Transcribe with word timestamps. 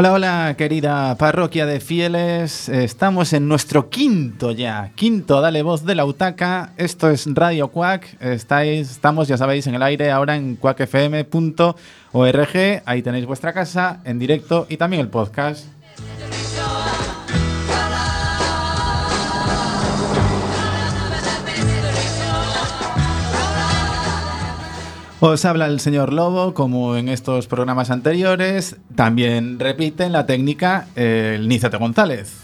Hola, 0.00 0.12
hola, 0.12 0.54
querida 0.56 1.16
parroquia 1.16 1.66
de 1.66 1.80
fieles. 1.80 2.68
Estamos 2.68 3.32
en 3.32 3.48
nuestro 3.48 3.90
quinto 3.90 4.52
ya, 4.52 4.92
quinto 4.94 5.40
Dale 5.40 5.62
Voz 5.62 5.84
de 5.84 5.96
la 5.96 6.04
Utaca. 6.04 6.72
Esto 6.76 7.10
es 7.10 7.26
Radio 7.34 7.66
Quack. 7.66 8.22
Estáis, 8.22 8.92
estamos, 8.92 9.26
ya 9.26 9.36
sabéis, 9.36 9.66
en 9.66 9.74
el 9.74 9.82
aire 9.82 10.12
ahora 10.12 10.36
en 10.36 10.54
quackfm.org. 10.54 11.72
Ahí 12.84 13.02
tenéis 13.02 13.26
vuestra 13.26 13.52
casa 13.52 14.00
en 14.04 14.20
directo 14.20 14.68
y 14.68 14.76
también 14.76 15.00
el 15.00 15.08
podcast. 15.08 15.66
Os 25.20 25.44
habla 25.44 25.66
el 25.66 25.80
señor 25.80 26.12
Lobo, 26.12 26.54
como 26.54 26.94
en 26.94 27.08
estos 27.08 27.48
programas 27.48 27.90
anteriores. 27.90 28.76
También 28.94 29.58
repite 29.58 30.04
en 30.04 30.12
la 30.12 30.26
técnica 30.26 30.86
el 30.94 31.48
Nízate 31.48 31.76
González. 31.76 32.36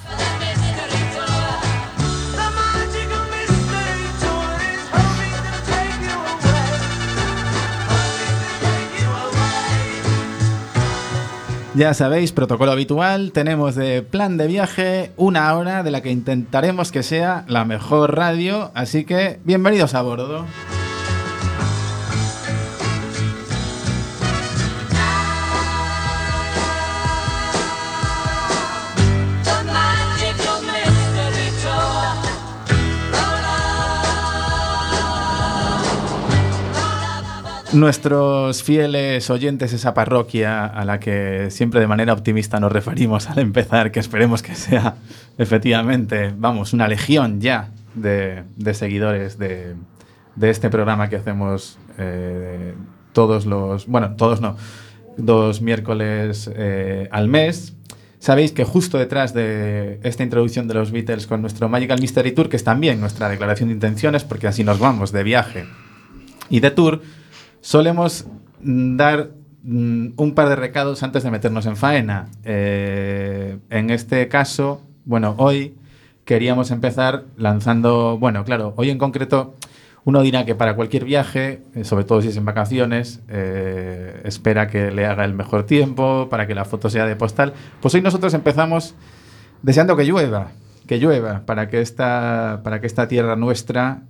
Ya 11.76 11.94
sabéis, 11.94 12.32
protocolo 12.32 12.72
habitual, 12.72 13.30
tenemos 13.32 13.76
de 13.76 14.02
plan 14.02 14.36
de 14.36 14.46
viaje 14.48 15.12
una 15.16 15.54
hora 15.54 15.84
de 15.84 15.90
la 15.92 16.02
que 16.02 16.10
intentaremos 16.10 16.90
que 16.92 17.02
sea 17.02 17.44
la 17.48 17.64
mejor 17.64 18.16
radio, 18.16 18.70
así 18.74 19.04
que 19.04 19.40
bienvenidos 19.44 19.94
a 19.94 20.02
bordo. 20.02 20.44
Nuestros 37.74 38.62
fieles 38.62 39.28
oyentes, 39.30 39.72
esa 39.72 39.94
parroquia 39.94 40.64
a 40.64 40.84
la 40.84 41.00
que 41.00 41.50
siempre 41.50 41.80
de 41.80 41.88
manera 41.88 42.12
optimista 42.12 42.60
nos 42.60 42.70
referimos 42.70 43.28
al 43.28 43.40
empezar, 43.40 43.90
que 43.90 43.98
esperemos 43.98 44.42
que 44.42 44.54
sea 44.54 44.94
efectivamente, 45.38 46.32
vamos, 46.36 46.72
una 46.72 46.86
legión 46.86 47.40
ya 47.40 47.70
de, 47.94 48.44
seguidores 48.74 49.38
de, 49.38 49.74
este 50.40 50.70
programa 50.70 51.08
que 51.08 51.16
hacemos 51.16 51.78
eh, 51.98 52.74
todos 53.12 53.44
los, 53.44 53.86
bueno, 53.86 54.14
todos 54.16 54.40
no, 54.40 54.56
dos 55.16 55.60
miércoles 55.60 56.48
eh, 56.54 57.08
al 57.10 57.26
mes. 57.26 57.74
Sabéis 58.20 58.52
que 58.52 58.64
justo 58.64 58.98
detrás 58.98 59.34
de 59.34 59.98
esta 60.04 60.22
introducción 60.22 60.68
de 60.68 60.74
los 60.74 60.92
Beatles 60.92 61.26
con 61.26 61.42
nuestro 61.42 61.68
Magical 61.68 62.00
Mystery 62.00 62.32
Tour, 62.32 62.48
que 62.48 62.56
es 62.56 62.64
también 62.64 63.00
nuestra 63.00 63.28
declaración 63.28 63.68
de 63.68 63.74
intenciones, 63.74 64.22
porque 64.22 64.46
así 64.46 64.62
nos 64.62 64.78
vamos 64.78 65.10
de 65.10 65.24
viaje 65.24 65.64
y 66.48 66.60
de 66.60 66.70
tour, 66.70 67.02
solemos 67.64 68.26
dar 68.60 69.30
mm, 69.62 70.08
un 70.18 70.34
par 70.34 70.50
de 70.50 70.56
recados 70.56 71.02
antes 71.02 71.22
de 71.22 71.30
meternos 71.30 71.64
en 71.64 71.76
faena. 71.76 72.28
Eh, 72.44 73.56
en 73.70 73.88
este 73.88 74.28
caso, 74.28 74.82
bueno, 75.06 75.34
hoy 75.38 75.74
queríamos 76.26 76.70
empezar 76.70 77.24
lanzando, 77.38 78.18
bueno, 78.18 78.44
claro, 78.44 78.74
hoy 78.76 78.90
en 78.90 78.98
concreto 78.98 79.54
uno 80.04 80.20
dirá 80.20 80.44
que 80.44 80.54
para 80.54 80.76
cualquier 80.76 81.06
viaje, 81.06 81.62
eh, 81.74 81.84
sobre 81.84 82.04
todo 82.04 82.20
si 82.20 82.28
es 82.28 82.36
en 82.36 82.44
vacaciones, 82.44 83.22
eh, 83.28 84.20
espera 84.24 84.68
que 84.68 84.90
le 84.90 85.06
haga 85.06 85.24
el 85.24 85.32
mejor 85.32 85.64
tiempo, 85.64 86.28
para 86.28 86.46
que 86.46 86.54
la 86.54 86.66
foto 86.66 86.90
sea 86.90 87.06
de 87.06 87.16
postal. 87.16 87.54
Pues 87.80 87.94
hoy 87.94 88.02
nosotros 88.02 88.34
empezamos 88.34 88.94
deseando 89.62 89.96
que 89.96 90.04
llueva, 90.04 90.50
que 90.86 90.98
llueva, 90.98 91.46
para 91.46 91.70
que 91.70 91.80
esta, 91.80 92.60
para 92.62 92.82
que 92.82 92.86
esta 92.86 93.08
tierra 93.08 93.36
nuestra 93.36 94.02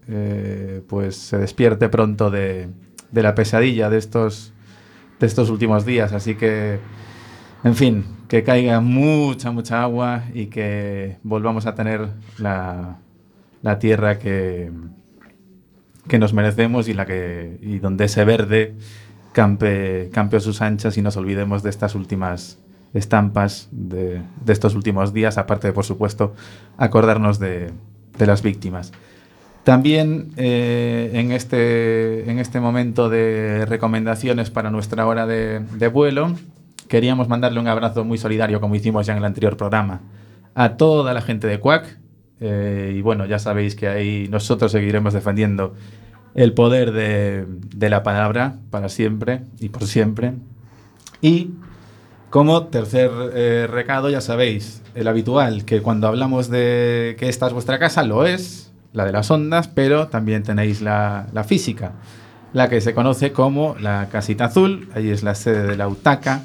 pues 0.89 1.15
se 1.15 1.39
despierte 1.39 1.89
pronto 1.89 2.33
de, 2.33 2.69
de 3.15 3.23
la 3.23 3.35
pesadilla 3.35 3.89
de 3.89 3.99
estos, 3.99 4.53
de 5.21 5.27
estos 5.27 5.49
últimos 5.49 5.87
días. 5.87 6.13
Así 6.13 6.35
que, 6.35 6.81
en 7.63 7.75
fin, 7.77 8.05
que 8.29 8.43
caiga 8.43 8.81
mucha, 8.81 9.53
mucha 9.53 9.83
agua 9.83 10.25
y 10.35 10.47
que 10.47 11.19
volvamos 11.23 11.67
a 11.67 11.75
tener 11.75 12.09
la, 12.39 12.99
la 13.63 13.79
tierra 13.79 14.19
que, 14.19 14.73
que 16.09 16.19
nos 16.19 16.35
merecemos 16.35 16.89
y, 16.89 16.95
la 16.95 17.07
que, 17.07 17.59
y 17.63 17.79
donde 17.79 18.07
ese 18.07 18.25
verde 18.25 18.75
campe, 19.33 20.11
campe 20.13 20.37
a 20.39 20.41
sus 20.41 20.61
anchas 20.61 20.99
y 20.99 21.03
nos 21.03 21.17
olvidemos 21.17 21.63
de 21.63 21.71
estas 21.71 21.95
últimas 21.95 22.59
estampas 22.95 23.69
de, 23.73 24.23
de 24.45 24.53
estos 24.53 24.75
últimos 24.75 25.13
días, 25.13 25.39
aparte 25.39 25.69
de, 25.69 25.73
por 25.73 25.85
supuesto, 25.85 26.35
acordarnos 26.77 27.39
de, 27.39 27.71
de 28.19 28.27
las 28.27 28.43
víctimas. 28.43 28.93
También 29.65 30.33
eh, 30.37 31.11
en, 31.15 31.33
este, 31.33 32.31
en 32.31 32.39
este 32.39 32.61
momento 32.61 33.09
de 33.09 33.65
recomendaciones 33.67 34.51
para 34.51 34.71
nuestra 34.71 35.07
hora 35.07 35.27
de, 35.27 35.89
vuelo, 35.89 36.35
queríamos 36.89 37.29
mandarle 37.29 37.61
un 37.61 37.69
abrazo 37.69 38.05
muy 38.05 38.19
solidario, 38.19 38.61
como 38.61 38.75
hicimos 38.75 39.07
ya 39.07 39.15
en 39.15 39.21
el 39.21 39.25
anterior 39.25 39.57
programa, 39.57 40.03
a 40.55 40.77
toda 40.77 41.15
la 41.15 41.23
gente 41.23 41.47
de 41.47 41.61
Quack. 41.61 41.99
Eh, 42.41 42.95
y 42.97 43.01
bueno, 43.01 43.25
ya 43.25 43.39
sabéis 43.39 43.75
que 43.75 43.89
ahí 43.89 44.29
nosotros 44.31 44.71
seguiremos 44.71 45.15
defendiendo 45.15 45.75
el 46.35 46.53
poder 46.53 46.93
de, 46.93 47.47
de 47.75 47.89
la 47.89 48.03
palabra 48.03 48.57
para 48.71 48.91
siempre 48.91 49.43
y 49.61 49.71
por 49.71 49.87
siempre. 49.87 50.35
Y 51.23 51.53
como 52.29 52.65
tercer 52.67 53.11
eh, 53.33 53.67
recado, 53.71 54.11
ya 54.11 54.21
sabéis, 54.21 54.83
el 54.95 55.09
habitual, 55.09 55.65
que 55.65 55.81
cuando 55.81 56.09
hablamos 56.09 56.51
de 56.51 57.17
que 57.19 57.29
esta 57.31 57.47
es 57.47 57.53
vuestra 57.55 57.79
casa, 57.79 58.03
lo 58.03 58.27
es, 58.27 58.74
la 58.95 59.05
de 59.05 59.13
las 59.13 59.31
ondas, 59.31 59.69
pero 59.69 60.07
también 60.07 60.45
tenéis 60.45 60.81
la, 60.81 61.27
física, 61.47 61.93
la 62.55 62.71
que 62.71 62.81
se 62.81 62.95
conoce 62.95 63.33
como 63.33 63.77
la 63.81 64.09
casita 64.11 64.47
azul, 64.47 64.89
ahí 64.95 65.11
es 65.11 65.23
la 65.23 65.35
sede 65.35 65.67
de 65.67 65.77
la 65.77 65.89
UTACA, 65.89 66.45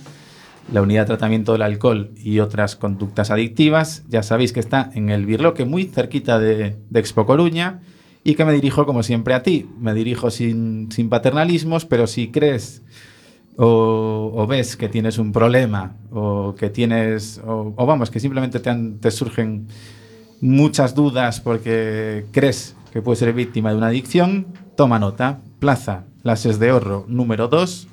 la 0.73 0.81
unidad 0.81 1.03
de 1.03 1.07
tratamiento 1.07 1.53
del 1.53 1.61
alcohol 1.61 2.11
y 2.17 2.39
otras 2.39 2.75
conductas 2.75 3.31
adictivas. 3.31 4.03
Ya 4.09 4.23
sabéis 4.23 4.51
que 4.51 4.59
está 4.59 4.89
en 4.93 5.09
el 5.09 5.25
Birloque, 5.25 5.63
muy 5.65 5.85
cerquita 5.85 6.39
de, 6.39 6.75
Expo 6.93 7.25
Coruña, 7.25 7.81
y 8.23 8.33
que 8.33 8.45
me 8.45 8.53
dirijo 8.53 8.85
como 8.85 9.03
siempre 9.03 9.35
a 9.35 9.43
ti. 9.43 9.69
Me 9.79 9.93
dirijo 9.93 10.31
sin, 10.31 10.89
paternalismos, 11.09 11.85
pero 11.85 12.07
si 12.07 12.29
crees 12.29 12.81
o, 13.57 14.45
ves 14.49 14.75
que 14.75 14.89
tienes 14.89 15.19
un 15.19 15.31
problema 15.31 15.95
o 16.11 16.55
que 16.55 16.69
tienes, 16.69 17.41
o, 17.45 17.73
vamos, 17.85 18.09
que 18.09 18.19
simplemente 18.19 18.59
te, 18.59 18.73
te 18.99 19.11
surgen 19.11 19.67
muchas 20.41 20.95
dudas 20.95 21.41
porque 21.41 22.25
crees 22.31 22.75
que 22.91 23.01
puede 23.01 23.17
ser 23.17 23.33
víctima 23.33 23.71
de 23.71 23.77
una 23.77 23.87
adicción, 23.87 24.47
toma 24.75 24.99
nota. 24.99 25.39
Plaza 25.59 26.05
Lases 26.23 26.59
de 26.59 26.71
Horro 26.71 27.03
número 27.07 27.49
2 27.49 27.87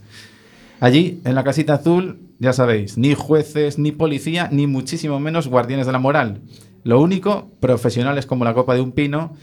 Allí, 0.79 1.19
en 1.25 1.35
la 1.35 1.43
casita 1.43 1.73
azul, 1.73 2.17
ya 2.39 2.53
sabéis, 2.53 2.97
ni 2.97 3.13
jueces, 3.13 3.77
ni 3.77 3.91
policía, 3.91 4.47
ni 4.51 4.67
muchísimo 4.67 5.19
menos 5.19 5.47
guardianes 5.47 5.85
de 5.85 5.91
la 5.91 5.99
moral. 5.99 6.39
Lo 6.83 7.01
único, 7.01 7.51
profesionales 7.59 8.25
como 8.25 8.45
la 8.45 8.53
copa 8.53 8.75
de 8.75 8.81
un 8.81 8.93
pino, 8.93 9.35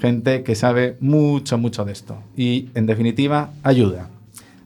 gente 0.00 0.42
que 0.42 0.54
sabe 0.54 0.96
mucho, 1.00 1.58
mucho 1.58 1.84
de 1.84 1.92
esto. 1.92 2.16
Y, 2.36 2.70
en 2.74 2.86
definitiva, 2.86 3.50
ayuda. 3.62 4.08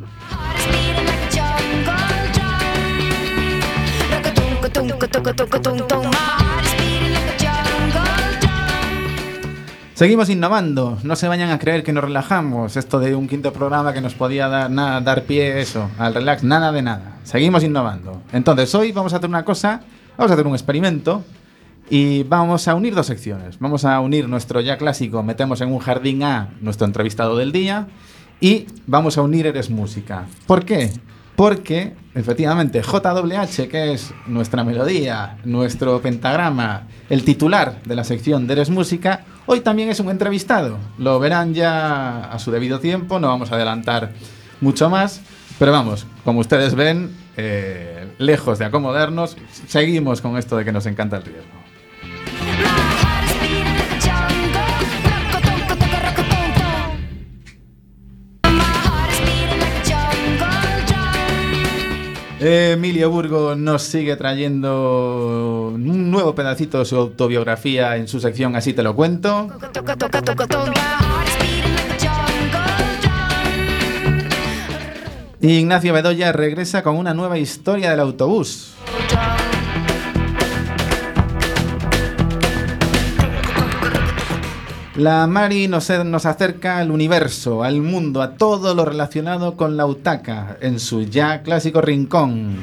Seguimos 10.03 10.31
innovando, 10.31 10.99
no 11.05 11.15
se 11.15 11.29
vayan 11.29 11.51
a 11.51 11.61
creer 11.61 11.85
que 11.85 11.93
nos 11.93 12.03
relajamos, 12.03 12.77
esto 12.77 12.99
de 12.99 13.15
un 13.15 13.29
quinto 13.29 13.53
programa 13.53 13.93
que 13.93 14.01
nos 14.01 14.15
podía 14.15 14.49
dar, 14.49 14.69
nada, 14.69 15.01
dar 15.01 15.23
pie 15.23 15.61
eso, 15.61 15.89
al 15.97 16.13
relax, 16.13 16.43
nada 16.43 16.73
de 16.73 16.83
nada. 16.83 17.19
Seguimos 17.23 17.63
innovando. 17.63 18.21
Entonces, 18.33 18.75
hoy 18.75 18.91
vamos 18.91 19.13
a 19.13 19.19
hacer 19.19 19.29
una 19.29 19.45
cosa, 19.45 19.83
vamos 20.19 20.33
a 20.33 20.35
hacer 20.35 20.45
un 20.45 20.55
experimento 20.55 21.23
y 21.89 22.25
vamos 22.25 22.67
a 22.67 22.75
unir 22.75 22.97
dos 22.97 23.07
secciones. 23.07 23.61
Vamos 23.61 23.85
a 23.85 24.01
unir 24.01 24.29
nuestro 24.29 24.61
ya 24.61 24.77
clásico, 24.77 25.23
metemos 25.23 25.61
en 25.61 25.69
un 25.69 25.79
jardín 25.79 26.25
A 26.25 26.49
nuestro 26.61 26.85
entrevistado 26.85 27.37
del 27.37 27.53
día 27.53 27.87
y 28.41 28.67
vamos 28.89 29.19
a 29.19 29.23
unir 29.23 29.47
Eres 29.47 29.71
Música. 29.71 30.27
¿Por 30.49 30.65
qué? 30.65 30.91
Porque, 31.43 31.93
efectivamente, 32.15 32.83
JWH, 32.83 33.69
que 33.69 33.95
es 33.95 34.15
nuestra 34.29 34.63
melodía, 34.63 35.39
nuestro 35.43 36.01
pentagrama, 36.01 36.87
el 37.11 37.25
titular 37.25 37.83
de 37.83 37.97
la 37.97 38.05
sección 38.05 38.47
de 38.47 38.53
Eres 38.53 38.71
Música, 38.71 39.25
hoy 39.47 39.59
también 39.59 39.91
es 39.91 39.99
un 39.99 40.09
entrevistado. 40.09 40.79
Lo 40.99 41.19
verán 41.19 41.53
ya 41.53 42.27
a 42.27 42.39
su 42.39 42.53
debido 42.53 42.79
tiempo, 42.79 43.19
no 43.19 43.27
vamos 43.27 43.51
a 43.51 43.57
adelantar 43.57 44.13
mucho 44.61 44.89
más, 44.89 45.21
pero 45.59 45.73
vamos, 45.73 46.07
como 46.25 46.39
ustedes 46.39 46.77
ven, 46.77 47.11
eh, 47.37 48.07
lejos 48.19 48.61
de 48.61 48.67
acomodarnos, 48.67 49.37
seguimos 49.67 50.21
con 50.21 50.37
esto 50.37 50.57
de 50.57 50.65
que 50.65 50.71
nos 50.71 50.87
encanta 50.87 51.17
el 51.17 51.25
riesgo. 51.25 51.62
Emilio 62.45 63.09
Burgo 63.09 63.55
nos 63.55 63.83
sigue 63.83 64.17
trayendo 64.17 65.71
un 65.73 66.11
nuevo 66.11 66.35
pedacito 66.35 66.81
de 66.81 66.85
su 66.85 66.97
autobiografía 66.97 67.97
en 67.97 68.09
su 68.09 68.19
sección 68.19 68.57
Así 68.57 68.73
te 68.73 68.83
lo 68.83 68.97
cuento. 68.97 69.49
Ignacio 75.41 75.93
Bedoya 75.93 76.33
regresa 76.33 76.83
con 76.83 76.97
una 76.97 77.15
nueva 77.15 77.39
historia 77.39 77.91
del 77.93 78.01
autobús. 78.01 78.75
La 84.97 85.27
Mari 85.27 85.69
nos, 85.69 85.89
nos, 86.05 86.27
acerca 86.27 86.77
al 86.77 86.91
universo, 86.91 87.63
al 87.63 87.81
mundo, 87.81 88.21
a 88.21 88.35
todo 88.35 88.75
lo 88.75 88.85
relacionado 88.85 89.57
con 89.57 89.79
la 89.79 89.87
utaca 89.87 90.59
en 90.61 90.79
su 90.79 91.05
ya 91.05 91.43
clásico 91.43 91.81
rincón. 91.81 92.59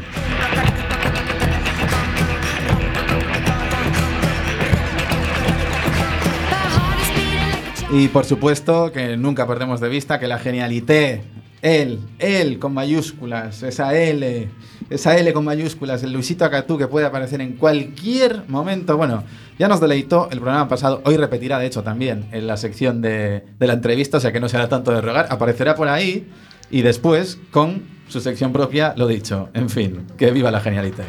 Y 7.91 8.09
por 8.09 8.25
supuesto 8.25 8.91
que 8.91 9.17
nunca 9.17 9.47
perdemos 9.47 9.79
de 9.79 9.89
vista 9.89 10.19
que 10.19 10.27
la 10.27 10.37
genialité, 10.37 11.23
él, 11.61 11.99
él 12.19 12.59
con 12.59 12.73
mayúsculas, 12.73 13.63
esa 13.63 13.93
L, 13.95 14.49
esa 14.89 15.17
L 15.17 15.33
con 15.33 15.45
mayúsculas, 15.45 16.03
el 16.03 16.13
Luisito 16.13 16.45
Acatú 16.45 16.77
que 16.77 16.87
puede 16.87 17.05
aparecer 17.05 17.41
en 17.41 17.53
cualquier 17.53 18.43
momento. 18.47 18.97
Bueno, 18.97 19.23
ya 19.57 19.67
nos 19.67 19.79
deleitó 19.79 20.29
el 20.31 20.39
programa 20.39 20.67
pasado, 20.67 21.01
hoy 21.05 21.17
repetirá 21.17 21.59
de 21.59 21.67
hecho 21.67 21.83
también 21.83 22.27
en 22.31 22.47
la 22.47 22.57
sección 22.57 23.01
de, 23.01 23.43
la 23.59 23.73
entrevista, 23.73 24.17
o 24.17 24.19
sea 24.19 24.31
que 24.31 24.39
no 24.39 24.49
será 24.49 24.69
tanto 24.69 24.91
de 24.91 25.01
rogar, 25.01 25.27
aparecerá 25.29 25.75
por 25.75 25.87
ahí 25.87 26.29
y 26.71 26.81
después 26.81 27.37
con 27.51 27.83
su 28.07 28.21
sección 28.21 28.53
propia, 28.53 28.93
lo 28.97 29.07
dicho. 29.07 29.49
En 29.53 29.69
fin, 29.69 30.07
que 30.17 30.31
viva 30.31 30.49
la 30.51 30.61
genialidad. 30.61 31.05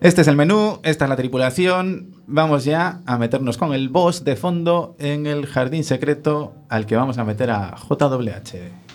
Este 0.00 0.20
es 0.20 0.28
el 0.28 0.36
menú, 0.36 0.78
esta 0.84 1.06
es 1.06 1.08
la 1.08 1.16
tripulación. 1.16 2.22
Vamos 2.28 2.64
ya 2.64 3.00
a 3.04 3.18
meternos 3.18 3.58
con 3.58 3.74
el 3.74 3.88
boss 3.88 4.22
de 4.22 4.36
fondo 4.36 4.94
en 5.00 5.26
el 5.26 5.46
jardín 5.46 5.82
secreto 5.82 6.54
al 6.68 6.86
que 6.86 6.94
vamos 6.94 7.18
a 7.18 7.24
meter 7.24 7.50
a 7.50 7.74
JWH. 7.76 8.87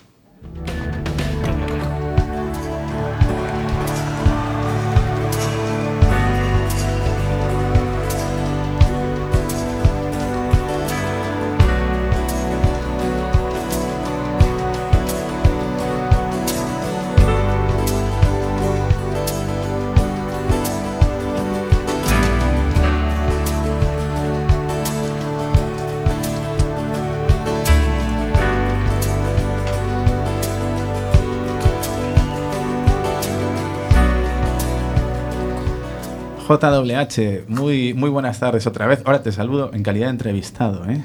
JWH, 36.54 37.48
muy, 37.48 37.96
muy 37.96 38.10
buenas 38.12 38.40
tardes 38.40 38.68
otra 38.68 38.86
vez. 38.86 39.02
Ahora 39.06 39.24
te 39.24 39.32
saludo 39.32 39.72
en 39.74 39.82
calidad 39.82 40.08
de 40.08 40.12
entrevistado. 40.12 40.88
¿eh? 40.88 41.02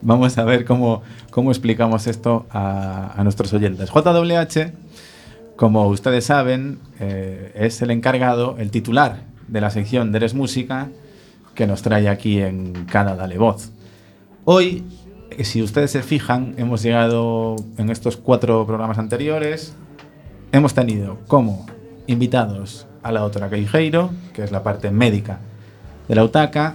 Vamos 0.00 0.38
a 0.38 0.44
ver 0.44 0.64
cómo, 0.64 1.02
cómo 1.30 1.50
explicamos 1.50 2.06
esto 2.06 2.46
a, 2.50 3.20
nuestros 3.22 3.52
oyentes. 3.52 3.90
JWH, 3.90 4.72
como 5.56 5.86
ustedes 5.88 6.24
saben, 6.24 6.78
eh, 6.98 7.52
es 7.56 7.82
el 7.82 7.90
encargado, 7.90 8.56
el 8.58 8.70
titular 8.70 9.24
de 9.48 9.60
la 9.60 9.68
sección 9.68 10.12
de 10.12 10.18
Eres 10.18 10.32
Música 10.32 10.88
que 11.54 11.66
nos 11.66 11.82
trae 11.82 12.08
aquí 12.08 12.40
en 12.40 12.86
cada 12.86 13.16
Dale 13.16 13.36
Voz. 13.36 13.72
Hoy, 14.44 14.82
eh, 15.30 15.44
si 15.44 15.62
ustedes 15.62 15.90
se 15.90 16.02
fijan, 16.02 16.54
hemos 16.56 16.82
llegado 16.82 17.56
en 17.76 17.90
estos 17.90 18.16
cuatro 18.16 18.64
programas 18.66 18.96
anteriores, 18.96 19.74
hemos 20.52 20.72
tenido 20.72 21.18
como 21.26 21.66
invitados 22.06 22.86
a 23.06 23.12
la 23.12 23.20
doctora 23.20 23.48
Queijeiro, 23.48 24.10
que 24.32 24.42
es 24.42 24.50
la 24.50 24.64
parte 24.64 24.90
médica 24.90 25.38
de 26.08 26.14
la 26.16 26.24
UTACA, 26.24 26.74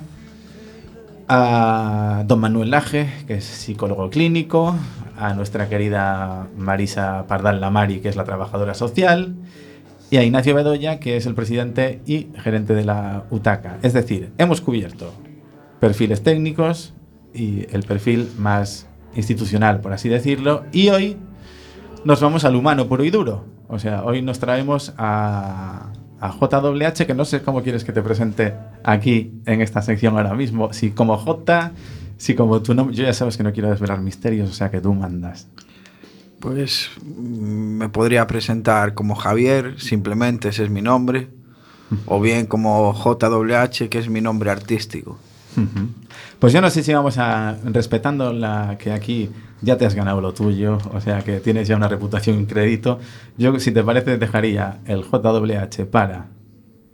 a 1.27 2.23
don 2.25 2.39
Manuel 2.39 2.71
Laje, 2.71 3.09
que 3.27 3.35
es 3.35 3.43
psicólogo 3.43 4.09
clínico, 4.09 4.73
a 5.17 5.33
nuestra 5.33 5.67
querida 5.67 6.47
Marisa 6.57 7.25
Pardal 7.27 7.59
Lamari, 7.59 7.99
que 7.99 8.07
es 8.07 8.15
la 8.15 8.23
trabajadora 8.23 8.73
social, 8.73 9.35
y 10.09 10.17
a 10.17 10.23
Ignacio 10.23 10.55
Bedoya, 10.55 10.99
que 11.01 11.17
es 11.17 11.25
el 11.25 11.35
presidente 11.35 12.01
y 12.05 12.29
gerente 12.41 12.73
de 12.75 12.85
la 12.85 13.23
UTACA. 13.29 13.79
Es 13.81 13.91
decir, 13.91 14.31
hemos 14.37 14.61
cubierto 14.61 15.13
perfiles 15.81 16.23
técnicos 16.23 16.93
y 17.33 17.65
el 17.75 17.83
perfil 17.83 18.29
más 18.37 18.87
institucional, 19.15 19.81
por 19.81 19.91
así 19.91 20.07
decirlo, 20.07 20.63
y 20.71 20.89
hoy 20.89 21.17
nos 22.05 22.21
vamos 22.21 22.45
al 22.45 22.55
humano 22.55 22.87
puro 22.87 23.03
y 23.03 23.09
duro. 23.09 23.43
O 23.67 23.79
sea, 23.79 24.03
hoy 24.03 24.21
nos 24.21 24.39
traemos 24.39 24.93
a, 24.97 25.91
a 26.21 26.31
JWH, 26.31 27.07
que 27.07 27.15
no 27.15 27.25
sé 27.25 27.41
cómo 27.41 27.63
quieres 27.63 27.83
que 27.83 27.91
te 27.91 28.03
presente 28.03 28.53
aquí 28.83 29.33
en 29.45 29.59
esta 29.59 29.81
sección 29.81 30.15
ahora 30.15 30.35
mismo. 30.35 30.71
Si 30.71 30.91
como 30.91 31.17
J, 31.17 31.71
si 32.17 32.35
como 32.35 32.61
tu 32.61 32.75
nombre. 32.75 32.95
Yo 32.95 33.03
ya 33.03 33.13
sabes 33.13 33.37
que 33.37 33.43
no 33.43 33.51
quiero 33.51 33.71
desvelar 33.71 33.99
misterios, 34.01 34.49
o 34.49 34.53
sea 34.53 34.69
que 34.69 34.79
tú 34.79 34.93
mandas. 34.93 35.47
Pues 36.39 36.91
mm, 37.03 37.77
me 37.77 37.89
podría 37.89 38.27
presentar 38.27 38.93
como 38.93 39.15
Javier, 39.15 39.79
simplemente 39.79 40.49
ese 40.49 40.63
es 40.65 40.69
mi 40.69 40.83
nombre. 40.83 41.29
o 42.05 42.21
bien 42.21 42.45
como 42.45 42.93
JWH, 42.93 43.89
que 43.89 43.97
es 43.97 44.07
mi 44.07 44.21
nombre 44.21 44.51
artístico. 44.51 45.17
Pues 46.39 46.53
yo 46.53 46.61
no 46.61 46.69
sé 46.69 46.83
si 46.83 46.93
vamos 46.93 47.17
a, 47.17 47.57
respetando 47.65 48.33
la 48.33 48.77
que 48.79 48.91
aquí 48.91 49.29
ya 49.61 49.77
te 49.77 49.85
has 49.85 49.95
ganado 49.95 50.21
lo 50.21 50.33
tuyo, 50.33 50.77
o 50.91 50.99
sea 51.01 51.21
que 51.21 51.39
tienes 51.39 51.67
ya 51.67 51.75
una 51.75 51.87
reputación 51.87 52.37
en 52.37 52.45
crédito, 52.45 52.99
yo 53.37 53.59
si 53.59 53.71
te 53.71 53.83
parece 53.83 54.17
dejaría 54.17 54.79
el 54.85 55.03
JWH 55.03 55.85
para 55.89 56.27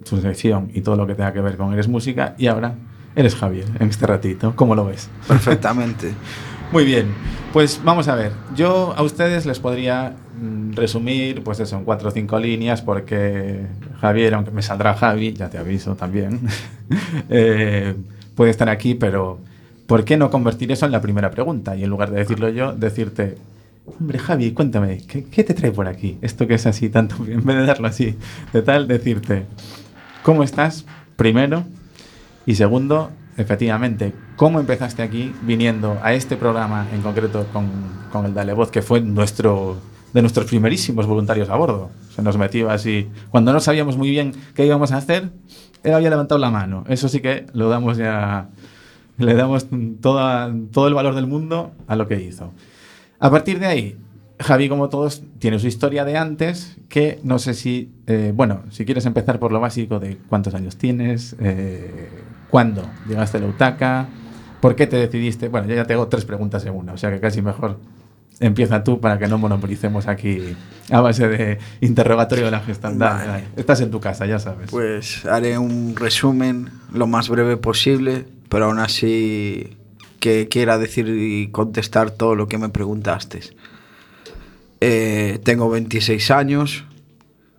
su 0.04 0.22
sección 0.22 0.70
y 0.74 0.82
todo 0.82 0.96
lo 0.96 1.08
que 1.08 1.16
tenga 1.16 1.34
que 1.34 1.42
ver 1.42 1.58
con 1.58 1.74
Eres 1.74 1.88
Música 1.88 2.36
y 2.38 2.48
ahora 2.48 2.76
eres 3.16 3.36
Javier 3.36 3.66
en 3.80 3.90
este 3.90 4.06
ratito, 4.06 4.54
¿cómo 4.56 4.76
lo 4.76 4.86
ves? 4.86 5.10
Perfectamente. 5.28 6.14
Muy 6.72 6.84
bien, 6.84 7.08
pues 7.54 7.82
vamos 7.84 8.10
a 8.10 8.16
ver, 8.16 8.34
yo 8.54 8.94
a 8.98 9.02
ustedes 9.02 9.46
les 9.46 9.58
podría 9.60 10.16
mm, 10.40 10.74
resumir, 10.74 11.42
pues 11.42 11.62
eso, 11.62 11.78
en 11.78 11.86
cuatro 11.86 12.10
o 12.10 12.12
cinco 12.12 12.38
líneas, 12.38 12.82
porque 12.82 13.66
Javier, 14.02 14.34
aunque 14.34 14.52
me 14.52 14.62
saldrá 14.62 14.94
Javi, 14.94 15.32
ya 15.32 15.50
te 15.50 15.58
aviso 15.58 15.96
también, 15.96 16.42
eh, 17.30 17.96
puede 18.38 18.52
estar 18.52 18.70
aquí, 18.70 18.94
pero 18.94 19.40
¿por 19.88 20.06
qué 20.06 20.16
no 20.16 20.30
convertir 20.30 20.72
eso 20.72 20.86
en 20.86 20.92
la 20.92 21.02
primera 21.02 21.32
pregunta? 21.32 21.76
Y 21.76 21.84
en 21.84 21.90
lugar 21.90 22.12
de 22.12 22.20
decirlo 22.20 22.48
yo, 22.50 22.72
decirte, 22.72 23.36
hombre 23.86 24.20
Javi, 24.20 24.52
cuéntame, 24.52 25.00
¿qué, 25.08 25.44
te 25.44 25.56
trae 25.56 25.72
por 25.72 25.88
aquí? 25.88 26.20
Esto 26.22 26.48
que 26.48 26.54
es 26.54 26.68
así 26.68 26.90
tanto, 26.90 27.16
en 27.28 27.44
vez 27.44 27.58
de 27.58 27.66
darlo 27.66 27.88
así, 27.88 28.16
de 28.54 28.62
tal, 28.62 28.88
decirte, 28.88 29.46
¿cómo 30.22 30.44
estás? 30.44 30.86
Primero. 31.16 31.66
Y 32.46 32.56
segundo, 32.56 33.10
efectivamente, 33.38 34.14
¿cómo 34.36 34.60
empezaste 34.60 35.02
aquí 35.02 35.34
viniendo 35.42 35.98
a 36.04 36.14
este 36.14 36.38
programa 36.38 36.88
en 36.94 37.02
concreto 37.02 37.48
con, 37.52 37.66
con 38.12 38.26
el 38.28 38.36
Dale 38.36 38.54
Voz, 38.54 38.70
que 38.70 38.84
fue 38.84 39.02
nuestro 39.02 39.78
de 40.14 40.22
nuestros 40.22 40.46
primerísimos 40.48 41.06
voluntarios 41.06 41.50
a 41.50 41.56
bordo. 41.56 41.90
Se 42.16 42.22
nos 42.22 42.38
metió 42.38 42.70
así. 42.70 43.08
Cuando 43.30 43.54
no 43.54 43.60
sabíamos 43.60 43.98
muy 43.98 44.10
bien 44.10 44.34
qué 44.56 44.66
íbamos 44.66 44.92
a 44.92 44.98
hacer, 44.98 45.30
él 45.88 45.94
había 45.94 46.10
levantado 46.10 46.38
la 46.38 46.52
mano. 46.52 46.84
Eso 46.90 47.08
sí 47.08 47.22
que 47.22 47.46
lo 47.54 47.70
damos 47.70 47.98
ya. 47.98 48.50
Le 49.18 49.34
damos 49.36 49.68
todo 50.02 50.88
el 50.88 50.94
valor 50.94 51.16
del 51.16 51.28
mundo 51.28 51.72
a 51.88 51.96
lo 51.96 52.08
que 52.08 52.22
hizo. 52.22 52.52
A 53.20 53.32
partir 53.32 53.60
de 53.60 53.68
ahí, 53.68 53.98
Javi, 54.40 54.68
como 54.68 54.90
todos, 54.90 55.24
tiene 55.40 55.60
su 55.60 55.68
historia 55.68 56.04
de 56.04 56.18
antes, 56.18 56.78
que 56.90 57.20
no 57.24 57.40
sé 57.40 57.54
si, 57.54 57.90
eh, 58.06 58.34
bueno, 58.36 58.64
si 58.70 58.86
quieres 58.86 59.06
empezar 59.06 59.40
por 59.40 59.52
lo 59.52 59.60
básico 59.62 60.00
de 60.00 60.18
cuántos 60.28 60.54
años 60.54 60.76
tienes, 60.78 61.36
eh, 61.40 62.10
cuándo 62.50 62.84
llegaste 63.08 63.38
a 63.38 63.42
la 63.42 63.48
UTACA, 63.48 64.10
por 64.60 64.76
qué 64.76 64.86
te 64.88 64.98
decidiste, 64.98 65.48
bueno, 65.48 65.74
ya 65.74 65.86
tengo 65.86 66.08
tres 66.08 66.26
preguntas 66.26 66.66
en 66.66 66.76
una, 66.76 66.94
o 66.94 66.98
sea 66.98 67.10
que 67.10 67.20
casi 67.20 67.42
mejor 67.42 67.80
empieza 68.40 68.84
tú 68.84 69.00
para 69.00 69.18
que 69.18 69.28
no 69.28 69.38
monopolicemos 69.38 70.08
aquí 70.08 70.56
a 70.92 71.02
base 71.02 71.28
de 71.28 71.60
interrogatorio 71.82 72.46
de 72.46 72.52
la 72.52 72.60
gestandad. 72.60 73.28
Vale. 73.28 73.44
Estás 73.56 73.82
en 73.82 73.92
tu 73.92 74.00
casa, 74.00 74.26
ya 74.26 74.40
sabes. 74.40 74.70
Pues 74.70 75.26
haré 75.26 75.58
un 75.58 75.96
resumen 75.96 76.70
lo 76.94 77.08
más 77.08 77.30
breve 77.30 77.58
posible, 77.58 78.26
pero 78.50 78.66
aún 78.66 78.80
así 78.80 79.78
que 80.20 80.48
quiera 80.50 80.78
decir 80.78 81.08
y 81.10 81.50
contestar 81.50 82.12
todo 82.12 82.36
lo 82.36 82.48
que 82.48 82.58
me 82.58 82.70
preguntaste. 82.70 83.42
Eh, 84.80 85.40
tengo 85.44 85.70
26 85.70 86.32
años, 86.32 86.86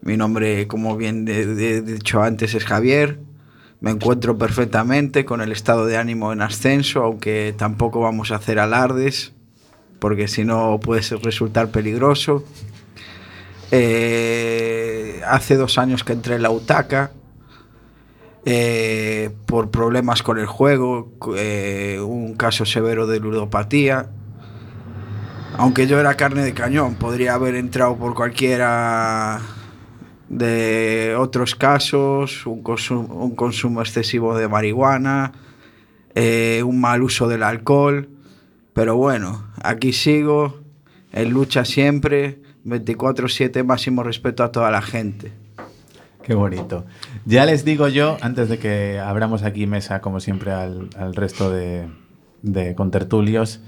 mi 0.03 0.17
nombre, 0.17 0.69
como 0.69 0.97
bien 0.97 1.27
he 1.29 1.41
he 1.41 1.83
dicho 1.83 2.23
antes, 2.23 2.55
es 2.55 2.65
Javier. 2.65 3.21
Me 3.81 3.93
encuentro 3.93 4.37
perfectamente 4.39 5.25
con 5.25 5.41
el 5.41 5.53
estado 5.53 5.87
de 5.87 5.97
ánimo 5.97 6.33
en 6.33 6.43
ascenso, 6.43 7.05
aunque 7.05 7.55
tampoco 7.57 8.01
vamos 8.01 8.33
a 8.33 8.37
hacer 8.37 8.59
alardes, 8.59 9.35
porque 9.99 10.29
si 10.29 10.45
no 10.45 10.79
puede 10.81 11.03
resultar 11.19 11.71
peligroso. 11.71 12.45
Eh, 13.71 15.21
hace 15.27 15.57
dos 15.57 15.79
años 15.79 16.05
que 16.05 16.13
entré 16.13 16.37
en 16.37 16.43
la 16.43 16.51
UTACA, 16.51 17.13
eh, 18.45 19.31
por 19.47 19.71
problemas 19.71 20.23
con 20.23 20.39
el 20.39 20.47
juego, 20.47 21.13
eh, 21.37 22.01
un 22.01 22.35
caso 22.35 22.65
severo 22.65 23.07
de 23.07 23.21
ludopatía. 23.21 24.11
Aunque 25.59 25.87
yo 25.87 25.99
era 25.99 26.15
carne 26.15 26.43
de 26.43 26.55
cañón, 26.55 26.95
podría 26.95 27.35
haber 27.35 27.57
entrado 27.57 27.97
por 27.97 28.15
cualquiera 28.15 29.41
de 30.29 31.17
otros 31.19 31.55
casos, 31.55 32.47
un 32.47 32.63
consumo, 32.63 33.81
excesivo 33.81 34.37
de 34.37 34.47
marihuana, 34.47 35.33
un 36.15 36.81
mal 36.81 37.03
uso 37.03 37.29
del 37.29 37.43
alcohol. 37.43 38.09
Pero 38.73 38.97
bueno, 38.97 39.48
aquí 39.63 39.93
sigo, 39.93 40.61
en 41.13 41.31
lucha 41.31 41.65
siempre, 41.65 42.41
24/7, 42.65 43.65
máximo 43.65 44.03
respeto 44.03 44.45
a 44.45 44.53
toda 44.53 44.71
la 44.71 44.83
gente. 44.83 45.33
Qué 46.23 46.35
bonito. 46.35 46.85
Ya 47.25 47.47
les 47.47 47.65
digo 47.65 47.89
yo, 47.89 48.19
antes 48.21 48.49
de 48.49 48.59
que 48.59 48.99
abramos 48.99 49.43
aquí 49.43 49.67
mesa, 49.67 50.01
como 50.01 50.21
siempre, 50.21 50.53
al, 50.53 51.15
resto 51.15 51.51
de, 51.51 51.89
de 52.43 52.75
contertulios, 52.75 53.61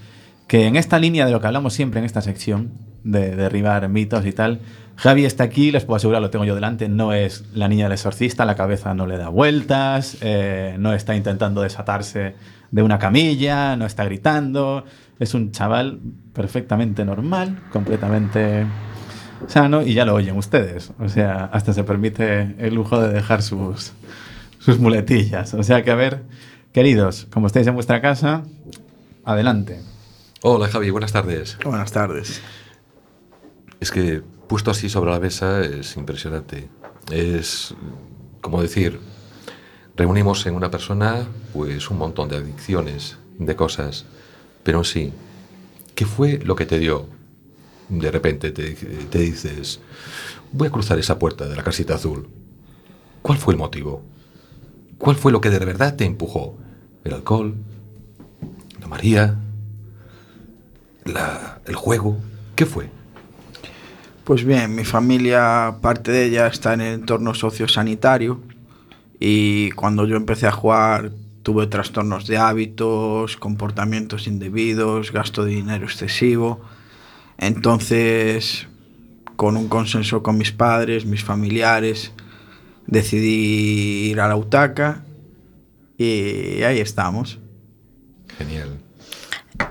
que 0.47 0.67
en 0.67 0.77
esta 0.77 0.99
línea 0.99 1.25
de 1.25 1.33
lo 1.33 1.41
que 1.41 1.47
hablamos 1.47 1.73
siempre 1.73 2.01
en 2.01 2.07
esta 2.07 2.21
sección, 2.21 2.73
de 3.03 3.35
derribar 3.35 3.89
mitos 3.89 4.27
y 4.27 4.33
tal, 4.33 4.61
Javi 4.97 5.25
está 5.25 5.45
aquí, 5.45 5.73
les 5.73 5.87
puedo 5.87 5.97
asegurar, 5.97 6.21
lo 6.21 6.29
tengo 6.29 6.45
yo 6.45 6.55
delante, 6.55 6.89
no 6.91 7.15
es 7.15 7.47
la 7.55 7.69
niña 7.69 7.85
del 7.85 7.93
exorcista, 7.93 8.45
la 8.45 8.55
cabeza 8.55 8.93
no 8.93 9.07
le 9.07 9.17
da 9.17 9.31
vueltas, 9.31 10.19
eh, 10.21 10.77
no 10.79 10.93
está 10.93 11.17
intentando 11.17 11.63
desatarse 11.63 12.35
de 12.71 12.83
una 12.83 12.99
camilla, 12.99 13.77
no 13.77 13.87
está 13.87 14.05
gritando, 14.05 14.85
es 15.21 15.35
un 15.35 15.53
chaval 15.53 16.01
perfectamente 16.33 17.05
normal, 17.05 17.63
completamente 17.71 18.67
sano 19.47 19.83
y 19.83 19.95
ya 19.95 20.07
lo 20.07 20.15
oyen 20.15 20.37
ustedes. 20.37 20.93
O 20.99 21.09
sea, 21.09 21.45
hasta 21.53 21.75
se 21.75 21.85
permite 21.85 22.57
el 22.59 22.75
lujo 22.75 23.01
de 23.01 23.13
dejar 23.13 23.43
sus, 23.43 23.93
sus 24.59 24.79
muletillas. 24.79 25.53
O 25.55 25.63
sea 25.63 25.85
que, 25.85 25.91
a 25.91 25.95
ver, 25.95 26.23
queridos, 26.73 27.27
como 27.31 27.47
estáis 27.47 27.67
en 27.67 27.75
vuestra 27.75 28.01
casa, 28.01 28.45
adelante. 29.25 29.81
Hola 30.41 30.69
Javi, 30.69 30.89
buenas 30.89 31.13
tardes. 31.13 31.59
Buenas 31.63 31.93
tardes. 31.93 32.41
Es 33.79 33.91
que 33.91 34.23
puesto 34.49 34.71
así 34.71 34.89
sobre 34.89 35.11
la 35.11 35.21
mesa 35.21 35.61
es 35.61 35.99
impresionante. 35.99 36.71
Es 37.13 37.75
como 38.41 38.63
decir, 38.63 38.99
reunimos 39.97 40.47
en 40.47 40.55
una 40.55 40.71
persona 40.71 41.27
pues 41.53 41.91
un 41.91 41.99
montón 41.99 42.31
de 42.31 42.37
adicciones, 42.37 43.19
de 43.39 43.55
cosas, 43.55 44.07
pero 44.63 44.85
sí, 44.85 45.13
¿qué 45.95 46.07
fue 46.07 46.39
lo 46.39 46.57
que 46.57 46.67
te 46.67 46.79
dio? 46.79 47.07
De 47.89 48.11
repente 48.11 48.53
te, 48.53 48.75
te 48.75 49.19
dices, 49.19 49.81
voy 50.53 50.69
a 50.69 50.71
cruzar 50.71 50.99
esa 50.99 51.19
puerta 51.19 51.49
de 51.49 51.57
la 51.57 51.65
casita 51.65 51.95
azul. 51.95 52.29
¿Cuál 53.23 53.39
fue 53.39 53.55
el 53.55 53.59
motivo? 53.59 54.03
¿Cuál 54.99 55.17
fue 55.17 55.33
lo 55.33 55.41
que 55.41 55.51
de 55.51 55.59
verdad 55.59 55.97
te 55.97 56.05
empujó? 56.05 56.57
¿El 57.05 57.15
alcohol? 57.15 57.55
¿La 58.81 58.87
María? 58.87 59.37
¿El 61.67 61.75
juego? 61.75 62.19
¿Qué 62.55 62.67
fue? 62.67 62.91
Pues 64.25 64.45
bien, 64.45 64.75
mi 64.75 64.85
familia, 64.85 65.77
parte 65.81 66.13
de 66.13 66.27
ella 66.27 66.47
está 66.47 66.75
en 66.75 66.83
el 66.83 66.95
entorno 66.95 67.35
sociosanitario 67.35 68.41
y 69.19 69.71
cuando 69.73 70.07
yo 70.07 70.17
empecé 70.17 70.47
a 70.47 70.53
jugar 70.53 71.11
Tuve 71.43 71.67
trastornos 71.67 72.27
de 72.27 72.37
hábitos, 72.37 73.37
comportamientos 73.37 74.27
indebidos, 74.27 75.13
gasto 75.13 75.45
de 75.45 75.53
dinero 75.53 75.85
excesivo. 75.87 76.61
Entonces, 77.39 78.69
con 79.37 79.57
un 79.57 79.69
consenso 79.69 80.23
con 80.23 80.37
mis 80.37 80.53
padres, 80.53 81.07
mis 81.07 81.25
familiares, 81.25 82.13
decidí 82.87 84.11
ir 84.11 84.21
a 84.21 84.29
la 84.29 84.37
UTACA 84.37 85.05
y 85.97 86.63
ahí 86.63 86.81
estamos. 86.81 87.39
Genial. 88.37 88.79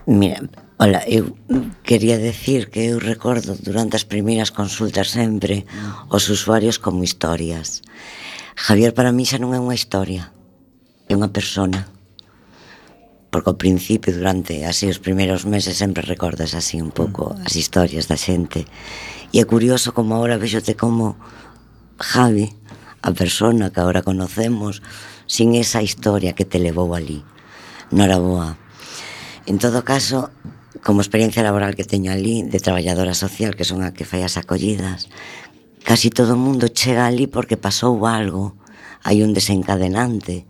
Mira, 0.05 0.41
hola, 0.77 1.03
eu 1.05 1.37
quería 1.83 2.17
decir 2.17 2.69
que 2.69 2.89
eu 2.89 2.97
recordo 2.97 3.53
durante 3.53 3.93
as 3.93 4.05
primeiras 4.05 4.49
consultas 4.49 5.13
sempre 5.13 5.65
os 6.09 6.29
usuarios 6.29 6.81
como 6.81 7.05
historias. 7.05 7.81
Javier 8.55 8.93
para 8.93 9.13
mí 9.13 9.25
xa 9.25 9.37
non 9.37 9.53
é 9.53 9.59
unha 9.61 9.77
historia 9.77 10.33
é 11.09 11.17
unha 11.17 11.33
persona. 11.33 11.89
Porque 13.33 13.49
ao 13.49 13.57
principio 13.57 14.13
durante 14.13 14.61
así 14.65 14.85
os 14.85 15.01
primeiros 15.01 15.43
meses 15.49 15.81
sempre 15.81 16.05
recordas 16.05 16.53
así 16.53 16.77
un 16.77 16.93
pouco 16.93 17.33
mm. 17.33 17.49
as 17.49 17.57
historias 17.57 18.05
da 18.05 18.17
xente. 18.17 18.69
E 19.33 19.41
é 19.41 19.45
curioso 19.45 19.91
como 19.91 20.13
ahora 20.13 20.37
vexote 20.37 20.77
como 20.77 21.17
Javi 21.97 22.53
a 23.01 23.11
persona 23.11 23.73
que 23.73 23.81
agora 23.81 24.05
conocemos 24.05 24.81
sin 25.25 25.57
esa 25.57 25.81
historia 25.81 26.33
que 26.37 26.45
te 26.45 26.61
levou 26.61 26.93
ali 26.95 27.21
non 27.89 28.03
era 28.03 28.19
boa 28.19 28.59
en 29.47 29.55
todo 29.55 29.87
caso 29.87 30.29
como 30.83 30.99
experiencia 30.99 31.43
laboral 31.43 31.79
que 31.79 31.87
teño 31.87 32.11
ali 32.11 32.43
de 32.43 32.59
traballadora 32.59 33.15
social 33.15 33.55
que 33.55 33.63
son 33.63 33.83
a 33.87 33.95
que 33.95 34.03
fai 34.03 34.23
as 34.27 34.35
acollidas 34.35 35.07
casi 35.87 36.11
todo 36.11 36.35
o 36.35 36.43
mundo 36.43 36.67
chega 36.67 37.07
ali 37.07 37.27
porque 37.27 37.55
pasou 37.55 38.03
algo 38.03 38.59
hai 39.03 39.23
un 39.23 39.31
desencadenante. 39.33 40.43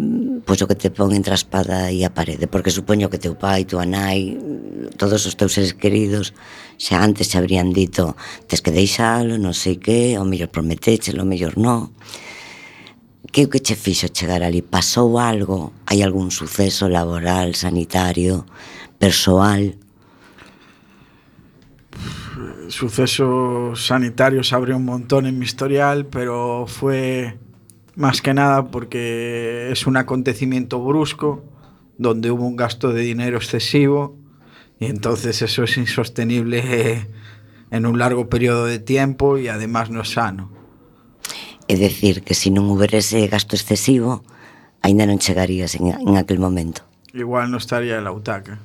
Mm, 0.00 0.40
pois 0.48 0.62
o 0.62 0.66
que 0.66 0.80
te 0.80 0.88
pon 0.88 1.12
entre 1.12 1.36
a 1.36 1.40
espada 1.42 1.92
e 1.92 2.08
a 2.08 2.14
parede, 2.16 2.48
porque 2.48 2.72
supoño 2.72 3.12
que 3.12 3.20
teu 3.20 3.36
pai, 3.36 3.68
tua 3.68 3.84
nai, 3.84 4.32
mm, 4.32 4.96
todos 4.96 5.28
os 5.28 5.36
teus 5.36 5.52
seres 5.52 5.76
queridos, 5.76 6.32
xa 6.80 7.04
antes 7.04 7.28
xa 7.28 7.36
habrían 7.44 7.68
dito, 7.76 8.16
tes 8.48 8.64
que 8.64 8.72
deixalo, 8.72 9.36
non 9.36 9.52
sei 9.52 9.76
que, 9.76 10.16
o 10.16 10.24
mellor 10.24 10.48
prometechelo, 10.48 11.20
o 11.20 11.28
mellor 11.28 11.60
non. 11.60 11.92
Que 13.28 13.44
o 13.44 13.50
que 13.52 13.60
che 13.60 13.76
fixo 13.76 14.08
chegar 14.08 14.40
ali? 14.40 14.64
Pasou 14.64 15.20
algo? 15.20 15.76
Hai 15.84 16.00
algún 16.00 16.32
suceso 16.32 16.88
laboral, 16.88 17.52
sanitario, 17.52 18.48
persoal? 18.96 19.76
Suceso 22.72 23.76
sanitario 23.76 24.40
se 24.40 24.56
un 24.56 24.84
montón 24.88 25.28
en 25.28 25.36
mi 25.36 25.44
historial, 25.44 26.08
pero 26.08 26.64
fue 26.64 27.36
más 28.00 28.22
que 28.22 28.32
nada 28.32 28.70
porque 28.70 29.68
es 29.70 29.86
un 29.86 29.96
acontecimiento 29.96 30.82
brusco 30.82 31.44
donde 31.98 32.30
hubo 32.30 32.46
un 32.46 32.56
gasto 32.56 32.92
de 32.92 33.02
dinero 33.02 33.36
excesivo 33.36 34.16
y 34.78 34.86
entonces 34.86 35.42
eso 35.42 35.64
es 35.64 35.76
insostenible 35.76 36.62
eh, 36.64 37.06
en 37.70 37.84
un 37.84 37.98
largo 37.98 38.30
periodo 38.30 38.64
de 38.64 38.78
tiempo 38.78 39.36
y 39.36 39.48
además 39.48 39.90
no 39.90 40.00
es 40.00 40.12
sano. 40.12 40.50
É 41.68 41.76
decir, 41.78 42.26
que 42.26 42.34
se 42.34 42.50
non 42.50 42.66
houbera 42.66 42.98
ese 42.98 43.30
gasto 43.30 43.54
excesivo, 43.54 44.26
aínda 44.82 45.06
non 45.06 45.22
chegarías 45.22 45.78
en, 45.78 45.94
en 45.94 46.18
aquel 46.18 46.42
momento. 46.42 46.82
Igual 47.14 47.52
no 47.54 47.62
estaría 47.62 47.94
en 47.94 48.02
la 48.02 48.10
utaca. 48.10 48.58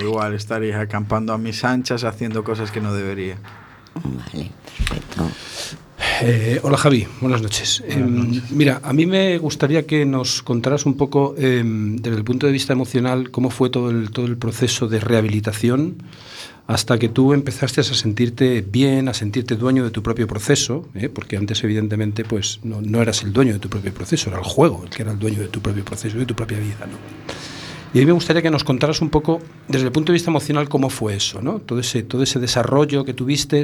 Igual 0.00 0.32
estaría 0.32 0.80
acampando 0.80 1.34
a 1.34 1.38
mis 1.38 1.68
anchas 1.68 2.00
haciendo 2.00 2.40
cosas 2.40 2.72
que 2.72 2.80
no 2.80 2.96
debería. 2.96 3.36
Vale, 4.00 4.48
perfecto. 4.64 5.28
Eh, 6.22 6.60
hola 6.62 6.76
Javi, 6.76 7.06
buenas 7.20 7.42
noches. 7.42 7.82
Eh, 7.86 7.96
mira, 8.50 8.80
a 8.84 8.92
mí 8.92 9.06
me 9.06 9.36
gustaría 9.38 9.86
que 9.86 10.04
nos 10.04 10.42
contaras 10.42 10.86
un 10.86 10.96
poco 10.96 11.34
eh, 11.36 11.62
desde 11.64 12.16
el 12.16 12.24
punto 12.24 12.46
de 12.46 12.52
vista 12.52 12.72
emocional 12.72 13.30
cómo 13.30 13.50
fue 13.50 13.70
todo 13.70 13.90
el, 13.90 14.10
todo 14.10 14.26
el 14.26 14.36
proceso 14.36 14.86
de 14.86 15.00
rehabilitación 15.00 15.96
hasta 16.66 16.98
que 16.98 17.08
tú 17.08 17.32
empezaste 17.32 17.80
a 17.80 17.84
sentirte 17.84 18.62
bien, 18.62 19.08
a 19.08 19.14
sentirte 19.14 19.56
dueño 19.56 19.84
de 19.84 19.90
tu 19.90 20.02
propio 20.02 20.26
proceso, 20.26 20.88
¿eh? 20.94 21.08
porque 21.08 21.36
antes 21.36 21.62
evidentemente 21.64 22.24
pues 22.24 22.60
no, 22.62 22.80
no, 22.80 23.02
eras 23.02 23.22
el 23.22 23.32
dueño 23.32 23.52
de 23.52 23.58
tu 23.58 23.68
propio 23.68 23.92
proceso, 23.92 24.30
era 24.30 24.38
el 24.38 24.44
juego 24.44 24.82
el 24.84 24.90
que 24.90 25.02
era 25.02 25.12
el 25.12 25.18
dueño 25.18 25.40
de 25.40 25.48
tu 25.48 25.60
propio 25.60 25.84
proceso, 25.84 26.16
de 26.16 26.26
tu 26.26 26.34
propia 26.34 26.58
vida. 26.58 26.86
¿no? 26.86 27.53
Y 27.94 28.00
mí 28.00 28.06
me 28.06 28.12
gustaría 28.12 28.42
que 28.42 28.50
nos 28.50 28.64
contaras 28.64 29.00
un 29.00 29.08
poco, 29.08 29.40
desde 29.68 29.86
el 29.86 29.92
punto 29.92 30.10
de 30.10 30.14
vista 30.14 30.28
emocional, 30.28 30.68
cómo 30.68 30.90
fue 30.90 31.14
eso, 31.14 31.40
¿no? 31.40 31.60
todo, 31.60 31.78
ese, 31.78 32.02
todo 32.02 32.24
ese 32.24 32.40
desarrollo 32.40 33.04
que 33.04 33.14
tuviste 33.14 33.62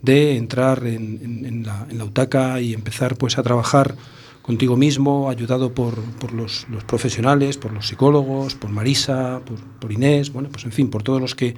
de 0.00 0.36
entrar 0.36 0.86
en, 0.86 1.18
en, 1.20 1.44
en, 1.44 1.66
la, 1.66 1.84
en 1.90 1.98
la 1.98 2.04
UTACA 2.04 2.60
y 2.60 2.72
empezar 2.72 3.16
pues, 3.16 3.36
a 3.36 3.42
trabajar 3.42 3.96
contigo 4.42 4.76
mismo, 4.76 5.28
ayudado 5.28 5.74
por, 5.74 6.00
por 6.20 6.32
los, 6.32 6.68
los, 6.70 6.84
profesionales, 6.84 7.56
por 7.56 7.72
los 7.72 7.88
psicólogos, 7.88 8.54
por 8.54 8.70
Marisa, 8.70 9.40
por, 9.44 9.58
por 9.58 9.90
Inés, 9.90 10.32
bueno, 10.32 10.50
pues 10.52 10.64
en 10.66 10.70
fin, 10.70 10.88
por 10.88 11.02
todos 11.02 11.20
los 11.20 11.34
que 11.34 11.56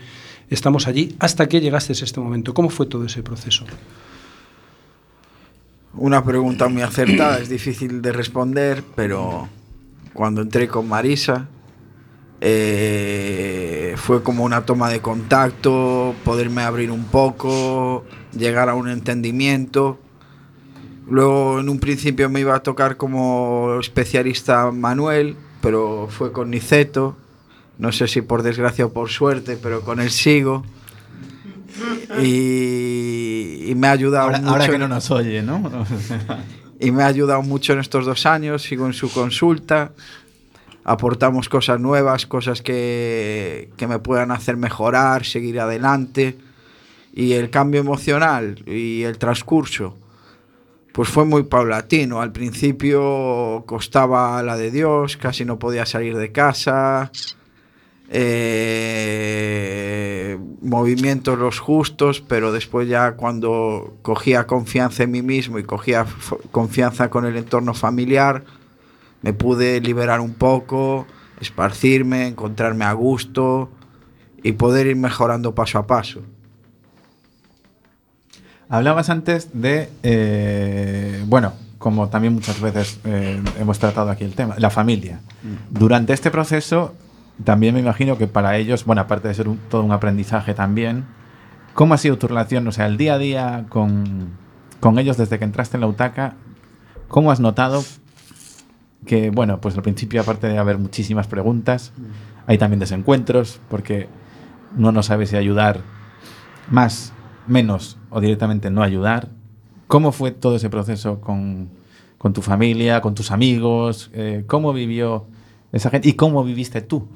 estamos 0.49 0.87
allí 0.87 1.15
hasta 1.19 1.47
que 1.51 1.61
llegaste 1.61 1.93
a 1.93 1.97
este 1.97 2.21
momento. 2.21 2.55
¿Cómo 2.55 2.71
fue 2.71 2.87
todo 2.87 3.05
ese 3.05 3.23
proceso? 3.23 3.67
Una 5.93 6.25
pregunta 6.25 6.67
muy 6.69 6.81
acertada, 6.81 7.41
es 7.41 7.51
difícil 7.51 8.01
de 8.01 8.13
responder, 8.13 8.83
pero 8.95 9.51
cuando 10.15 10.41
entré 10.41 10.67
con 10.67 10.89
Marisa 10.89 11.49
eh, 12.41 13.95
fue 13.97 14.23
como 14.23 14.45
una 14.45 14.65
toma 14.65 14.89
de 14.89 15.01
contacto, 15.01 16.15
poderme 16.25 16.63
abrir 16.63 16.91
un 16.91 17.05
poco, 17.05 18.05
llegar 18.37 18.69
a 18.69 18.75
un 18.75 18.89
entendimiento. 18.89 19.99
Luego 21.09 21.61
en 21.61 21.69
un 21.69 21.79
principio 21.79 22.29
me 22.29 22.41
iba 22.41 22.55
a 22.55 22.63
tocar 22.63 22.97
como 22.97 23.79
especialista 23.81 24.71
Manuel, 24.73 25.37
pero 25.61 26.09
fue 26.11 26.33
con 26.33 26.51
Niceto 26.51 27.17
no 27.79 27.93
sé 27.93 28.09
si 28.09 28.23
por 28.23 28.43
desgracia 28.43 28.87
o 28.87 28.93
por 28.93 29.11
suerte, 29.11 29.59
pero 29.63 29.83
con 29.83 30.01
él 30.01 30.11
sigo. 30.11 30.65
Y, 32.23 33.65
y 33.67 33.75
me 33.75 33.89
ha 33.89 33.91
ayudado 33.91 34.25
ahora, 34.25 34.39
mucho. 34.39 34.51
Ahora 34.51 34.69
que 34.69 34.79
no 34.79 34.89
nos 34.89 35.11
oye, 35.11 35.43
¿no? 35.43 35.87
y 36.81 36.91
me 36.91 37.03
ha 37.03 37.07
ayudado 37.07 37.43
mucho 37.43 37.75
en 37.75 37.81
estos 37.81 38.07
dos 38.07 38.25
años, 38.25 38.63
sigo 38.63 38.87
en 38.87 38.95
su 38.95 39.13
consulta, 39.13 39.93
aportamos 40.89 41.49
cosas 41.49 41.81
nuevas, 41.81 42.27
cosas 42.27 42.63
que, 42.63 43.71
que 43.77 43.89
me 43.89 43.99
puedan 43.99 44.31
hacer 44.31 44.57
mejorar, 44.57 45.25
seguir 45.25 45.59
adelante. 45.59 46.39
Y 47.13 47.33
el 47.33 47.51
cambio 47.51 47.81
emocional 47.81 48.63
y 48.67 49.03
el 49.03 49.19
transcurso, 49.19 49.97
pues 50.93 51.09
fue 51.09 51.25
muy 51.25 51.43
paulatino. 51.43 52.21
Al 52.21 52.31
principio 52.31 53.65
costaba 53.67 54.41
la 54.45 54.57
de 54.57 54.71
Dios, 54.71 55.17
casi 55.17 55.45
no 55.45 55.59
podía 55.59 55.87
salir 55.87 56.17
de 56.17 56.31
casa, 56.31 57.11
eh, 58.09 59.19
movimientos 60.61 61.37
los 61.37 61.59
justos, 61.59 62.21
pero 62.21 62.53
después 62.53 62.89
ya 62.89 63.17
cuando 63.17 63.97
cogía 64.03 64.47
confianza 64.47 65.03
en 65.03 65.11
mí 65.11 65.23
mismo 65.23 65.59
y 65.59 65.65
cogía 65.65 66.07
confianza 66.53 67.11
con 67.11 67.25
el 67.27 67.37
entorno 67.37 67.75
familiar, 67.75 68.45
me 69.27 69.33
pude 69.33 69.81
liberar 69.81 70.21
un 70.21 70.35
poco, 70.35 71.05
esparcirme, 71.41 72.29
encontrarme 72.29 72.85
a 72.85 72.93
gusto 72.93 73.73
y 74.41 74.53
poder 74.53 74.87
ir 74.87 74.95
mejorando 74.95 75.53
paso 75.53 75.81
a 75.81 75.87
paso. 75.89 76.21
Hablabas 78.69 79.11
antes 79.11 79.51
de, 79.53 79.91
eh, 80.05 81.25
bueno, 81.27 81.55
como 81.79 82.09
también 82.09 82.35
muchas 82.35 82.61
veces 82.61 83.01
eh, 83.03 83.43
hemos 83.59 83.81
tratado 83.81 84.11
aquí 84.11 84.23
el 84.23 84.37
tema, 84.37 84.55
la 84.59 84.71
familia. 84.71 85.19
Durante 85.71 86.13
este 86.13 86.31
proceso 86.31 86.95
también 87.43 87.75
me 87.75 87.81
imagino 87.81 88.17
que 88.19 88.29
para 88.29 88.57
ellos, 88.57 88.85
bueno, 88.85 89.03
aparte 89.03 89.27
de 89.27 89.35
ser 89.35 89.49
un, 89.49 89.59
todo 89.69 89.83
un 89.83 89.91
aprendizaje 89.91 90.55
también, 90.55 91.05
¿cómo 91.75 91.95
ha 91.95 91.99
sido 91.99 92.17
tu 92.17 92.29
relación, 92.29 92.69
o 92.69 92.71
sea, 92.71 92.87
el 92.87 92.97
día 92.97 93.15
a 93.15 93.19
día 93.19 93.67
con, 93.71 94.37
con 94.79 95.01
ellos 95.01 95.17
desde 95.17 95.41
que 95.41 95.45
entraste 95.45 95.79
en 95.79 95.81
la 95.81 95.89
UTACA? 95.89 96.35
¿Cómo 97.09 97.33
has 97.33 97.41
notado 97.41 97.83
que, 99.07 99.31
bueno, 99.31 99.61
pues 99.61 99.77
al 99.77 99.83
principio, 99.83 100.21
aparte 100.21 100.49
de 100.49 100.59
haber 100.59 100.79
muchísimas 100.79 101.27
preguntas, 101.27 101.93
hay 102.47 102.59
también 102.59 102.81
desencuentros, 102.81 103.61
porque 103.71 104.09
uno 104.77 104.93
no 104.93 105.03
sabe 105.03 105.27
si 105.27 105.37
ayudar 105.37 105.81
más, 106.71 107.13
menos 107.47 107.99
o 108.11 108.21
directamente 108.21 108.71
no 108.71 108.83
ayudar? 108.83 109.29
¿Cómo 109.87 110.13
fue 110.13 110.33
todo 110.33 110.57
ese 110.57 110.69
proceso 110.69 111.21
con, 111.21 111.71
con 112.19 112.33
tu 112.33 112.43
familia, 112.43 113.01
con 113.01 113.15
tus 113.15 113.31
amigos? 113.31 114.11
Eh, 114.15 114.45
¿Cómo 114.47 114.73
vivió 114.73 115.27
esa 115.73 115.91
gente? 115.91 116.09
¿Y 116.09 116.15
cómo 116.15 116.45
viviste 116.45 116.81
tú? 116.81 117.09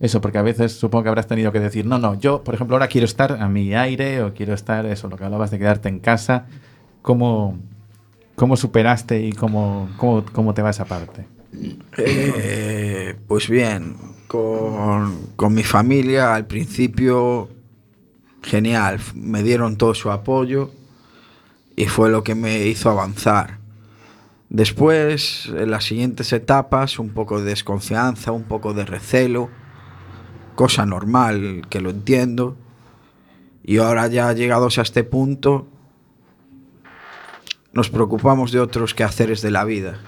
Eso, 0.00 0.20
porque 0.20 0.38
a 0.38 0.42
veces 0.42 0.78
supongo 0.78 1.04
que 1.04 1.08
habrás 1.08 1.26
tenido 1.26 1.50
que 1.50 1.58
decir, 1.58 1.84
no, 1.84 1.98
no, 1.98 2.14
yo, 2.14 2.44
por 2.44 2.54
ejemplo, 2.54 2.76
ahora 2.76 2.86
quiero 2.86 3.04
estar 3.04 3.32
a 3.32 3.48
mi 3.48 3.74
aire 3.74 4.22
o 4.22 4.32
quiero 4.32 4.54
estar, 4.54 4.86
eso, 4.86 5.08
lo 5.08 5.16
que 5.16 5.24
hablabas 5.24 5.50
de 5.50 5.58
quedarte 5.58 5.88
en 5.88 5.98
casa. 5.98 6.46
¿Cómo, 7.02 7.58
cómo 8.36 8.56
superaste 8.56 9.24
y 9.24 9.32
cómo, 9.32 9.88
cómo, 9.96 10.24
cómo 10.32 10.54
te 10.54 10.62
va 10.62 10.70
esa 10.70 10.84
parte? 10.84 11.37
Eh, 11.96 13.16
pues 13.26 13.48
bien, 13.48 13.96
con, 14.26 15.32
con 15.36 15.54
mi 15.54 15.62
familia 15.62 16.34
al 16.34 16.46
principio, 16.46 17.48
genial, 18.42 19.00
me 19.14 19.42
dieron 19.42 19.76
todo 19.76 19.94
su 19.94 20.10
apoyo 20.10 20.70
y 21.76 21.86
fue 21.86 22.10
lo 22.10 22.22
que 22.22 22.34
me 22.34 22.66
hizo 22.66 22.90
avanzar. 22.90 23.58
Después, 24.50 25.50
en 25.54 25.70
las 25.70 25.84
siguientes 25.84 26.32
etapas, 26.32 26.98
un 26.98 27.10
poco 27.10 27.40
de 27.40 27.50
desconfianza, 27.50 28.32
un 28.32 28.44
poco 28.44 28.74
de 28.74 28.84
recelo 28.84 29.50
cosa 30.58 30.84
normal, 30.84 31.62
que 31.70 31.80
lo 31.80 31.88
entiendo. 31.88 32.56
Y 33.62 33.78
ahora 33.78 34.08
ya 34.08 34.32
llegados 34.32 34.78
a 34.78 34.82
este 34.82 35.04
punto, 35.04 35.68
nos 37.72 37.90
preocupamos 37.90 38.50
de 38.50 38.58
otros 38.58 38.92
quehaceres 38.92 39.40
de 39.40 39.52
la 39.52 39.62
vida. 39.62 40.00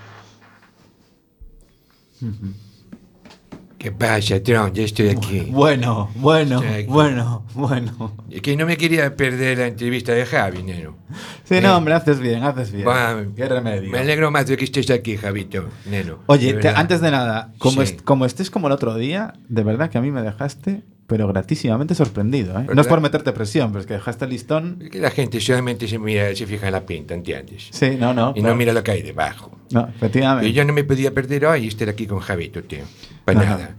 ¿Qué 3.78 3.90
pasa, 3.92 4.42
Tron? 4.42 4.74
Ya 4.74 4.82
estoy 4.82 5.08
aquí. 5.08 5.40
Bueno, 5.50 6.10
bueno, 6.16 6.58
aquí. 6.60 6.84
bueno, 6.86 7.46
bueno. 7.54 8.14
Es 8.30 8.42
que 8.42 8.54
no 8.54 8.66
me 8.66 8.76
quería 8.76 9.16
perder 9.16 9.56
la 9.56 9.68
entrevista 9.68 10.12
de 10.12 10.26
Javi, 10.26 10.62
neno. 10.62 10.98
Sí, 11.44 11.54
Eh, 11.56 11.60
no, 11.62 11.78
hombre, 11.78 11.94
haces 11.94 12.20
bien, 12.20 12.42
haces 12.42 12.72
bien. 12.72 12.86
Va, 12.86 13.24
Qué 13.34 13.48
remedio. 13.48 13.90
Me 13.90 14.00
alegro 14.00 14.30
más 14.30 14.46
de 14.46 14.58
que 14.58 14.64
estés 14.64 14.90
aquí, 14.90 15.16
Javito, 15.16 15.66
neno. 15.86 16.18
Oye, 16.26 16.48
De 16.48 16.52
te- 16.52 16.66
verdad. 16.68 16.74
antes 16.80 17.00
de 17.00 17.10
nada, 17.10 17.52
como, 17.56 17.76
Sí. 17.82 17.92
est- 17.94 18.02
como 18.02 18.26
estés 18.26 18.50
como 18.50 18.66
el 18.66 18.74
otro 18.74 18.94
día, 18.96 19.32
de 19.48 19.62
verdad 19.62 19.88
que 19.88 19.96
a 19.96 20.02
mí 20.02 20.10
me 20.10 20.20
dejaste, 20.20 20.82
pero 21.10 21.26
gratísimamente 21.26 21.96
sorprendido. 21.96 22.56
¿eh? 22.60 22.66
No 22.72 22.80
es 22.80 22.86
por 22.86 23.00
meterte 23.00 23.32
presión, 23.32 23.72
pero 23.72 23.80
es 23.80 23.86
que 23.86 23.94
dejaste 23.94 24.26
el 24.26 24.30
listón. 24.30 24.78
Es 24.80 24.90
que 24.90 25.00
la 25.00 25.10
gente 25.10 25.40
solamente 25.40 25.88
se, 25.88 25.98
mira, 25.98 26.32
se 26.36 26.46
fija 26.46 26.68
en 26.68 26.72
la 26.72 26.86
pinta, 26.86 27.14
¿entiendes? 27.14 27.66
Sí, 27.72 27.96
no, 27.98 28.14
no. 28.14 28.30
Y 28.30 28.34
claro. 28.34 28.50
no 28.50 28.54
mira 28.54 28.72
lo 28.72 28.84
que 28.84 28.92
hay 28.92 29.02
debajo. 29.02 29.50
No, 29.72 29.88
efectivamente. 29.88 30.48
Y 30.48 30.52
yo 30.52 30.64
no 30.64 30.72
me 30.72 30.84
podía 30.84 31.12
perder 31.12 31.46
hoy 31.46 31.66
estar 31.66 31.88
aquí 31.88 32.06
con 32.06 32.20
Javito, 32.20 32.62
tío. 32.62 32.84
Para 33.24 33.40
Ajá. 33.40 33.50
nada. 33.50 33.76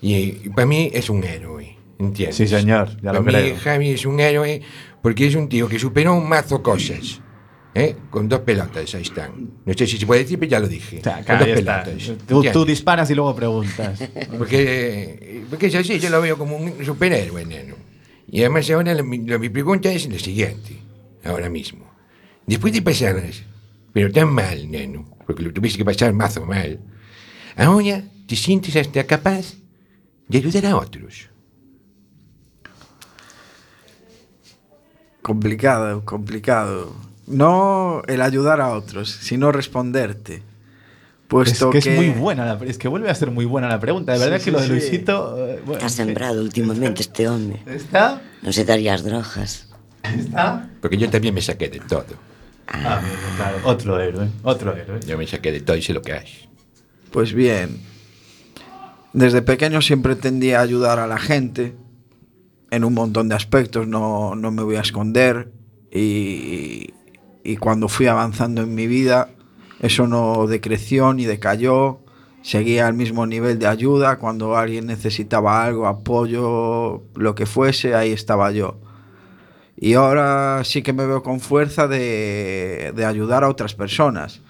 Y, 0.00 0.14
y 0.14 0.50
para 0.54 0.66
mí 0.66 0.88
es 0.94 1.10
un 1.10 1.24
héroe, 1.24 1.76
¿entiendes? 1.98 2.36
Sí, 2.36 2.46
señor, 2.46 2.90
ya 3.02 3.10
para 3.10 3.14
lo 3.14 3.22
mí 3.24 3.32
creo. 3.32 3.56
Javi 3.56 3.90
es 3.90 4.06
un 4.06 4.20
héroe 4.20 4.62
porque 5.02 5.26
es 5.26 5.34
un 5.34 5.48
tío 5.48 5.68
que 5.68 5.80
superó 5.80 6.14
un 6.14 6.28
mazo 6.28 6.62
cosas. 6.62 7.20
¿Eh? 7.78 7.96
Con 8.10 8.28
dos 8.28 8.40
pelotas, 8.40 8.94
ahí 8.94 9.02
están. 9.02 9.30
No 9.64 9.72
sé 9.74 9.86
si 9.86 9.96
se 9.98 10.06
puede 10.06 10.22
decir, 10.22 10.38
pero 10.38 10.50
ya 10.50 10.60
lo 10.60 10.68
dije. 10.68 10.98
O 11.00 11.02
sea, 11.02 11.24
con 11.24 11.38
dos 11.38 11.48
pelotas. 11.54 12.26
Tú, 12.26 12.42
tú 12.52 12.64
disparas 12.64 13.10
y 13.10 13.14
luego 13.14 13.34
preguntas. 13.34 14.00
Porque, 14.36 15.44
porque 15.50 15.66
es 15.66 15.74
así, 15.74 15.98
yo 15.98 16.10
lo 16.10 16.20
veo 16.20 16.36
como 16.36 16.56
un 16.56 16.84
superhéroe, 16.84 17.44
neno. 17.46 17.74
Y 18.30 18.40
además 18.40 18.68
ahora 18.70 18.92
la- 18.94 19.02
mi, 19.02 19.18
la- 19.26 19.38
mi 19.38 19.48
pregunta 19.48 19.90
es 19.90 20.08
la 20.10 20.18
siguiente, 20.18 20.76
ahora 21.24 21.48
mismo. 21.48 21.88
Después 22.46 22.72
de 22.72 22.82
pasarlas, 22.82 23.42
pero 23.92 24.10
tan 24.12 24.32
mal, 24.32 24.70
neno, 24.70 25.08
porque 25.26 25.42
lo 25.42 25.52
tuviste 25.52 25.78
que 25.78 25.84
pasar 25.84 26.12
mazo 26.12 26.44
mal, 26.44 26.78
ahora 27.56 28.02
te 28.26 28.36
sientes 28.36 28.76
hasta 28.76 29.04
capaz 29.04 29.54
de 30.28 30.38
ayudar 30.38 30.66
a 30.66 30.76
otros. 30.76 31.28
Complicado, 35.22 36.04
complicado. 36.04 36.94
No 37.28 38.02
el 38.06 38.22
ayudar 38.22 38.60
a 38.60 38.70
otros, 38.70 39.10
sino 39.10 39.52
responderte. 39.52 40.34
es 40.34 40.42
Puesto 41.28 41.70
que 41.70 41.78
es 41.78 41.86
muy 41.88 42.10
buena 42.10 42.46
la 42.46 42.64
es 42.64 42.78
que 42.78 42.88
vuelve 42.88 43.10
a 43.10 43.14
ser 43.14 43.30
muy 43.30 43.44
buena 43.44 43.68
la 43.68 43.78
pregunta. 43.78 44.12
De 44.12 44.18
verdad 44.18 44.38
sí, 44.38 44.46
que 44.46 44.50
lo 44.50 44.60
de 44.60 44.66
sí. 44.66 44.72
Luisito. 44.72 45.46
eh, 45.46 45.60
bueno, 45.64 45.78
Está 45.78 45.88
sembrado 45.88 46.40
últimamente 46.40 47.02
este 47.02 47.28
hombre. 47.28 47.62
¿Está? 47.66 48.22
No 48.42 48.52
se 48.52 48.64
daría 48.64 48.92
las 48.92 49.04
drogas. 49.04 49.68
¿Está? 50.02 50.68
Porque 50.80 50.96
yo 50.96 51.10
también 51.10 51.34
me 51.34 51.42
saqué 51.42 51.68
de 51.68 51.80
todo. 51.80 52.06
Ah, 52.68 53.00
claro. 53.36 53.58
Otro 53.64 54.00
héroe. 54.00 54.28
Otro 54.42 54.74
héroe. 54.74 55.00
Yo 55.06 55.18
me 55.18 55.26
saqué 55.26 55.52
de 55.52 55.60
todo 55.60 55.76
y 55.76 55.82
sé 55.82 55.92
lo 55.92 56.02
que 56.02 56.12
hay. 56.12 56.48
Pues 57.10 57.32
bien, 57.32 57.80
desde 59.12 59.42
pequeño 59.42 59.80
siempre 59.80 60.16
tendía 60.16 60.60
a 60.60 60.62
ayudar 60.62 60.98
a 60.98 61.06
la 61.06 61.18
gente 61.18 61.74
en 62.70 62.84
un 62.84 62.94
montón 62.94 63.28
de 63.28 63.34
aspectos, 63.34 63.88
no, 63.88 64.34
no 64.34 64.50
me 64.50 64.62
voy 64.62 64.76
a 64.76 64.80
esconder. 64.80 65.50
Y, 65.90 66.92
y 67.44 67.56
cuando 67.56 67.88
fui 67.88 68.06
avanzando 68.06 68.62
en 68.62 68.74
mi 68.74 68.86
vida, 68.86 69.30
eso 69.80 70.06
no 70.06 70.46
decreció 70.46 71.12
ni 71.14 71.24
decayó, 71.24 72.00
seguía 72.42 72.86
al 72.86 72.94
mismo 72.94 73.26
nivel 73.26 73.58
de 73.58 73.66
ayuda, 73.66 74.18
cuando 74.18 74.56
alguien 74.56 74.86
necesitaba 74.86 75.64
algo, 75.64 75.86
apoyo, 75.86 77.02
lo 77.14 77.34
que 77.34 77.46
fuese, 77.46 77.94
ahí 77.94 78.12
estaba 78.12 78.50
yo. 78.50 78.78
Y 79.76 79.94
ahora 79.94 80.62
sí 80.64 80.82
que 80.82 80.92
me 80.92 81.06
veo 81.06 81.22
con 81.22 81.40
fuerza 81.40 81.86
de, 81.86 82.92
de 82.96 83.04
ayudar 83.04 83.44
a 83.44 83.48
otras 83.48 83.74
personas. 83.74 84.40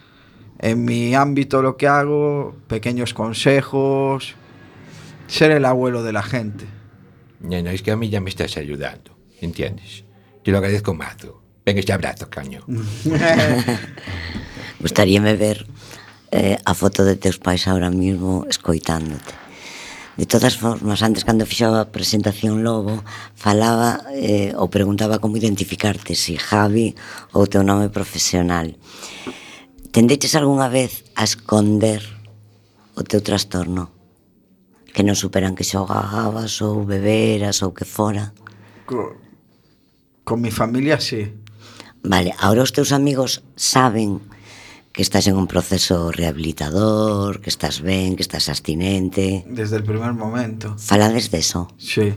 En 0.59 0.85
mi 0.85 1.15
ámbito 1.15 1.61
lo 1.63 1.77
que 1.77 1.87
hago, 1.87 2.57
pequeños 2.67 3.13
consejos, 3.15 4.35
ser 5.27 5.51
el 5.51 5.67
abuelo 5.67 6.03
de 6.03 6.13
la 6.13 6.23
gente. 6.23 6.65
No, 7.41 7.63
no, 7.63 7.71
es 7.71 7.83
que 7.83 7.93
a 7.93 7.97
mí 7.97 8.09
ya 8.09 8.21
me 8.21 8.31
estás 8.31 8.57
ayudando, 8.57 9.17
¿entiendes? 9.41 10.05
Te 10.43 10.51
lo 10.51 10.59
agradezco 10.59 10.95
mazo. 10.95 11.43
Ben, 11.69 11.77
este 11.77 11.93
abrazo, 11.93 12.31
caño. 12.31 12.65
Gustaríame 14.81 15.37
ver 15.37 15.69
eh, 16.33 16.57
a 16.65 16.73
foto 16.73 17.05
de 17.05 17.21
teus 17.21 17.37
pais 17.37 17.69
ahora 17.69 17.93
mismo 17.93 18.49
escoitándote. 18.49 19.37
De 20.17 20.25
todas 20.25 20.57
formas, 20.57 21.05
antes 21.05 21.29
cando 21.29 21.45
fixaba 21.45 21.85
a 21.85 21.93
presentación 21.93 22.65
Lobo, 22.65 23.05
falaba 23.37 24.01
eh, 24.17 24.57
ou 24.57 24.73
preguntaba 24.73 25.21
como 25.21 25.37
identificarte, 25.37 26.17
si 26.17 26.41
Javi 26.41 26.97
ou 27.37 27.45
teu 27.45 27.61
nome 27.61 27.93
profesional. 27.93 28.73
Tendeches 29.93 30.41
algunha 30.41 30.73
vez 30.73 31.05
a 31.21 31.29
esconder 31.29 32.01
o 32.97 33.05
teu 33.05 33.21
trastorno? 33.21 33.93
Que 34.97 35.05
non 35.05 35.21
superan 35.21 35.53
que 35.53 35.69
xogabas 35.69 36.65
ou 36.65 36.89
beberas 36.89 37.61
ou 37.61 37.77
que 37.77 37.85
fora? 37.85 38.33
Co, 38.89 39.21
con 40.25 40.41
mi 40.41 40.49
familia, 40.49 40.97
sí. 40.97 41.45
Vale, 42.03 42.35
ahora 42.39 42.63
os 42.63 42.73
teus 42.73 42.95
amigos 42.95 43.43
saben 43.57 44.23
que 44.93 45.03
estás 45.03 45.27
en 45.27 45.37
un 45.37 45.47
proceso 45.47 46.11
rehabilitador, 46.11 47.41
que 47.41 47.51
estás 47.51 47.83
ben, 47.83 48.17
que 48.17 48.23
estás 48.23 48.49
abstinente. 48.49 49.45
Desde 49.47 49.77
el 49.77 49.85
primer 49.85 50.13
momento. 50.13 50.75
Falades 50.79 51.31
deso? 51.31 51.71
Sí. 51.79 52.15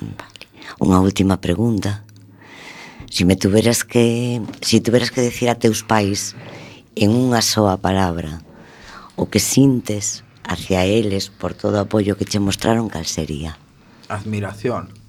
Vale. 0.00 0.44
Unha 0.80 1.00
última 1.00 1.40
pregunta. 1.40 2.04
Si 3.08 3.24
me 3.24 3.36
tuveras 3.36 3.84
que, 3.84 4.42
si 4.60 4.80
tuveras 4.80 5.14
que 5.14 5.22
decir 5.22 5.48
a 5.48 5.60
teus 5.60 5.86
pais 5.86 6.34
en 6.98 7.14
unha 7.14 7.40
soa 7.40 7.78
palabra 7.78 8.42
o 9.14 9.30
que 9.30 9.38
sintes 9.38 10.26
hacia 10.42 10.84
eles 10.84 11.30
por 11.30 11.54
todo 11.54 11.78
o 11.78 11.84
apoio 11.86 12.18
que 12.18 12.26
che 12.26 12.42
mostraron, 12.42 12.90
cal 12.90 13.06
sería? 13.06 13.56
Admiración. 14.10 15.03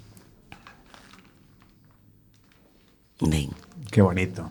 Qué 3.91 4.01
bonito. 4.01 4.49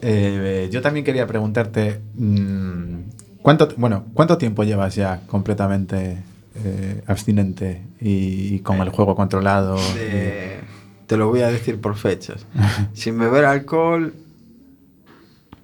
Eh, 0.00 0.68
yo 0.72 0.80
también 0.82 1.04
quería 1.04 1.26
preguntarte, 1.26 2.00
mm, 2.14 2.94
¿cuánto, 3.42 3.68
bueno, 3.76 4.04
¿cuánto 4.14 4.36
tiempo 4.38 4.64
llevas 4.64 4.94
ya 4.96 5.20
completamente 5.26 6.22
eh, 6.56 7.02
abstinente 7.06 7.82
y, 8.00 8.54
y 8.56 8.60
con 8.60 8.80
el 8.80 8.88
juego 8.90 9.14
controlado? 9.14 9.76
De- 9.94 10.60
te 11.06 11.16
lo 11.16 11.28
voy 11.28 11.42
a 11.42 11.48
decir 11.48 11.80
por 11.80 11.94
fechas. 11.96 12.46
Sin 12.94 13.18
beber 13.18 13.44
alcohol, 13.44 14.14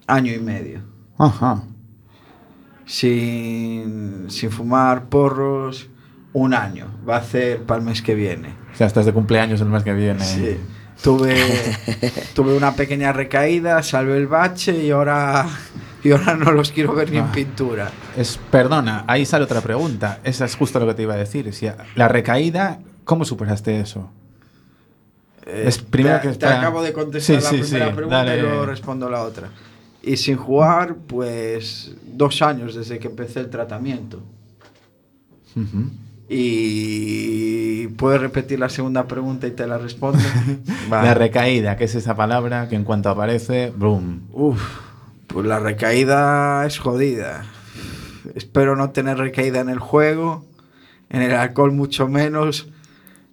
año 0.07 0.31
y 0.33 0.39
medio. 0.39 0.81
Ajá. 1.17 1.63
Sin, 2.85 4.25
sin 4.29 4.51
fumar 4.51 5.09
porros, 5.09 5.89
un 6.33 6.53
año. 6.53 6.87
Va 7.07 7.17
a 7.17 7.23
ser 7.23 7.63
para 7.63 7.79
el 7.79 7.85
mes 7.85 8.01
que 8.01 8.15
viene. 8.15 8.49
O 8.73 8.77
sea, 8.77 8.87
estás 8.87 9.05
de 9.05 9.13
cumpleaños 9.13 9.61
el 9.61 9.67
mes 9.69 9.83
que 9.83 9.93
viene. 9.93 10.23
Sí. 10.23 10.57
Tuve, 11.03 11.35
tuve 12.35 12.55
una 12.57 12.75
pequeña 12.75 13.13
recaída, 13.13 13.81
salvé 13.83 14.17
el 14.17 14.27
bache 14.27 14.83
y 14.83 14.91
ahora, 14.91 15.47
y 16.03 16.11
ahora 16.11 16.35
no 16.35 16.51
los 16.51 16.71
quiero 16.71 16.93
ver 16.93 17.09
ni 17.11 17.17
en 17.17 17.23
Ah. 17.25 17.31
pintura. 17.31 17.91
Es, 18.17 18.37
perdona, 18.51 19.05
ahí 19.07 19.25
sale 19.25 19.45
otra 19.45 19.61
pregunta. 19.61 20.19
Esa 20.23 20.45
es 20.45 20.55
justo 20.55 20.79
lo 20.79 20.87
que 20.87 20.93
te 20.95 21.03
iba 21.03 21.13
a 21.13 21.17
decir. 21.17 21.53
Si 21.53 21.67
la 21.95 22.07
recaída, 22.09 22.79
¿cómo 23.05 23.23
superaste 23.23 23.79
eso? 23.79 24.09
Eh, 25.45 25.63
Es 25.67 25.77
primero 25.79 26.19
te, 26.19 26.29
que 26.29 26.35
te 26.35 26.45
acabo 26.45 26.81
de 26.83 26.91
contestar 26.91 27.37
Sí, 27.41 27.43
la 27.43 27.49
sí, 27.49 27.57
primera 27.69 27.87
sí, 27.87 27.93
pregunta 27.93 28.17
dale. 28.17 28.37
y 28.37 28.41
luego 28.41 28.65
respondo 28.65 29.09
la 29.09 29.23
otra. 29.23 29.49
Y 30.03 30.17
sin 30.17 30.35
jugar, 30.35 30.95
pues 31.07 31.93
dos 32.05 32.41
años 32.41 32.75
desde 32.75 32.99
que 32.99 33.07
empecé 33.07 33.39
el 33.39 33.49
tratamiento. 33.49 34.21
Y 36.29 37.87
puedes 37.87 38.21
repetir 38.21 38.59
la 38.59 38.69
segunda 38.69 39.07
pregunta 39.07 39.47
y 39.47 39.51
te 39.51 39.65
la 39.65 39.79
respondo. 39.79 40.19
Vale. 40.89 41.07
La 41.07 41.13
recaída, 41.15 41.75
que 41.75 41.85
es 41.85 41.95
esa 41.95 42.15
palabra 42.15 42.69
que 42.69 42.75
en 42.75 42.83
cuanto 42.83 43.09
aparece, 43.09 43.73
boom. 43.75 44.27
Uf, 44.31 44.61
pues 45.27 45.47
la 45.47 45.59
recaída 45.59 46.65
es 46.67 46.77
jodida. 46.77 47.45
Espero 48.35 48.75
no 48.75 48.91
tener 48.91 49.17
recaída 49.17 49.59
en 49.59 49.69
el 49.69 49.79
juego, 49.79 50.45
en 51.09 51.23
el 51.23 51.33
alcohol 51.33 51.71
mucho 51.71 52.07
menos 52.07 52.69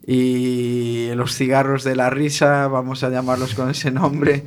y 0.07 1.11
los 1.15 1.35
cigarros 1.35 1.83
de 1.83 1.97
la 1.97 2.11
risa, 2.11 2.69
vamos 2.69 3.03
a 3.03 3.11
llamarlos 3.11 3.55
con 3.55 3.71
ese 3.71 3.91
nombre. 3.91 4.45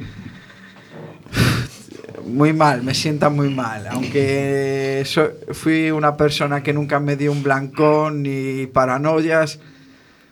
Muy 2.30 2.54
mal, 2.54 2.84
me 2.84 2.94
sienta 2.94 3.30
muy 3.30 3.50
mal. 3.50 3.88
Aunque 3.92 5.04
so- 5.06 5.32
fui 5.52 5.92
una 5.92 6.16
persona 6.16 6.62
que 6.64 6.74
nunca 6.74 7.00
me 7.00 7.16
dio 7.16 7.32
un 7.32 7.44
blancón 7.44 8.24
ni 8.24 8.68
paranoias, 8.68 9.60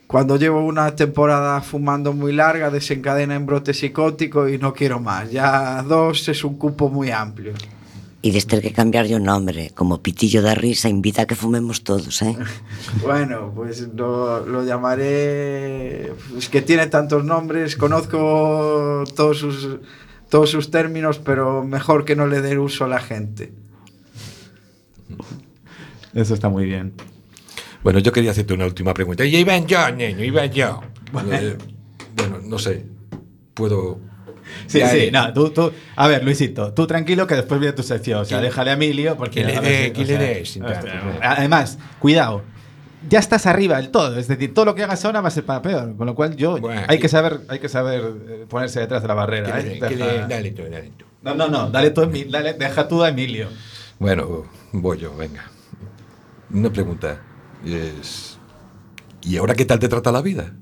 cuando 0.07 0.37
llevo 0.37 0.65
una 0.65 0.95
temporada 0.95 1.59
fumando 1.61 2.13
muy 2.13 2.31
larga 2.31 2.69
desencadena 2.69 3.35
en 3.35 3.45
brote 3.45 3.73
psicótico 3.73 4.47
y 4.47 4.57
no 4.57 4.73
quiero 4.73 4.99
más. 4.99 5.31
Ya 5.31 5.83
dos 5.83 6.29
es 6.29 6.43
un 6.43 6.57
cupo 6.57 6.89
muy 6.89 7.11
amplio. 7.11 7.53
E 8.23 8.31
des 8.33 8.47
ter 8.49 8.65
que 8.65 8.73
cambiarlle 8.73 9.13
o 9.15 9.21
nombre, 9.21 9.69
como 9.77 10.01
Pitillo 10.01 10.41
da 10.41 10.57
Risa, 10.57 10.89
invita 10.89 11.23
a 11.23 11.27
que 11.29 11.37
fumemos 11.37 11.85
todos, 11.85 12.19
eh? 12.25 12.35
Bueno, 13.05 13.53
pues 13.55 13.87
lo, 13.93 14.41
lo 14.43 14.65
llamaré... 14.65 16.11
Es 16.35 16.49
que 16.49 16.61
tiene 16.65 16.87
tantos 16.87 17.23
nombres, 17.23 17.77
conozco 17.77 19.03
todos 19.15 19.37
sus, 19.37 19.79
todos 20.29 20.49
sus 20.51 20.71
términos, 20.71 21.19
pero 21.19 21.63
mejor 21.63 22.05
que 22.05 22.15
no 22.15 22.27
le 22.27 22.41
dé 22.41 22.57
uso 22.57 22.85
a 22.85 22.87
la 22.87 22.99
gente. 22.99 23.51
Eso 26.13 26.33
está 26.33 26.49
muy 26.49 26.65
bien. 26.65 26.93
Bueno, 27.83 27.99
yo 27.99 28.11
quería 28.11 28.31
hacerte 28.31 28.53
una 28.53 28.65
última 28.65 28.93
pregunta. 28.93 29.23
Y 29.25 29.35
iba 29.35 29.57
yo, 29.59 29.91
niño, 29.91 30.23
iba 30.23 30.45
yo. 30.47 30.81
Eh, 31.31 31.57
bueno, 32.15 32.39
no 32.43 32.59
sé. 32.59 32.85
Puedo. 33.53 33.99
Sí, 34.65 34.81
sí, 34.89 35.09
no, 35.11 35.31
tú, 35.33 35.49
tú, 35.51 35.71
a 35.95 36.07
ver, 36.07 36.23
Luisito, 36.23 36.73
tú 36.73 36.87
tranquilo 36.87 37.27
que 37.27 37.35
después 37.35 37.59
viene 37.59 37.73
tu 37.73 37.83
sección, 37.83 38.21
o 38.21 38.25
sea, 38.25 38.39
déjale 38.41 38.71
a 38.71 38.73
Emilio 38.73 39.15
porque... 39.17 39.41
que 39.41 39.45
le 39.45 39.59
dé- 39.59 39.93
que 39.93 40.05
le 40.05 40.17
dé, 40.17 40.43
tanto, 40.59 40.87
¿no? 40.87 41.19
Además, 41.21 41.77
cuidado, 41.99 42.43
ya 43.09 43.19
estás 43.19 43.45
arriba 43.45 43.77
del 43.77 43.89
todo, 43.91 44.17
es 44.17 44.27
decir, 44.27 44.53
todo 44.53 44.65
lo 44.65 44.75
que 44.75 44.83
hagas 44.83 45.03
ahora 45.05 45.21
va 45.21 45.27
a 45.27 45.31
ser 45.31 45.45
para 45.45 45.61
peor, 45.61 45.95
con 45.95 46.07
lo 46.07 46.15
cual 46.15 46.35
yo, 46.35 46.57
Bueno, 46.59 46.81
hay 46.87 46.97
y- 46.97 46.99
que 46.99 47.09
saber, 47.09 47.41
hay 47.47 47.59
que 47.59 47.69
saber 47.69 48.01
eh, 48.27 48.45
ponerse 48.49 48.79
detrás 48.79 49.01
de 49.01 49.07
la 49.07 49.13
Que 49.13 49.17
barrera, 49.19 49.59
le- 49.59 49.77
¿eh? 49.77 49.79
que 49.79 49.95
le- 49.95 50.27
dale 50.27 50.51
tú, 50.51 50.63
dale 50.63 50.91
tú. 50.97 51.05
No, 51.21 51.35
no, 51.35 51.47
no, 51.47 51.69
dale 51.69 51.91
tú, 51.91 52.09
dale, 52.29 52.53
deja 52.53 52.87
tú 52.87 53.03
a 53.03 53.09
Emilio. 53.09 53.49
Bueno, 53.99 54.45
voy 54.71 54.97
yo, 54.99 55.15
venga. 55.15 55.49
Una 56.51 56.71
pregunta. 56.71 57.21
Es. 57.65 58.37
¿Y 59.21 59.37
ahora 59.37 59.55
qué 59.55 59.65
tal 59.65 59.79
te 59.79 59.89
trata 59.89 60.11
la 60.11 60.21
vida? 60.21 60.53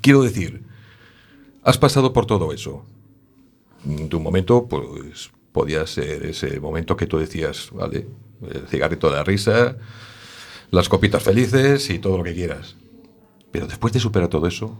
Quiero 0.00 0.22
decir, 0.22 0.62
has 1.62 1.78
pasado 1.78 2.12
por 2.12 2.26
todo 2.26 2.52
eso. 2.52 2.84
En 3.84 4.08
tu 4.08 4.18
momento, 4.18 4.66
pues, 4.66 5.30
podía 5.52 5.86
ser 5.86 6.26
ese 6.26 6.58
momento 6.58 6.96
que 6.96 7.06
tú 7.06 7.18
decías, 7.18 7.68
¿vale? 7.72 8.08
El 8.50 8.66
cigarrito 8.68 9.08
de 9.10 9.16
la 9.16 9.24
risa, 9.24 9.76
las 10.70 10.88
copitas 10.88 11.22
felices 11.22 11.90
y 11.90 11.98
todo 11.98 12.18
lo 12.18 12.24
que 12.24 12.34
quieras. 12.34 12.76
Pero 13.50 13.66
después 13.66 13.92
de 13.92 14.00
superar 14.00 14.28
todo 14.28 14.46
eso, 14.46 14.76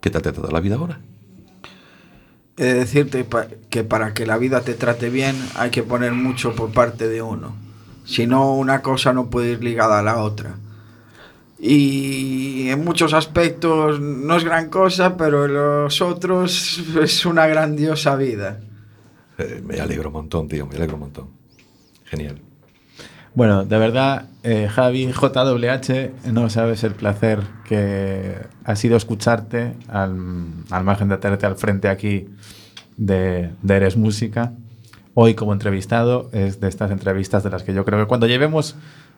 ¿qué 0.00 0.10
tal 0.10 0.22
te 0.22 0.32
trata 0.32 0.52
la 0.52 0.60
vida 0.60 0.76
ahora? 0.76 1.00
He 2.56 2.64
de 2.64 2.74
decirte 2.74 3.26
que 3.70 3.84
para 3.84 4.12
que 4.12 4.26
la 4.26 4.36
vida 4.36 4.60
te 4.60 4.74
trate 4.74 5.08
bien 5.08 5.36
hay 5.54 5.70
que 5.70 5.82
poner 5.82 6.12
mucho 6.12 6.54
por 6.54 6.72
parte 6.72 7.08
de 7.08 7.22
uno. 7.22 7.54
Si 8.04 8.26
no, 8.26 8.54
una 8.54 8.82
cosa 8.82 9.12
no 9.12 9.30
puede 9.30 9.52
ir 9.52 9.64
ligada 9.64 9.98
a 9.98 10.02
la 10.02 10.22
otra. 10.22 10.56
Y 11.58 12.68
en 12.68 12.84
muchos 12.84 13.12
aspectos 13.12 14.00
no 14.00 14.36
es 14.36 14.44
gran 14.44 14.68
cosa, 14.70 15.16
pero 15.16 15.44
en 15.44 15.54
los 15.54 16.00
otros 16.00 16.82
es 17.02 17.24
una 17.24 17.46
grandiosa 17.46 18.16
vida. 18.16 18.60
Eh, 19.38 19.62
me 19.64 19.80
alegro 19.80 20.08
un 20.08 20.14
montón, 20.14 20.48
tío, 20.48 20.66
me 20.66 20.76
alegro 20.76 20.96
un 20.96 21.00
montón. 21.00 21.28
Genial. 22.04 22.40
Bueno, 23.34 23.64
de 23.64 23.78
verdad, 23.78 24.26
eh, 24.42 24.68
Javi, 24.68 25.06
JWH, 25.12 26.32
no 26.32 26.50
sabes 26.50 26.82
el 26.82 26.94
placer 26.94 27.40
que 27.64 28.34
ha 28.64 28.74
sido 28.74 28.96
escucharte 28.96 29.74
al, 29.88 30.16
al 30.70 30.84
margen 30.84 31.08
de 31.08 31.16
tenerte 31.18 31.46
al 31.46 31.56
frente 31.56 31.88
aquí 31.88 32.28
de, 32.96 33.50
de 33.62 33.76
Eres 33.76 33.96
Música. 33.96 34.52
Hoy 35.14 35.34
como 35.34 35.52
entrevistado 35.52 36.28
es 36.32 36.60
de 36.60 36.68
estas 36.68 36.90
entrevistas 36.90 37.44
de 37.44 37.50
las 37.50 37.62
que 37.62 37.72
yo 37.72 37.84
creo 37.84 38.00
que 38.00 38.06
cuando 38.06 38.26
llevemos 38.26 38.74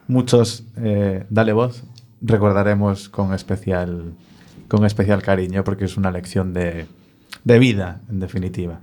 muchos 0.09 0.65
eh, 0.77 1.25
Dale 1.31 1.55
Voz 1.55 1.83
recordaremos 2.21 3.09
con 3.09 3.33
especial, 3.33 4.13
con 4.69 4.85
especial 4.85 5.23
cariño 5.23 5.65
porque 5.65 5.87
es 5.87 5.97
una 5.97 6.11
lección 6.11 6.53
de, 6.53 6.87
de 7.45 7.59
vida, 7.59 8.01
en 8.11 8.21
definitiva. 8.21 8.81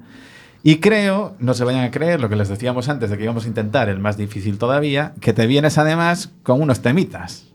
Y 0.61 0.79
creo, 0.79 1.35
no 1.39 1.53
se 1.53 1.63
vayan 1.63 1.85
a 1.85 1.91
creer 1.91 2.19
lo 2.19 2.27
que 2.27 2.35
les 2.35 2.49
decíamos 2.49 2.89
antes 2.89 3.09
de 3.09 3.17
que 3.17 3.23
íbamos 3.23 3.45
a 3.45 3.47
intentar 3.47 3.87
el 3.87 3.99
más 3.99 4.17
difícil 4.17 4.57
todavía, 4.57 5.13
que 5.21 5.31
te 5.31 5.47
vienes 5.47 5.77
además 5.77 6.31
con 6.43 6.61
unos 6.61 6.81
temitas. 6.81 7.45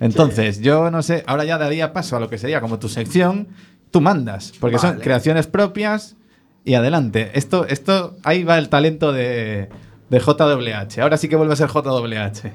Entonces, 0.00 0.60
yo 0.60 0.90
no 0.90 1.02
sé, 1.02 1.24
ahora 1.26 1.44
ya 1.44 1.58
daría 1.58 1.92
paso 1.92 2.16
a 2.16 2.20
lo 2.20 2.28
que 2.28 2.38
sería 2.38 2.60
como 2.60 2.78
tu 2.78 2.88
sección, 2.88 3.48
tú 3.90 4.00
mandas, 4.00 4.52
porque 4.60 4.78
son 4.78 4.98
creaciones 4.98 5.46
propias 5.46 6.16
y 6.64 6.74
adelante. 6.74 7.30
Esto, 7.34 7.66
esto, 7.66 8.16
ahí 8.24 8.44
va 8.44 8.58
el 8.58 8.68
talento 8.68 9.12
de, 9.12 9.68
de 10.10 10.18
JWH. 10.18 11.00
Ahora 11.00 11.16
sí 11.16 11.28
que 11.28 11.36
vuelve 11.36 11.52
a 11.52 11.56
ser 11.56 11.68
JWH. 11.68 12.52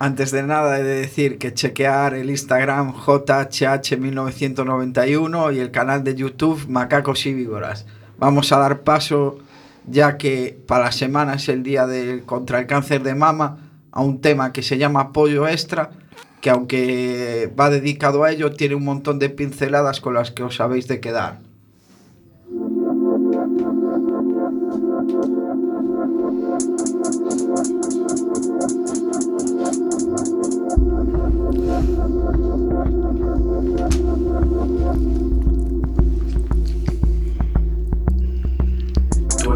Antes 0.00 0.30
de 0.30 0.44
nada 0.44 0.78
he 0.78 0.84
de 0.84 1.00
decir 1.00 1.38
que 1.38 1.52
chequear 1.52 2.14
el 2.14 2.30
Instagram 2.30 2.94
JHH1991 2.94 5.54
y 5.54 5.58
el 5.58 5.72
canal 5.72 6.04
de 6.04 6.14
YouTube 6.14 6.68
Macacos 6.68 7.26
y 7.26 7.34
Víboras. 7.34 7.84
Vamos 8.18 8.50
a 8.52 8.58
dar 8.58 8.80
paso, 8.82 9.38
ya 9.86 10.18
que 10.18 10.58
para 10.66 10.86
la 10.86 10.92
semana 10.92 11.34
es 11.34 11.48
el 11.48 11.62
día 11.62 11.86
del 11.86 12.24
contra 12.24 12.58
el 12.58 12.66
cáncer 12.66 13.02
de 13.02 13.14
mama, 13.14 13.58
a 13.92 14.02
un 14.02 14.20
tema 14.20 14.52
que 14.52 14.62
se 14.62 14.76
llama 14.76 15.00
Apoyo 15.00 15.46
Extra, 15.46 15.90
que 16.40 16.50
aunque 16.50 17.52
va 17.58 17.70
dedicado 17.70 18.24
a 18.24 18.32
ello, 18.32 18.52
tiene 18.52 18.74
un 18.74 18.84
montón 18.84 19.18
de 19.18 19.30
pinceladas 19.30 20.00
con 20.00 20.14
las 20.14 20.30
que 20.32 20.42
os 20.42 20.60
habéis 20.60 20.88
de 20.88 21.00
quedar. 21.00 21.38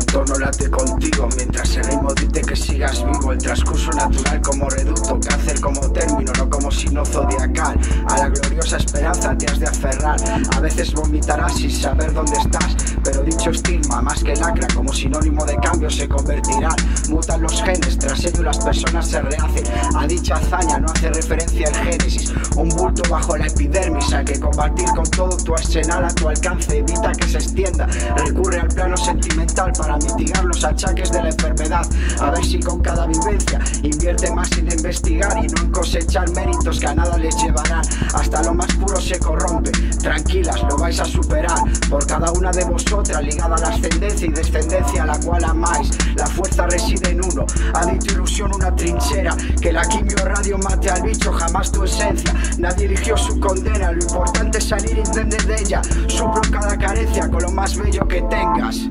Entorno 0.02 0.38
late 0.38 0.68
contigo 0.70 1.28
mientras 1.36 1.76
el 1.76 1.84
ritmo 1.84 2.12
dice 2.14 2.42
que 2.42 2.56
sigas 2.56 3.04
vivo. 3.04 3.32
El 3.32 3.38
transcurso 3.38 3.90
natural 3.92 4.40
como 4.42 4.68
reducto, 4.68 5.18
cáncer 5.20 5.60
como 5.60 5.80
término, 5.92 6.32
no 6.36 6.50
como 6.50 6.70
signo 6.70 7.04
zodiacal. 7.04 7.78
A 8.08 8.18
la 8.18 8.28
gloriosa 8.28 8.76
esperanza 8.76 9.36
te 9.36 9.46
has 9.46 9.58
de 9.58 9.66
aferrar. 9.66 10.16
A 10.54 10.60
veces 10.60 10.92
vomitarás 10.92 11.54
sin 11.56 11.70
saber 11.70 12.12
dónde 12.12 12.36
estás, 12.36 12.76
pero 13.04 13.22
dicho 13.22 13.50
estigma, 13.50 14.02
más 14.02 14.22
que 14.22 14.34
lacra, 14.36 14.66
como 14.74 14.92
sinónimo 14.92 15.44
de 15.44 15.56
cambio, 15.56 15.88
se 15.90 16.08
convertirán. 16.08 16.76
Mutan 17.08 17.42
los 17.42 17.62
genes, 17.62 17.98
tras 17.98 18.24
ello 18.24 18.42
las 18.42 18.58
personas 18.58 19.08
se 19.08 19.22
rehacen. 19.22 19.64
A 19.96 20.06
dicha 20.06 20.34
hazaña 20.34 20.78
no 20.78 20.86
hace 20.92 21.10
referencia 21.10 21.68
el 21.68 21.74
génesis. 21.74 22.32
Un 22.56 22.68
bulto 22.68 23.02
bajo 23.08 23.36
la 23.36 23.46
epidermis, 23.46 24.12
hay 24.12 24.24
que 24.24 24.38
combatir 24.40 24.88
con 24.94 25.04
todo 25.04 25.36
tu 25.36 25.54
arsenal 25.54 26.04
a 26.04 26.14
tu 26.14 26.28
alcance. 26.28 26.78
Evita 26.78 27.12
que 27.12 27.28
se 27.28 27.38
extienda. 27.38 27.86
Recurre 28.16 28.60
al 28.60 28.68
plano 28.68 28.96
sentimental 28.96 29.72
para 29.76 29.91
mitigar 29.96 30.44
los 30.44 30.64
achaques 30.64 31.11
de 31.11 31.22
la 31.22 31.28
enfermedad. 31.28 31.87
A 32.20 32.31
ver 32.31 32.44
si 32.44 32.61
con 32.61 32.81
cada 32.81 33.07
vivencia 33.07 33.59
invierte 33.83 34.31
más 34.33 34.50
en 34.59 34.70
investigar 34.70 35.44
y 35.44 35.48
no 35.48 35.62
en 35.62 35.70
cosechar 35.70 36.31
méritos 36.31 36.81
que 36.81 36.87
a 36.87 36.94
nada 36.94 37.16
les 37.18 37.37
llevarán. 37.42 37.83
Hasta 38.14 38.42
lo 38.42 38.55
más 38.55 38.72
puro 38.74 39.00
se 39.00 39.18
corrompe. 39.18 39.70
Tranquilas, 40.00 40.62
lo 40.62 40.76
vais 40.76 40.98
a 41.00 41.05
superar. 41.05 41.59
Por 41.88 42.07
cada 42.07 42.31
una 42.33 42.50
de 42.50 42.64
vosotras 42.64 43.22
ligada 43.22 43.57
a 43.57 43.61
la 43.61 43.68
ascendencia 43.68 44.26
y 44.26 44.31
descendencia 44.31 45.02
a 45.02 45.07
la 45.07 45.18
cual 45.20 45.44
amáis. 45.44 45.90
La 46.16 46.26
fuerza 46.26 46.66
reside 46.66 47.11
en 47.11 47.24
uno. 47.24 47.46
Ha 47.74 47.87
dicho 47.87 48.14
ilusión 48.14 48.55
una 48.55 48.74
trinchera. 48.74 49.37
Que 49.61 49.72
la 49.72 49.83
quimio 49.83 50.16
radio 50.24 50.59
mate 50.59 50.90
al 50.90 51.02
bicho, 51.02 51.33
jamás 51.33 51.70
tu 51.70 51.85
esencia. 51.85 52.35
Nadie 52.59 52.87
eligió 52.87 53.16
su 53.16 53.38
condena. 53.40 53.92
Lo 53.92 54.02
importante 54.02 54.59
es 54.59 54.68
salir 54.68 54.98
indemne 54.98 55.37
de 55.37 55.55
ella. 55.61 55.83
Suplo 56.07 56.40
cada 56.50 56.76
carencia 56.76 57.28
con 57.28 57.42
lo 57.42 57.50
más 57.50 57.76
bello 57.76 58.07
que 58.07 58.22
tengas. 58.22 58.88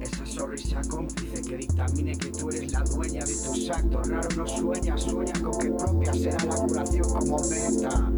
Esa 0.00 0.26
sonrisa 0.26 0.80
cómplice 0.88 1.42
que 1.42 1.56
dictamine 1.56 2.16
que 2.16 2.28
tú 2.28 2.50
eres 2.50 2.72
la 2.72 2.80
dueña 2.80 3.24
de 3.24 3.32
tus 3.32 3.70
actos. 3.70 4.08
Raro 4.08 4.28
no 4.36 4.46
sueña, 4.46 4.96
sueña 4.96 5.32
con 5.42 5.58
que 5.58 5.70
propia 5.70 6.14
será 6.14 6.44
la 6.44 6.54
curación 6.54 7.04
como 7.04 7.38
meta. 7.48 8.12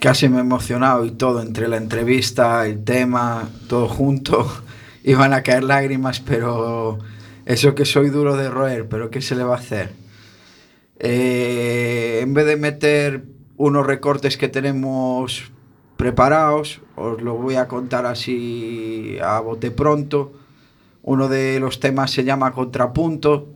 Casi 0.00 0.28
me 0.28 0.38
he 0.38 0.40
emocionado 0.40 1.04
y 1.04 1.12
todo, 1.12 1.40
entre 1.40 1.68
la 1.68 1.76
entrevista, 1.76 2.66
el 2.66 2.82
tema, 2.82 3.48
todo 3.68 3.86
junto. 3.86 4.50
Iban 5.04 5.34
a 5.34 5.42
caer 5.42 5.62
lágrimas, 5.62 6.20
pero 6.20 6.98
eso 7.46 7.74
que 7.74 7.84
soy 7.84 8.10
duro 8.10 8.36
de 8.36 8.50
roer, 8.50 8.88
pero 8.88 9.10
¿qué 9.10 9.22
se 9.22 9.36
le 9.36 9.44
va 9.44 9.54
a 9.54 9.58
hacer? 9.58 9.99
Eh, 11.02 12.20
en 12.22 12.34
vez 12.34 12.44
de 12.44 12.56
meter 12.56 13.24
unos 13.56 13.86
recortes 13.86 14.36
que 14.36 14.48
tenemos 14.48 15.50
preparados, 15.96 16.82
os 16.94 17.22
lo 17.22 17.36
voy 17.36 17.56
a 17.56 17.68
contar 17.68 18.04
así 18.04 19.16
a 19.22 19.40
bote 19.40 19.70
pronto. 19.70 20.32
Uno 21.02 21.28
de 21.28 21.58
los 21.58 21.80
temas 21.80 22.10
se 22.10 22.24
llama 22.24 22.52
Contrapunto. 22.52 23.48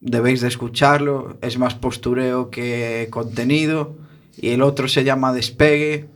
Debéis 0.00 0.40
de 0.40 0.48
escucharlo, 0.48 1.36
es 1.42 1.58
más 1.58 1.74
postureo 1.74 2.50
que 2.50 3.08
contenido. 3.10 3.96
Y 4.38 4.50
el 4.50 4.62
otro 4.62 4.88
se 4.88 5.04
llama 5.04 5.34
Despegue. 5.34 6.08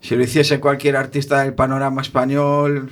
Si 0.00 0.16
lo 0.16 0.24
hiciese 0.24 0.60
cualquier 0.60 0.96
artista 0.96 1.42
del 1.42 1.54
panorama 1.54 2.00
español, 2.00 2.90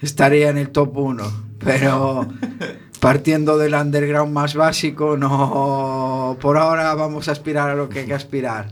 estaría 0.00 0.50
en 0.50 0.58
el 0.58 0.70
top 0.70 0.96
1. 0.96 1.24
Pero 1.58 2.28
partiendo 3.04 3.58
del 3.58 3.74
underground 3.74 4.32
más 4.32 4.54
básico, 4.54 5.18
no. 5.18 6.38
Por 6.40 6.56
ahora 6.56 6.94
vamos 6.94 7.28
a 7.28 7.32
aspirar 7.32 7.68
a 7.68 7.74
lo 7.74 7.90
que 7.90 8.00
hay 8.00 8.06
que 8.06 8.14
aspirar. 8.14 8.68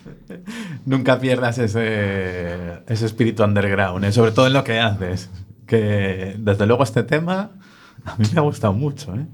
Nunca 0.84 1.20
pierdas 1.20 1.58
ese, 1.58 2.82
ese 2.88 3.06
espíritu 3.06 3.44
underground, 3.44 4.04
¿eh? 4.04 4.10
sobre 4.10 4.32
todo 4.32 4.48
en 4.48 4.52
lo 4.52 4.64
que 4.64 4.80
haces. 4.80 5.30
Que 5.64 6.34
desde 6.38 6.66
luego 6.66 6.82
este 6.82 7.04
tema 7.04 7.52
a 8.04 8.16
mí 8.16 8.26
me 8.32 8.40
ha 8.40 8.42
gustado 8.42 8.72
mucho. 8.72 9.14
¿eh? 9.14 9.26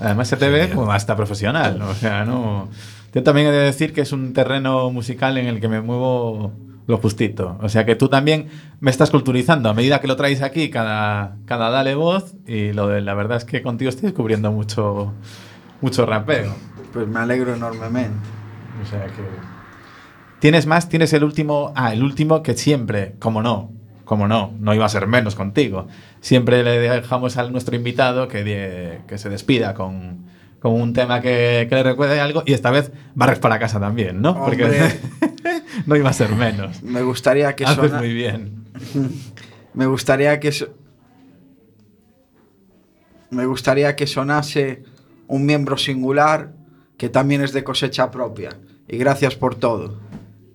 Además 0.00 0.28
se 0.28 0.38
te 0.38 0.48
ve 0.48 0.70
como 0.70 0.90
hasta 0.90 1.14
profesional. 1.14 1.82
O 1.82 1.94
sea, 1.94 2.24
no. 2.24 2.70
Yo 3.12 3.22
también 3.22 3.48
he 3.48 3.52
de 3.52 3.58
decir 3.58 3.92
que 3.92 4.00
es 4.00 4.12
un 4.12 4.32
terreno 4.32 4.90
musical 4.90 5.36
en 5.36 5.46
el 5.46 5.60
que 5.60 5.68
me 5.68 5.82
muevo 5.82 6.50
lo 6.86 6.98
justito. 6.98 7.58
O 7.60 7.68
sea 7.68 7.84
que 7.84 7.96
tú 7.96 8.08
también 8.08 8.48
me 8.80 8.90
estás 8.90 9.10
culturizando 9.10 9.68
a 9.68 9.74
medida 9.74 10.00
que 10.00 10.06
lo 10.06 10.16
traes 10.16 10.42
aquí 10.42 10.70
cada, 10.70 11.36
cada 11.46 11.70
dale 11.70 11.94
voz 11.94 12.34
y 12.46 12.72
lo 12.72 12.88
de, 12.88 13.00
la 13.00 13.14
verdad 13.14 13.38
es 13.38 13.44
que 13.44 13.62
contigo 13.62 13.88
estoy 13.88 14.04
descubriendo 14.04 14.52
mucho, 14.52 15.12
mucho 15.80 16.06
rapeo. 16.06 16.54
Pues 16.92 17.08
me 17.08 17.20
alegro 17.20 17.54
enormemente. 17.54 18.28
O 18.82 18.86
sea 18.86 19.06
que. 19.06 19.22
¿Tienes 20.40 20.66
más? 20.66 20.88
¿Tienes 20.88 21.12
el 21.12 21.24
último? 21.24 21.72
Ah, 21.74 21.92
el 21.92 22.02
último 22.02 22.42
que 22.42 22.54
siempre, 22.54 23.14
como 23.18 23.42
no, 23.42 23.72
como 24.04 24.28
no, 24.28 24.52
no 24.60 24.74
iba 24.74 24.84
a 24.84 24.90
ser 24.90 25.06
menos 25.06 25.34
contigo. 25.34 25.88
Siempre 26.20 26.62
le 26.62 26.78
dejamos 26.78 27.38
a 27.38 27.48
nuestro 27.48 27.76
invitado 27.76 28.28
que, 28.28 29.00
que 29.06 29.18
se 29.18 29.30
despida 29.30 29.72
con, 29.72 30.26
con 30.60 30.72
un 30.72 30.92
tema 30.92 31.22
que, 31.22 31.66
que 31.68 31.74
le 31.74 31.82
recuerde 31.82 32.20
algo 32.20 32.42
y 32.44 32.52
esta 32.52 32.70
vez 32.70 32.92
barres 33.14 33.38
para 33.38 33.58
casa 33.58 33.80
también, 33.80 34.20
¿no? 34.20 34.34
Porque 34.44 34.64
Hombre. 34.64 35.00
no 35.86 35.96
iba 35.96 36.10
a 36.10 36.12
ser 36.12 36.30
menos. 36.34 36.82
Me 36.82 37.02
gustaría 37.02 37.54
que 37.56 37.64
Haces 37.64 37.76
sona- 37.90 37.98
muy 37.98 38.12
bien. 38.12 38.64
Me 39.74 39.86
gustaría 39.86 40.38
que 40.40 40.52
so- 40.52 40.68
me 43.30 43.46
gustaría 43.46 43.96
que 43.96 44.06
sonase 44.06 44.84
un 45.26 45.44
miembro 45.44 45.76
singular 45.76 46.52
que 46.96 47.08
también 47.08 47.42
es 47.42 47.52
de 47.52 47.64
cosecha 47.64 48.10
propia. 48.10 48.50
Y 48.86 48.96
gracias 48.98 49.34
por 49.34 49.56
todo. 49.56 49.98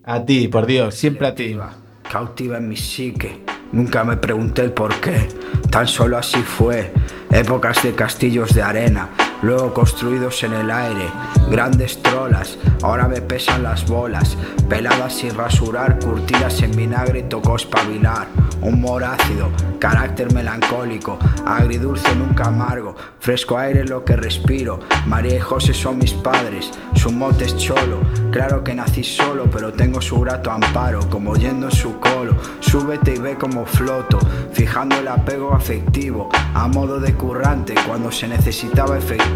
A 0.05 0.23
ti, 0.23 0.47
por 0.47 0.65
Dios, 0.65 0.95
siempre 0.95 1.27
a 1.27 1.36
ti. 1.36 1.49
Cautiva, 1.55 1.73
cautiva 2.10 2.58
en 2.58 2.69
mi 2.69 2.77
psique. 2.77 3.43
Nunca 3.73 4.03
me 4.05 4.15
pregunté 4.17 4.62
el 4.63 4.71
por 4.71 4.95
qué, 5.01 5.27
tan 5.69 5.88
solo 5.88 6.17
así 6.17 6.39
fue. 6.41 6.91
Épocas 7.32 7.84
de 7.84 7.93
castillos 7.93 8.53
de 8.55 8.62
arena, 8.62 9.10
luego 9.41 9.73
construidos 9.73 10.43
en 10.43 10.54
el 10.54 10.71
aire. 10.71 11.08
Grandes 11.49 12.02
trolas, 12.02 12.58
ahora 12.82 13.08
me 13.08 13.21
pesan 13.21 13.63
las 13.63 13.88
bolas. 13.88 14.38
Peladas 14.67 15.13
sin 15.13 15.36
rasurar, 15.36 15.99
curtidas 15.99 16.62
en 16.62 16.71
vinagre, 16.71 17.23
tocó 17.23 17.56
espabilar. 17.56 18.28
Humor 18.62 19.06
ácido, 19.06 19.49
carácter 19.80 20.34
melancólico, 20.34 21.17
agridulce 21.45 22.13
nunca 22.15 22.45
amargo. 22.45 22.95
Fresco 23.19 23.58
aire 23.58 23.86
lo 23.86 24.04
que 24.04 24.17
respiro. 24.17 24.80
María 25.06 25.38
y 25.38 25.39
José 25.39 25.73
son 25.73 25.97
mis 25.97 26.13
padres, 26.13 26.69
su 26.93 27.12
mote 27.12 27.45
es 27.45 27.56
cholo. 27.56 28.02
Claro 28.32 28.63
que 28.63 28.75
nací 28.75 29.04
solo, 29.04 29.49
pero 29.49 29.71
tengo 29.71 30.02
su 30.02 30.19
grato 30.19 30.52
amparo, 30.52 31.10
como 31.10 31.36
yendo 31.36 31.67
en 31.67 31.71
su 31.71 31.99
colo. 31.99 32.36
Súbete 32.60 33.15
y 33.15 33.19
ve 33.19 33.38
como 33.38 33.65
floto, 33.65 34.19
fijando 34.52 34.97
el 34.97 35.08
apego 35.08 35.54
afectivo, 35.54 36.30
a 36.54 36.67
modo 36.67 36.99
de 36.99 37.13
currante 37.13 37.75
cuando 37.88 38.12
se 38.12 38.28
necesitaba 38.28 38.97
efectivo. 38.97 39.28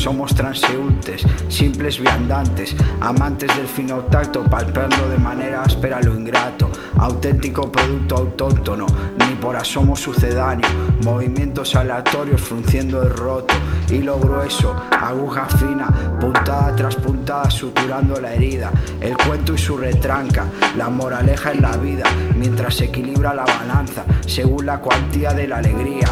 Somos 0.00 0.34
transeúntes, 0.34 1.22
simples 1.48 2.00
viandantes, 2.00 2.74
amantes 3.00 3.54
del 3.54 3.66
fino 3.66 3.98
tacto, 4.04 4.42
palpando 4.44 5.08
de 5.10 5.18
manera 5.18 5.62
áspera 5.62 6.00
lo 6.00 6.14
ingrato. 6.14 6.70
Auténtico 6.98 7.70
producto 7.70 8.16
autóctono, 8.16 8.86
ni 9.18 9.34
por 9.34 9.56
asomo 9.56 9.94
sucedáneo. 9.94 10.66
Movimientos 11.04 11.76
aleatorios 11.76 12.40
frunciendo 12.40 13.02
el 13.02 13.10
roto. 13.10 13.54
Hilo 13.90 14.18
grueso, 14.18 14.74
aguja 14.90 15.44
fina, 15.46 15.88
puntada 16.18 16.74
tras 16.74 16.96
puntada, 16.96 17.50
suturando 17.50 18.18
la 18.20 18.32
herida. 18.32 18.70
El 19.02 19.16
cuento 19.18 19.52
y 19.54 19.58
su 19.58 19.76
retranca, 19.76 20.46
la 20.78 20.88
moraleja 20.88 21.52
en 21.52 21.60
la 21.60 21.76
vida, 21.76 22.04
mientras 22.36 22.76
se 22.76 22.86
equilibra 22.86 23.34
la 23.34 23.44
balanza, 23.44 24.04
según 24.26 24.64
la 24.64 24.80
cuantía 24.80 25.34
de 25.34 25.46
la 25.46 25.58
alegría 25.58 26.08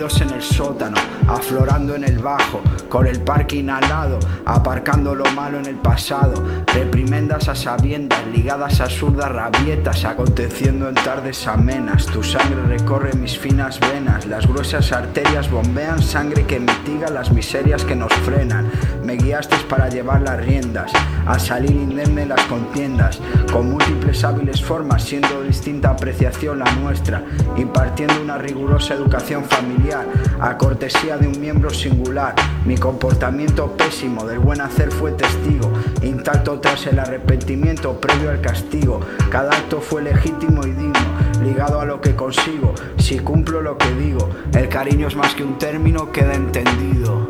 en 0.00 0.30
el 0.30 0.42
sótano, 0.42 0.96
aflorando 1.28 1.94
en 1.94 2.04
el 2.04 2.18
bajo, 2.20 2.62
con 2.88 3.06
el 3.06 3.20
parque 3.20 3.56
inhalado, 3.56 4.18
aparcando 4.46 5.14
lo 5.14 5.26
malo 5.32 5.58
en 5.58 5.66
el 5.66 5.76
pasado, 5.76 6.42
reprimendas 6.72 7.48
a 7.48 7.54
sabiendas, 7.54 8.26
ligadas 8.28 8.80
a 8.80 8.84
absurdas 8.84 9.30
rabietas, 9.30 10.06
aconteciendo 10.06 10.88
en 10.88 10.94
tardes 10.94 11.46
amenas. 11.46 12.06
Tu 12.06 12.22
sangre 12.22 12.62
recorre 12.66 13.12
mis 13.12 13.38
finas 13.38 13.78
venas, 13.78 14.24
las 14.24 14.46
gruesas 14.46 14.90
arterias 14.90 15.50
bombean 15.50 16.02
sangre 16.02 16.46
que 16.46 16.60
mitiga 16.60 17.10
las 17.10 17.30
miserias 17.30 17.84
que 17.84 17.94
nos 17.94 18.12
frenan. 18.24 18.70
Me 19.04 19.16
guiaste 19.16 19.56
para 19.68 19.90
llevar 19.90 20.22
las 20.22 20.40
riendas, 20.40 20.90
a 21.26 21.38
salir 21.38 21.72
indemne 21.72 22.24
las 22.24 22.42
contiendas, 22.46 23.20
con 23.52 23.70
múltiples 23.70 24.24
hábiles 24.24 24.64
formas, 24.64 25.04
siendo 25.04 25.42
distinta 25.42 25.90
apreciación 25.90 26.60
la 26.60 26.72
nuestra, 26.76 27.22
impartiendo 27.58 28.22
una 28.22 28.38
rigurosa 28.38 28.94
educación 28.94 29.44
familiar, 29.44 29.89
a 29.92 30.56
cortesía 30.56 31.16
de 31.18 31.26
un 31.26 31.40
miembro 31.40 31.70
singular. 31.70 32.34
Mi 32.64 32.76
comportamiento 32.76 33.76
pésimo 33.76 34.24
del 34.24 34.38
buen 34.38 34.60
hacer 34.60 34.90
fue 34.90 35.12
testigo, 35.12 35.72
intacto 36.02 36.60
tras 36.60 36.86
el 36.86 36.98
arrepentimiento 36.98 38.00
previo 38.00 38.30
al 38.30 38.40
castigo. 38.40 39.00
Cada 39.30 39.52
acto 39.52 39.80
fue 39.80 40.02
legítimo 40.02 40.66
y 40.66 40.70
digno, 40.70 41.00
ligado 41.42 41.80
a 41.80 41.84
lo 41.84 42.00
que 42.00 42.14
consigo. 42.14 42.74
Si 42.98 43.18
cumplo 43.18 43.62
lo 43.62 43.76
que 43.76 43.92
digo, 43.94 44.28
el 44.54 44.68
cariño 44.68 45.08
es 45.08 45.16
más 45.16 45.34
que 45.34 45.44
un 45.44 45.58
término, 45.58 46.12
queda 46.12 46.34
entendido. 46.34 47.28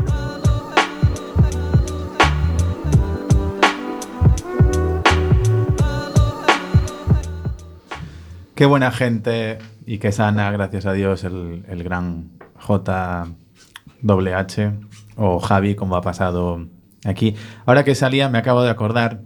Qué 8.54 8.66
buena 8.66 8.90
gente 8.90 9.58
y 9.86 9.96
qué 9.98 10.12
sana, 10.12 10.50
gracias 10.50 10.84
a 10.84 10.92
Dios, 10.92 11.24
el, 11.24 11.64
el 11.66 11.82
gran 11.82 12.32
JWH 12.78 14.72
o 15.16 15.40
Javi, 15.40 15.74
como 15.74 15.96
ha 15.96 16.02
pasado 16.02 16.66
aquí. 17.04 17.34
Ahora 17.66 17.84
que 17.84 17.94
salía, 17.94 18.28
me 18.28 18.38
acabo 18.38 18.62
de 18.62 18.70
acordar, 18.70 19.20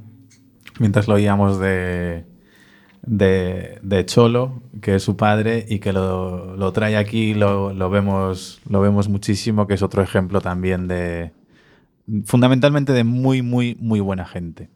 mientras 0.79 1.09
lo 1.09 1.15
oíamos 1.15 1.59
de, 1.59 2.25
de, 3.07 4.05
Cholo, 4.07 4.63
que 4.81 4.97
es 4.97 5.03
su 5.03 5.17
padre 5.17 5.67
y 5.69 5.79
que 5.79 5.93
lo, 5.93 6.73
trae 6.73 6.97
aquí, 6.97 7.35
lo, 7.35 7.91
vemos, 7.91 8.61
lo 8.69 8.81
vemos 8.81 9.09
muchísimo, 9.09 9.67
que 9.67 9.75
es 9.75 9.83
otro 9.83 10.03
ejemplo 10.03 10.41
también 10.41 10.89
de, 10.89 11.33
fundamentalmente 12.25 12.93
de 12.93 13.05
muy, 13.05 13.43
muy, 13.43 13.77
muy 13.81 14.01
buena 14.01 14.25
gente. 14.25 14.69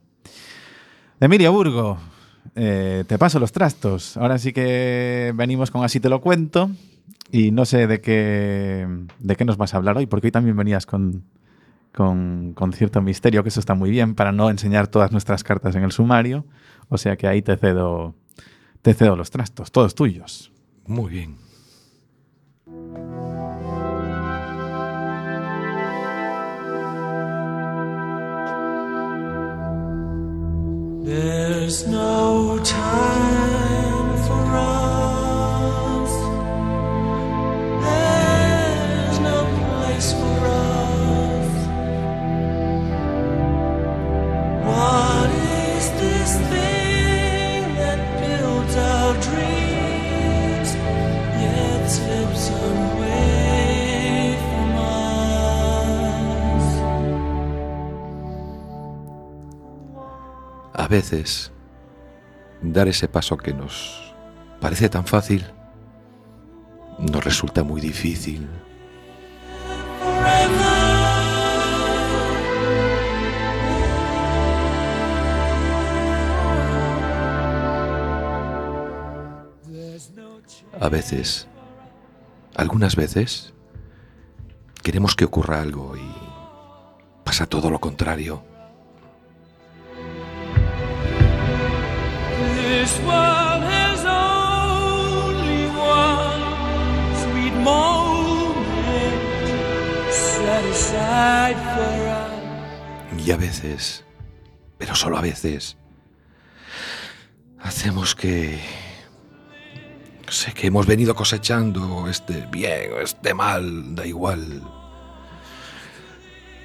Emilia 1.21 1.51
Burgo, 1.51 1.99
eh, 2.55 3.05
te 3.07 3.19
paso 3.19 3.41
los 3.41 3.53
trastos. 3.53 4.17
Ahora 4.17 4.39
sí 4.39 4.53
que 4.53 5.33
venimos 5.35 5.71
con 5.71 5.85
así 5.85 5.99
te 6.01 6.09
lo 6.09 6.21
cuento. 6.21 6.71
Y 7.31 7.51
no 7.51 7.65
sé 7.65 7.87
de 7.87 8.01
qué, 8.01 8.87
de 9.19 9.37
qué 9.37 9.45
nos 9.45 9.57
vas 9.57 9.75
a 9.75 9.77
hablar 9.77 9.97
hoy, 9.99 10.07
porque 10.07 10.29
hoy 10.29 10.31
también 10.33 10.57
venías 10.57 10.87
con, 10.87 11.25
con, 11.93 12.55
con 12.55 12.73
cierto 12.73 13.03
misterio, 13.03 13.43
que 13.43 13.51
eso 13.51 13.61
está 13.61 13.75
muy 13.75 13.91
bien, 13.91 14.15
para 14.15 14.33
no 14.33 14.51
enseñar 14.51 14.89
todas 14.89 15.13
nuestras 15.13 15.45
cartas 15.45 15.77
en 15.77 15.83
el 15.83 15.93
sumario. 15.93 16.47
O 16.89 16.97
sea 16.97 17.17
que 17.17 17.27
ahí 17.27 17.43
te 17.43 17.57
cedo, 17.57 18.15
te 18.83 18.95
cedo 18.95 19.17
los 19.17 19.31
trastos, 19.31 19.73
todos 19.73 19.95
tuyos. 19.95 20.53
Muy 20.87 21.11
bien. 21.11 21.37
There's 31.05 31.87
no 31.89 32.61
time 32.63 33.48
A 60.89 60.91
veces, 60.91 61.53
dar 62.63 62.89
ese 62.89 63.09
paso 63.09 63.37
que 63.37 63.53
nos 63.53 64.15
parece 64.59 64.89
tan 64.89 65.05
fácil 65.05 65.45
nos 66.99 67.23
resulta 67.23 67.63
muy 67.63 67.83
difícil. 67.83 68.49
A 80.81 80.89
veces, 80.89 81.49
algunas 82.57 82.97
veces, 82.97 83.53
queremos 84.83 85.15
que 85.15 85.27
ocurra 85.27 85.61
algo 85.61 85.99
y 85.99 86.15
pasa 87.25 87.45
todo 87.45 87.69
lo 87.69 87.79
contrario. 87.79 88.43
This 92.89 93.01
world 93.01 93.63
has 93.65 94.01
only 94.07 95.69
one 95.77 96.41
sweet 97.21 97.53
for. 101.75 102.09
Y 103.19 103.31
a 103.31 103.37
veces, 103.37 104.07
pero 104.79 104.95
solo 104.95 105.19
a 105.19 105.21
veces, 105.21 105.77
hacemos 107.61 108.15
que... 108.15 108.59
Sé 110.31 110.55
que 110.55 110.69
hemos 110.69 110.87
venido 110.87 111.15
cosechando 111.15 112.09
este 112.09 112.47
bien 112.51 112.93
o 112.95 113.01
este 113.01 113.35
mal, 113.35 113.95
da 113.97 114.07
igual. 114.07 114.63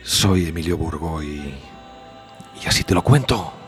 Soy 0.04 0.48
Emilio 0.48 0.78
Burgo. 0.78 1.22
Y 1.22 1.54
así 2.66 2.86
te 2.86 2.94
lo 2.94 3.04
cuento. 3.04 3.63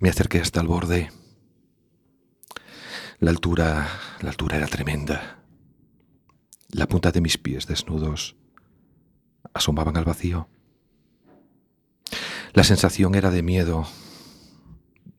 Me 0.00 0.08
acerqué 0.08 0.40
hasta 0.40 0.62
el 0.62 0.66
borde. 0.66 1.12
La 3.18 3.30
altura, 3.30 3.86
la 4.22 4.30
altura 4.30 4.56
era 4.56 4.66
tremenda. 4.66 5.44
La 6.70 6.86
punta 6.86 7.12
de 7.12 7.20
mis 7.20 7.36
pies 7.36 7.66
desnudos 7.66 8.34
asomaban 9.52 9.98
al 9.98 10.06
vacío. 10.06 10.48
La 12.54 12.64
sensación 12.64 13.14
era 13.14 13.30
de 13.30 13.42
miedo, 13.42 13.86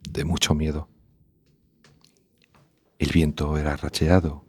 de 0.09 0.25
mucho 0.25 0.55
miedo. 0.55 0.89
El 2.97 3.11
viento 3.11 3.59
era 3.59 3.77
racheado 3.77 4.45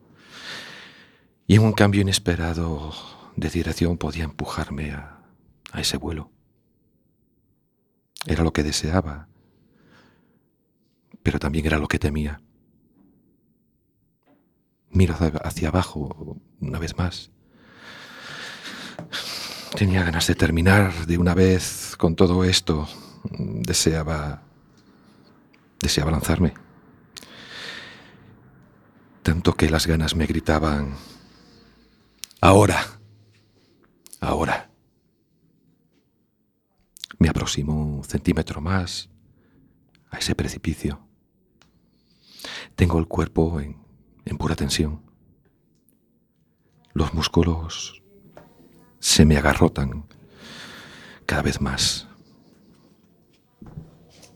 y 1.47 1.57
en 1.57 1.63
un 1.63 1.75
cambio 1.75 2.01
inesperado 2.01 2.95
de 3.37 3.51
dirección 3.51 3.99
podía 3.99 4.25
empujarme 4.25 4.93
a, 4.93 5.23
a 5.73 5.81
ese 5.83 5.99
vuelo. 5.99 6.31
Era 8.25 8.45
lo 8.45 8.55
que 8.55 8.63
deseaba, 8.63 9.29
pero 11.23 11.39
también 11.39 11.67
era 11.67 11.79
lo 11.79 11.89
que 11.89 11.99
temía. 11.99 12.41
Miro 14.91 15.17
hacia, 15.43 15.69
abajo 15.69 16.37
una 16.61 16.79
vez 16.79 16.97
más. 16.99 17.31
Tenía 19.77 20.05
ganas 20.05 20.27
de 20.27 20.35
terminar 20.35 21.07
de 21.07 21.17
una 21.17 21.35
vez 21.35 21.95
con 21.97 22.15
todo 22.15 22.45
esto. 22.45 22.87
Deseaba. 23.25 24.43
deseaba 25.81 26.11
lanzarme. 26.11 26.53
Tanto 29.23 29.55
que 29.55 29.71
las 29.71 29.87
ganas 29.87 30.15
me 30.15 30.27
gritaban. 30.27 30.95
Ahora. 32.41 32.85
Ahora. 34.21 34.71
Me 37.19 37.29
aproximo 37.29 37.75
un 37.75 38.05
centímetro 38.05 38.61
más 38.61 39.09
a 40.11 40.19
ese 40.19 40.35
precipicio. 40.35 41.12
Tengo 42.75 42.99
el 42.99 43.07
cuerpo 43.07 43.61
en, 43.61 43.77
pura 44.39 44.57
tensión. 44.57 45.03
Los 46.95 47.15
músculos 47.15 48.03
se 48.99 49.25
me 49.25 49.37
agarrotan 49.37 50.05
cada 51.27 51.43
vez 51.43 51.61
más. 51.61 52.09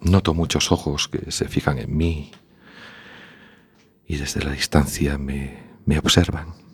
Noto 0.00 0.34
muchos 0.34 0.70
ojos 0.72 1.08
que 1.08 1.30
se 1.32 1.48
fijan 1.48 1.78
en 1.78 1.96
mí 1.96 2.30
y 4.06 4.16
desde 4.16 4.44
la 4.44 4.52
distancia 4.52 5.18
me 5.18 5.98
observan. 5.98 6.66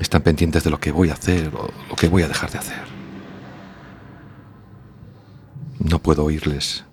Están 0.00 0.22
pendientes 0.22 0.64
de 0.64 0.70
lo 0.70 0.78
que 0.78 0.92
voy 0.92 1.10
a 1.10 1.14
hacer 1.14 1.54
o 1.54 1.70
lo 1.88 1.96
que 1.96 2.08
voy 2.08 2.22
a 2.22 2.28
dejar 2.28 2.50
de 2.50 2.58
hacer. 2.58 2.82
No 5.78 5.98
puedo 6.00 6.24
oírles. 6.24 6.84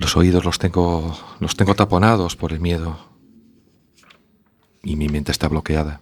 Los 0.00 0.16
oídos 0.16 0.46
los 0.46 0.58
tengo, 0.58 1.14
los 1.40 1.56
tengo 1.56 1.74
taponados 1.74 2.34
por 2.34 2.54
el 2.54 2.58
miedo. 2.58 2.98
Y 4.82 4.96
mi 4.96 5.10
mente 5.10 5.30
está 5.30 5.46
bloqueada. 5.46 6.00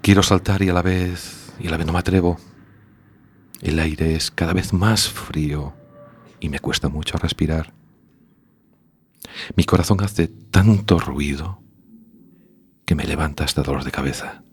Quiero 0.00 0.22
saltar 0.22 0.62
y 0.62 0.68
a 0.68 0.72
la 0.72 0.82
vez, 0.82 1.52
y 1.58 1.66
a 1.66 1.70
la 1.70 1.76
vez 1.76 1.86
no 1.86 1.92
me 1.92 1.98
atrevo. 1.98 2.38
El 3.60 3.80
aire 3.80 4.14
es 4.14 4.30
cada 4.30 4.52
vez 4.52 4.72
más 4.72 5.08
frío 5.08 5.74
y 6.38 6.48
me 6.48 6.60
cuesta 6.60 6.88
mucho 6.88 7.18
respirar. 7.18 7.72
Mi 9.56 9.64
corazón 9.64 10.02
hace 10.04 10.28
tanto 10.28 11.00
ruido 11.00 11.60
que 12.84 12.94
me 12.94 13.04
levanta 13.04 13.42
hasta 13.42 13.62
dolor 13.62 13.82
de 13.82 13.90
cabeza. 13.90 14.44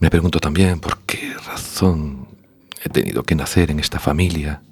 Me 0.00 0.08
pregunto 0.08 0.40
también 0.40 0.80
por 0.80 1.00
qué 1.00 1.34
razón 1.46 2.26
he 2.82 2.88
tenido 2.88 3.22
que 3.22 3.34
nacer 3.34 3.70
en 3.70 3.80
esta 3.80 3.98
familia. 3.98 4.62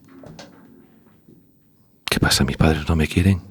¿Qué 2.06 2.18
pasa? 2.18 2.44
¿Mis 2.44 2.56
padres 2.56 2.88
no 2.88 2.96
me 2.96 3.06
quieren? 3.06 3.42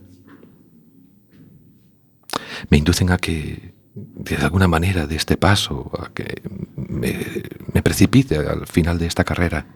Me 2.72 2.78
inducen 2.78 3.12
a 3.12 3.18
que, 3.18 3.76
de 3.94 4.36
alguna 4.38 4.68
manera, 4.68 5.06
de 5.06 5.16
este 5.16 5.38
paso, 5.38 5.92
a 6.00 6.10
que 6.12 6.42
me, 6.76 7.84
precipite 7.84 8.38
al 8.38 8.66
final 8.66 8.98
de 8.98 9.06
esta 9.06 9.24
carrera. 9.24 9.68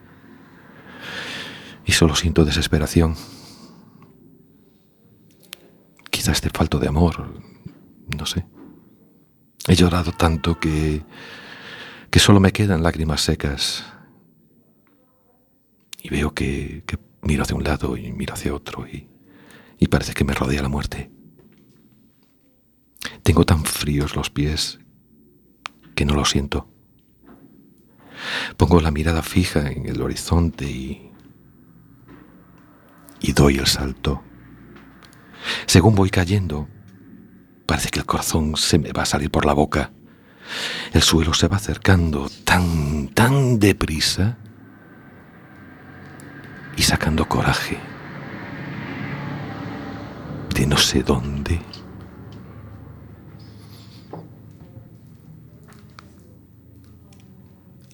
Y 1.86 1.92
solo 1.92 2.16
siento 2.16 2.44
desesperación. 2.44 3.16
Quizás 6.10 6.38
esté 6.38 6.50
falto 6.50 6.80
de 6.80 6.88
amor, 6.88 7.42
no 8.18 8.26
sé. 8.26 8.44
He 9.68 9.76
llorado 9.76 10.12
tanto 10.12 10.60
que 10.60 11.04
que 12.12 12.20
solo 12.20 12.40
me 12.42 12.52
quedan 12.52 12.84
lágrimas 12.84 13.22
secas. 13.22 13.86
Y 16.04 16.10
veo 16.10 16.34
que, 16.34 16.84
miro 17.22 17.44
hacia 17.44 17.56
un 17.56 17.64
lado 17.64 17.96
y 17.96 18.12
miro 18.12 18.34
hacia 18.34 18.54
otro 18.54 18.86
y, 18.86 19.08
y 19.80 19.88
parece 19.88 20.14
que 20.14 20.26
me 20.26 20.34
rodea 20.34 20.62
la 20.62 20.70
muerte. 20.70 21.10
Tengo 23.24 23.46
tan 23.46 23.64
fríos 23.64 24.16
los 24.16 24.30
pies 24.30 24.80
que 25.96 26.06
no 26.06 26.14
lo 26.14 26.26
siento. 26.26 26.68
Pongo 28.58 28.82
la 28.82 28.92
mirada 28.92 29.22
fija 29.22 29.72
en 29.72 29.88
el 29.88 30.02
horizonte 30.02 30.66
y, 30.66 31.12
y 33.22 33.32
doy 33.32 33.58
el 33.58 33.68
salto. 33.68 34.22
Según 35.66 35.96
voy 35.96 36.10
cayendo, 36.10 36.68
parece 37.66 37.90
que 37.90 38.00
el 38.00 38.06
corazón 38.06 38.58
se 38.58 38.78
me 38.80 38.92
va 38.92 39.04
a 39.04 39.06
salir 39.06 39.32
por 39.32 39.46
la 39.46 39.54
boca. 39.54 39.94
El 40.94 41.02
suelo 41.02 41.34
se 41.34 41.48
va 41.48 41.58
acercando 41.58 42.30
tan, 42.44 43.08
tan 43.10 43.60
deprisa 43.60 44.38
y 46.76 46.84
sacando 46.84 47.28
coraje 47.28 47.78
de 50.54 50.68
no 50.68 50.78
sé 50.78 51.04
dónde. 51.04 51.62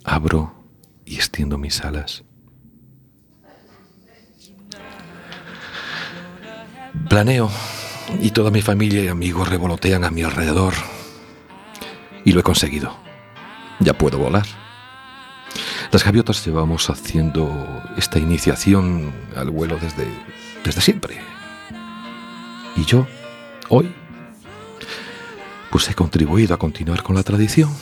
Abro 0.04 0.54
y 1.06 1.16
extiendo 1.16 1.58
mis 1.58 1.84
alas. 1.84 2.24
Planeo 7.10 7.50
y 8.22 8.32
toda 8.32 8.52
mi 8.52 8.62
familia 8.62 9.04
y 9.04 9.08
amigos 9.08 9.50
revolotean 9.50 10.04
a 10.04 10.12
mi 10.12 10.24
alrededor. 10.24 10.74
Y 12.28 12.34
lo 12.34 12.42
he 12.42 12.44
conseguido. 12.44 12.94
Ya 13.80 13.94
puedo 13.94 14.18
volar. 14.18 14.46
Las 15.94 16.04
gaviotas 16.04 16.46
llevamos 16.46 16.90
haciendo 16.90 17.50
esta 17.96 18.20
iniciación 18.20 19.14
al 19.34 19.50
vuelo 19.50 19.78
desde, 19.82 20.06
desde 20.62 20.82
siempre. 20.82 21.22
Y 22.76 22.84
yo, 22.84 23.08
hoy, 23.70 23.94
pues 25.72 25.88
he 25.90 25.94
contribuido 25.94 26.54
a 26.54 26.60
continuar 26.60 27.02
con 27.02 27.16
la 27.16 27.24
tradición. 27.24 27.74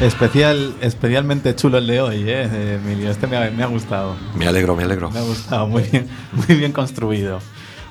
Especial, 0.00 0.74
especialmente 0.82 1.54
chulo 1.54 1.78
el 1.78 1.86
de 1.86 2.00
hoy, 2.02 2.24
¿eh, 2.26 2.74
Emilio? 2.74 3.10
Este 3.10 3.26
me 3.26 3.36
ha, 3.38 3.50
me 3.50 3.62
ha 3.62 3.66
gustado. 3.66 4.14
Me 4.34 4.46
alegro, 4.46 4.76
me 4.76 4.82
alegro. 4.82 5.10
Me 5.10 5.18
ha 5.18 5.22
gustado, 5.22 5.66
muy 5.66 5.82
bien, 5.84 6.06
muy 6.32 6.56
bien 6.56 6.72
construido. 6.72 7.38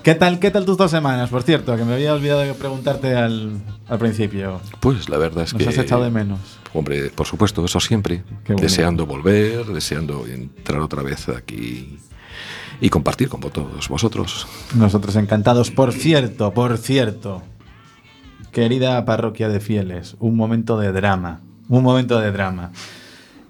¿Qué 0.04 0.14
tal, 0.14 0.38
¿Qué 0.38 0.52
tal 0.52 0.66
tus 0.66 0.78
dos 0.78 0.92
semanas? 0.92 1.32
Por 1.32 1.42
cierto, 1.42 1.76
que 1.76 1.84
me 1.84 1.96
había 1.96 2.14
olvidado 2.14 2.42
de 2.42 2.54
preguntarte 2.54 3.16
al, 3.16 3.60
al 3.88 3.98
principio. 3.98 4.62
Pues 4.80 5.10
la 5.10 5.18
verdad 5.18 5.46
es 5.46 5.54
Nos 5.54 5.64
que... 5.64 5.70
has 5.70 5.78
echado 5.80 6.04
de 6.04 6.12
menos. 6.12 6.40
Hombre, 6.76 7.10
por 7.10 7.26
supuesto, 7.26 7.66
eso 7.66 7.80
siempre. 7.80 8.24
Deseando 8.48 9.08
volver, 9.08 9.66
deseando 9.66 10.28
entrar 10.28 10.82
otra 10.82 11.02
vez 11.02 11.28
aquí 11.30 11.98
y 12.80 12.90
compartir 12.90 13.30
con 13.30 13.40
todos 13.40 13.90
vosotros. 13.90 14.48
Nosotros 14.76 15.16
encantados. 15.16 15.72
Por 15.72 15.92
cierto, 15.92 16.54
por 16.54 16.78
cierto, 16.78 17.42
querida 18.52 19.04
parroquia 19.06 19.50
de 19.50 19.60
fieles, 19.60 20.16
un 20.20 20.36
momento 20.36 20.78
de 20.78 20.92
drama. 20.92 21.42
Un 21.68 21.84
momento 21.84 22.20
de 22.20 22.32
drama. 22.32 22.72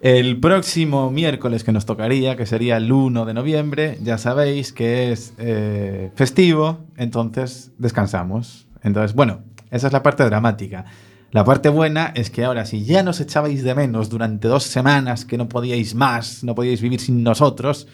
El 0.02 0.40
próximo 0.40 1.10
miércoles 1.10 1.64
que 1.64 1.72
nos 1.72 1.86
tocaría, 1.86 2.36
que 2.36 2.46
sería 2.46 2.78
el 2.78 2.92
1 2.92 3.26
de 3.26 3.34
noviembre, 3.34 3.98
ya 4.04 4.18
sabéis 4.18 4.72
que 4.72 5.12
es 5.12 5.34
eh, 5.38 6.12
festivo, 6.16 6.86
entonces 6.96 7.72
descansamos. 7.78 8.68
Entonces, 8.84 9.16
bueno, 9.16 9.40
esa 9.72 9.88
es 9.88 9.94
la 9.94 10.04
parte 10.04 10.24
dramática. 10.24 10.86
La 11.32 11.44
parte 11.44 11.70
buena 11.70 12.14
es 12.16 12.30
que 12.30 12.46
ahora, 12.46 12.66
si 12.66 12.86
ya 12.86 13.04
nos 13.04 13.20
echabais 13.20 13.64
de 13.64 13.74
menos 13.76 14.10
durante 14.10 14.48
dos 14.48 14.64
semanas, 14.64 15.26
que 15.26 15.38
no 15.38 15.50
podíais 15.50 15.96
más, 15.96 16.44
no 16.44 16.56
podíais 16.56 16.82
vivir 16.82 17.02
sin 17.02 17.24
nosotros, 17.24 17.88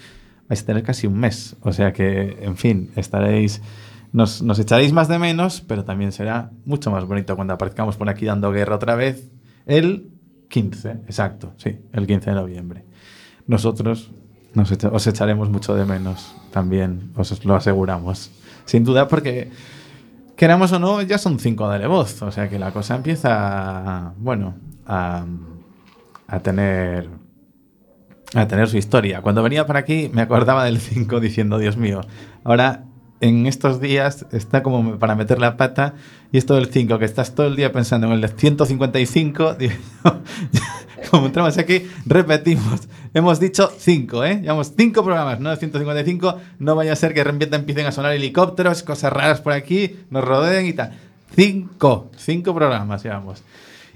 vais 0.50 0.62
a 0.62 0.66
tener 0.66 0.84
casi 0.84 1.08
un 1.08 1.18
mes. 1.18 1.56
O 1.62 1.72
sea 1.72 1.94
que, 1.94 2.38
en 2.42 2.58
fin, 2.58 2.92
estaréis. 2.96 3.62
Nos, 4.12 4.42
nos 4.42 4.60
echaréis 4.60 4.92
más 4.92 5.08
de 5.08 5.18
menos, 5.18 5.62
pero 5.66 5.86
también 5.86 6.12
será 6.12 6.52
mucho 6.66 6.92
más 6.92 7.06
bonito 7.06 7.36
cuando 7.38 7.54
aparezcamos 7.54 7.96
por 7.96 8.10
aquí 8.10 8.26
dando 8.26 8.52
guerra 8.52 8.76
otra 8.76 8.96
vez. 8.96 9.32
El 9.66 10.10
15, 10.50 10.90
exacto, 11.06 11.54
sí, 11.58 11.80
el 11.94 12.08
15 12.08 12.30
de 12.32 12.36
noviembre. 12.36 12.86
Nosotros 13.48 14.12
nos 14.54 14.72
os 14.72 15.08
echaremos 15.08 15.50
mucho 15.50 15.76
de 15.76 15.86
menos 15.86 16.36
también, 16.52 17.12
os 17.16 17.46
lo 17.46 17.56
aseguramos. 17.56 18.32
Sin 18.66 18.84
duda, 18.84 19.08
porque 19.08 19.50
queramos 20.36 20.72
o 20.72 20.80
no, 20.80 21.02
ya 21.02 21.18
son 21.18 21.40
cinco 21.40 21.70
de 21.70 21.88
voz. 21.88 22.22
O 22.22 22.32
sea 22.32 22.50
que 22.50 22.60
la 22.60 22.72
cosa 22.72 22.96
empieza, 22.96 24.14
bueno, 24.18 24.56
a, 24.86 25.26
a 26.28 26.40
tener 26.40 27.10
a 28.34 28.48
tener 28.48 28.68
su 28.68 28.78
historia. 28.78 29.22
Cuando 29.22 29.44
venía 29.44 29.66
por 29.66 29.78
aquí 29.78 30.10
me 30.14 30.22
acordaba 30.22 30.64
del 30.64 30.80
5 30.80 31.20
diciendo, 31.20 31.58
Dios 31.58 31.78
mío, 31.78 32.02
ahora 32.44 32.86
en 33.22 33.46
estos 33.46 33.80
días 33.80 34.26
está 34.32 34.64
como 34.64 34.98
para 34.98 35.16
meter 35.16 35.40
la 35.40 35.56
pata 35.56 35.94
y 36.32 36.38
esto 36.38 36.56
del 36.56 36.68
5, 36.68 36.98
que 36.98 37.06
estás 37.06 37.36
todo 37.36 37.48
el 37.48 37.56
día 37.56 37.72
pensando 37.72 38.08
en 38.08 38.14
el 38.14 38.22
de 38.22 38.28
155, 38.28 39.54
digo, 39.60 39.74
como 41.10 41.28
entramos 41.28 41.58
aquí, 41.58 41.88
repetimos, 42.06 42.88
hemos 43.14 43.40
dicho 43.40 43.72
5, 43.78 44.26
¿eh? 44.26 44.40
Llevamos 44.42 44.74
5 44.76 45.04
programas, 45.04 45.40
no 45.40 45.52
de 45.52 45.58
155, 45.58 46.38
no 46.60 46.76
vaya 46.76 46.94
a 46.94 46.96
ser 46.96 47.14
que 47.14 47.24
de 47.24 47.56
empiecen 47.56 47.86
a 47.86 47.92
sonar 47.92 48.14
helicópteros, 48.14 48.82
cosas 48.84 49.14
raras 49.14 49.40
por 49.40 49.54
aquí, 49.54 50.00
nos 50.10 50.24
rodeen 50.24 50.66
y 50.66 50.74
tal. 50.74 50.92
5, 51.36 52.12
5 52.18 52.56
programas 52.56 53.04
llevamos. 53.04 53.44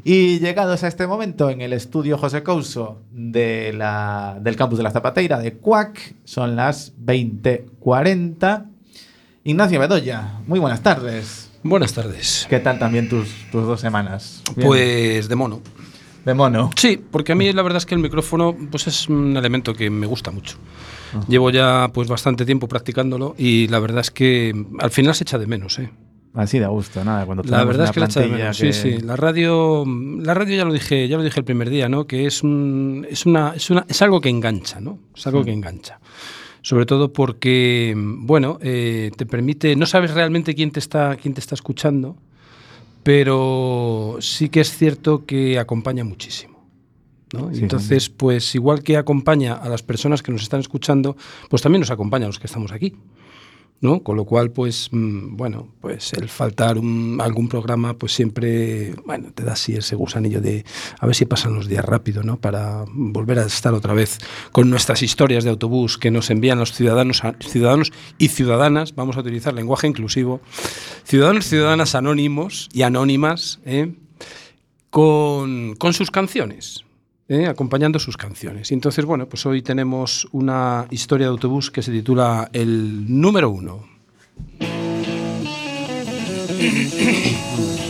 Y 0.03 0.39
llegados 0.39 0.83
a 0.83 0.87
este 0.87 1.07
momento 1.07 1.49
en 1.49 1.61
el 1.61 1.73
estudio 1.73 2.19
José 2.19 2.43
Couso 2.43 3.01
del 3.11 3.79
campus 4.55 4.77
de 4.77 4.83
la 4.83 4.91
Zapateira 4.91 5.39
de 5.39 5.53
Cuac, 5.53 6.13
son 6.25 6.55
las 6.55 6.93
20.40. 7.03 8.74
Ignacio 9.47 9.79
Bedoya, 9.79 10.39
muy 10.47 10.57
buenas 10.59 10.81
tardes. 10.81 11.51
Buenas 11.61 11.93
tardes. 11.93 12.47
¿Qué 12.49 12.59
tal 12.59 12.79
también 12.79 13.07
tus, 13.07 13.27
tus 13.51 13.63
dos 13.67 13.79
semanas? 13.79 14.41
Bien. 14.55 14.67
Pues 14.67 15.29
de 15.29 15.35
mono. 15.35 15.61
De 16.25 16.33
mono. 16.33 16.71
Sí, 16.75 16.99
porque 17.11 17.33
a 17.33 17.35
mí 17.35 17.53
la 17.53 17.61
verdad 17.61 17.77
es 17.77 17.85
que 17.85 17.93
el 17.93 18.01
micrófono 18.01 18.55
pues 18.71 18.87
es 18.87 19.07
un 19.07 19.37
elemento 19.37 19.75
que 19.75 19.91
me 19.91 20.07
gusta 20.07 20.31
mucho. 20.31 20.57
Llevo 21.27 21.51
ya 21.51 21.91
pues 21.93 22.07
bastante 22.07 22.43
tiempo 22.43 22.67
practicándolo 22.67 23.35
y 23.37 23.67
la 23.67 23.77
verdad 23.77 24.01
es 24.01 24.09
que 24.09 24.65
al 24.79 24.89
final 24.89 25.13
se 25.13 25.23
echa 25.25 25.37
de 25.37 25.45
menos, 25.45 25.77
¿eh? 25.77 25.91
Así 26.33 26.57
de 26.57 26.65
gusto, 26.65 27.05
nada. 27.05 27.23
Cuando 27.27 27.43
La 27.43 27.63
verdad 27.65 27.85
es 27.85 27.91
que 27.91 27.99
la 27.99 28.05
echa 28.07 28.21
de 28.21 28.27
menos. 28.29 28.57
que- 28.57 28.73
Sí, 28.73 28.81
sí. 28.93 28.97
La 28.97 29.15
radio, 29.15 29.85
la 30.21 30.33
radio 30.33 30.57
ya 30.57 30.65
lo 30.65 30.73
dije, 30.73 31.07
ya 31.07 31.17
lo 31.17 31.23
dije 31.23 31.39
el 31.39 31.45
primer 31.45 31.69
día, 31.69 31.87
¿no? 31.87 32.05
Que 32.07 32.25
es 32.25 32.41
un, 32.41 33.05
es 33.11 33.27
una, 33.27 33.53
es 33.55 33.69
una, 33.69 33.85
es 33.87 34.01
algo 34.01 34.19
que 34.19 34.29
engancha, 34.29 34.79
¿no? 34.81 34.97
Es 35.15 35.27
algo 35.27 35.43
que 35.45 35.53
engancha. 35.53 35.99
Sobre 36.65 36.87
todo 36.87 37.13
porque, 37.13 37.93
bueno, 37.95 38.57
eh, 38.59 39.11
te 39.15 39.27
permite, 39.27 39.75
no 39.75 39.85
sabes 39.85 40.15
realmente 40.15 40.55
quién 40.55 40.71
te 40.71 40.79
está, 40.79 41.15
quién 41.15 41.35
te 41.35 41.39
está 41.39 41.53
escuchando, 41.53 42.17
pero 43.03 44.17
sí 44.19 44.49
que 44.49 44.61
es 44.61 44.75
cierto 44.75 45.27
que 45.27 45.59
acompaña 45.59 46.03
muchísimo. 46.03 46.67
¿no? 47.33 47.53
Sí, 47.53 47.61
Entonces, 47.61 48.09
pues 48.09 48.55
igual 48.55 48.81
que 48.81 48.97
acompaña 48.97 49.53
a 49.53 49.69
las 49.69 49.83
personas 49.83 50.23
que 50.23 50.31
nos 50.31 50.41
están 50.41 50.59
escuchando, 50.59 51.15
pues 51.51 51.61
también 51.61 51.81
nos 51.81 51.91
acompaña 51.91 52.25
a 52.25 52.29
los 52.29 52.39
que 52.39 52.47
estamos 52.47 52.71
aquí. 52.71 52.95
¿No? 53.81 54.01
Con 54.01 54.15
lo 54.17 54.25
cual, 54.25 54.51
pues, 54.51 54.89
mm, 54.91 55.35
bueno, 55.35 55.67
pues 55.81 56.13
el 56.13 56.27
faltar 56.29 56.77
un- 56.77 57.19
algún 57.21 57.47
programa, 57.49 57.93
pues 57.93 58.13
siempre, 58.13 58.95
bueno, 59.05 59.31
te 59.35 59.43
da 59.43 59.53
así 59.53 59.73
ese 59.73 59.95
gusanillo 59.95 60.41
de 60.41 60.65
a 60.99 61.05
ver 61.05 61.13
si 61.15 61.25
pasan 61.25 61.53
los 61.53 61.67
días 61.67 61.85
rápido, 61.85 62.23
¿no? 62.23 62.37
Para 62.37 62.85
volver 62.89 63.37
a 63.39 63.45
estar 63.45 63.73
otra 63.73 63.93
vez 63.93 64.17
con 64.51 64.69
nuestras 64.69 65.03
historias 65.03 65.43
de 65.43 65.49
autobús 65.51 65.97
que 65.97 66.09
nos 66.09 66.29
envían 66.31 66.57
los 66.57 66.71
ciudadanos, 66.73 67.21
ciudadanos 67.41 67.91
y 68.17 68.29
ciudadanas, 68.29 68.95
vamos 68.95 69.17
a 69.17 69.19
utilizar 69.19 69.53
lenguaje 69.53 69.87
inclusivo, 69.87 70.41
ciudadanos 71.03 71.45
y 71.45 71.49
ciudadanas 71.49 71.93
anónimos 71.95 72.69
y 72.73 72.81
anónimas, 72.83 73.59
¿eh? 73.65 73.93
con, 74.89 75.75
con 75.75 75.93
sus 75.93 76.09
canciones. 76.11 76.84
¿Eh? 77.27 77.47
acompañando 77.47 77.99
sus 77.99 78.17
canciones. 78.17 78.71
Y 78.71 78.73
entonces, 78.73 79.05
bueno, 79.05 79.27
pues 79.27 79.45
hoy 79.45 79.61
tenemos 79.61 80.27
una 80.31 80.87
historia 80.89 81.27
de 81.27 81.31
autobús 81.31 81.71
que 81.71 81.81
se 81.81 81.91
titula 81.91 82.49
El 82.53 83.05
número 83.19 83.49
uno. 83.49 83.85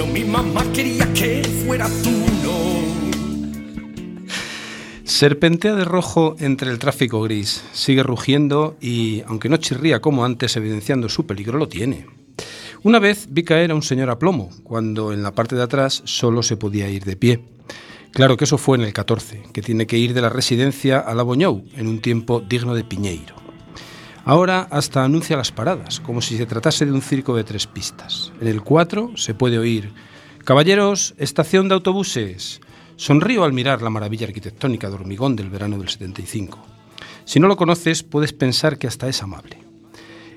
mi 0.00 0.24
mamá 0.24 0.64
quería 0.72 1.12
que 1.12 1.42
fuera 1.64 1.86
no. 1.86 2.82
Serpentea 5.04 5.74
de 5.74 5.84
rojo 5.84 6.34
entre 6.38 6.70
el 6.70 6.78
tráfico 6.78 7.20
gris, 7.20 7.62
sigue 7.72 8.02
rugiendo 8.02 8.76
y, 8.80 9.22
aunque 9.26 9.50
no 9.50 9.58
chirría 9.58 10.00
como 10.00 10.24
antes, 10.24 10.56
evidenciando 10.56 11.10
su 11.10 11.26
peligro, 11.26 11.58
lo 11.58 11.68
tiene. 11.68 12.06
Una 12.82 12.98
vez 12.98 13.26
vi 13.30 13.44
caer 13.44 13.70
a 13.70 13.74
un 13.74 13.82
señor 13.82 14.08
a 14.08 14.18
plomo, 14.18 14.50
cuando 14.64 15.12
en 15.12 15.22
la 15.22 15.32
parte 15.34 15.56
de 15.56 15.62
atrás 15.62 16.02
solo 16.06 16.42
se 16.42 16.56
podía 16.56 16.88
ir 16.88 17.04
de 17.04 17.16
pie. 17.16 17.44
Claro 18.12 18.36
que 18.36 18.44
eso 18.44 18.58
fue 18.58 18.78
en 18.78 18.84
el 18.84 18.92
14, 18.94 19.42
que 19.52 19.62
tiene 19.62 19.86
que 19.86 19.98
ir 19.98 20.14
de 20.14 20.22
la 20.22 20.30
residencia 20.30 20.98
a 20.98 21.14
la 21.14 21.22
Boñou, 21.22 21.64
en 21.76 21.86
un 21.86 22.00
tiempo 22.00 22.40
digno 22.40 22.74
de 22.74 22.84
Piñeiro. 22.84 23.41
Ahora 24.24 24.68
hasta 24.70 25.04
anuncia 25.04 25.36
las 25.36 25.52
paradas, 25.52 26.00
como 26.00 26.20
si 26.20 26.36
se 26.36 26.46
tratase 26.46 26.86
de 26.86 26.92
un 26.92 27.02
circo 27.02 27.34
de 27.34 27.44
tres 27.44 27.66
pistas. 27.66 28.32
En 28.40 28.48
el 28.48 28.62
4 28.62 29.12
se 29.16 29.34
puede 29.34 29.58
oír, 29.58 29.92
Caballeros, 30.44 31.14
estación 31.18 31.68
de 31.68 31.74
autobuses. 31.74 32.60
Sonrío 32.96 33.44
al 33.44 33.52
mirar 33.52 33.80
la 33.80 33.90
maravilla 33.90 34.26
arquitectónica 34.26 34.88
de 34.88 34.94
hormigón 34.96 35.36
del 35.36 35.50
verano 35.50 35.78
del 35.78 35.88
75. 35.88 36.58
Si 37.24 37.38
no 37.38 37.46
lo 37.46 37.56
conoces, 37.56 38.02
puedes 38.02 38.32
pensar 38.32 38.76
que 38.76 38.88
hasta 38.88 39.08
es 39.08 39.22
amable. 39.22 39.58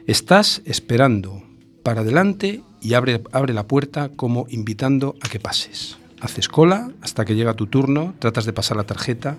Estás 0.05 0.61
esperando 0.65 1.41
para 1.81 2.01
adelante 2.01 2.61
y 2.81 2.93
abre, 2.93 3.23
abre 3.31 3.55
la 3.55 3.67
puerta 3.67 4.09
como 4.15 4.45
invitando 4.49 5.15
a 5.21 5.27
que 5.27 5.39
pases. 5.39 5.97
Haces 6.21 6.47
cola 6.47 6.91
hasta 7.01 7.25
que 7.25 7.33
llega 7.33 7.55
tu 7.55 7.65
turno, 7.65 8.13
tratas 8.19 8.45
de 8.45 8.53
pasar 8.53 8.77
la 8.77 8.83
tarjeta 8.83 9.37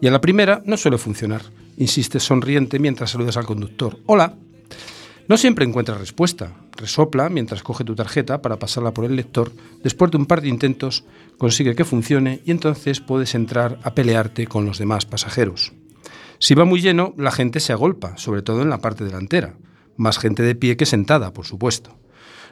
y 0.00 0.08
a 0.08 0.10
la 0.10 0.20
primera 0.20 0.60
no 0.64 0.76
suele 0.76 0.98
funcionar. 0.98 1.42
Insistes 1.76 2.22
sonriente 2.22 2.78
mientras 2.78 3.10
saludas 3.10 3.36
al 3.36 3.46
conductor. 3.46 3.98
Hola. 4.06 4.34
No 5.28 5.36
siempre 5.36 5.64
encuentras 5.64 6.00
respuesta. 6.00 6.56
Resopla 6.76 7.28
mientras 7.28 7.62
coge 7.62 7.84
tu 7.84 7.94
tarjeta 7.94 8.42
para 8.42 8.58
pasarla 8.58 8.92
por 8.92 9.04
el 9.04 9.14
lector. 9.14 9.52
Después 9.82 10.10
de 10.10 10.16
un 10.16 10.26
par 10.26 10.40
de 10.40 10.48
intentos 10.48 11.04
consigue 11.38 11.76
que 11.76 11.84
funcione 11.84 12.40
y 12.44 12.50
entonces 12.50 13.00
puedes 13.00 13.34
entrar 13.34 13.78
a 13.84 13.94
pelearte 13.94 14.46
con 14.46 14.66
los 14.66 14.78
demás 14.78 15.06
pasajeros. 15.06 15.72
Si 16.40 16.54
va 16.54 16.64
muy 16.64 16.80
lleno, 16.80 17.14
la 17.16 17.30
gente 17.30 17.60
se 17.60 17.72
agolpa, 17.72 18.16
sobre 18.16 18.42
todo 18.42 18.62
en 18.62 18.70
la 18.70 18.78
parte 18.78 19.04
delantera. 19.04 19.54
Más 19.96 20.18
gente 20.18 20.42
de 20.42 20.54
pie 20.54 20.76
que 20.76 20.86
sentada, 20.86 21.32
por 21.32 21.46
supuesto. 21.46 21.99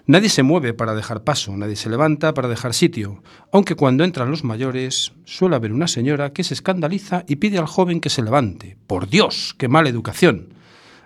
Nadie 0.08 0.30
se 0.30 0.42
mueve 0.42 0.72
para 0.72 0.94
dejar 0.94 1.22
paso, 1.22 1.54
nadie 1.54 1.76
se 1.76 1.90
levanta 1.90 2.32
para 2.32 2.48
dejar 2.48 2.72
sitio, 2.72 3.22
aunque 3.52 3.74
cuando 3.74 4.04
entran 4.04 4.30
los 4.30 4.42
mayores 4.42 5.12
suele 5.26 5.54
haber 5.54 5.70
una 5.70 5.86
señora 5.86 6.32
que 6.32 6.44
se 6.44 6.54
escandaliza 6.54 7.26
y 7.28 7.36
pide 7.36 7.58
al 7.58 7.66
joven 7.66 8.00
que 8.00 8.08
se 8.08 8.22
levante. 8.22 8.78
¡Por 8.86 9.10
Dios! 9.10 9.54
¡Qué 9.58 9.68
mala 9.68 9.90
educación! 9.90 10.54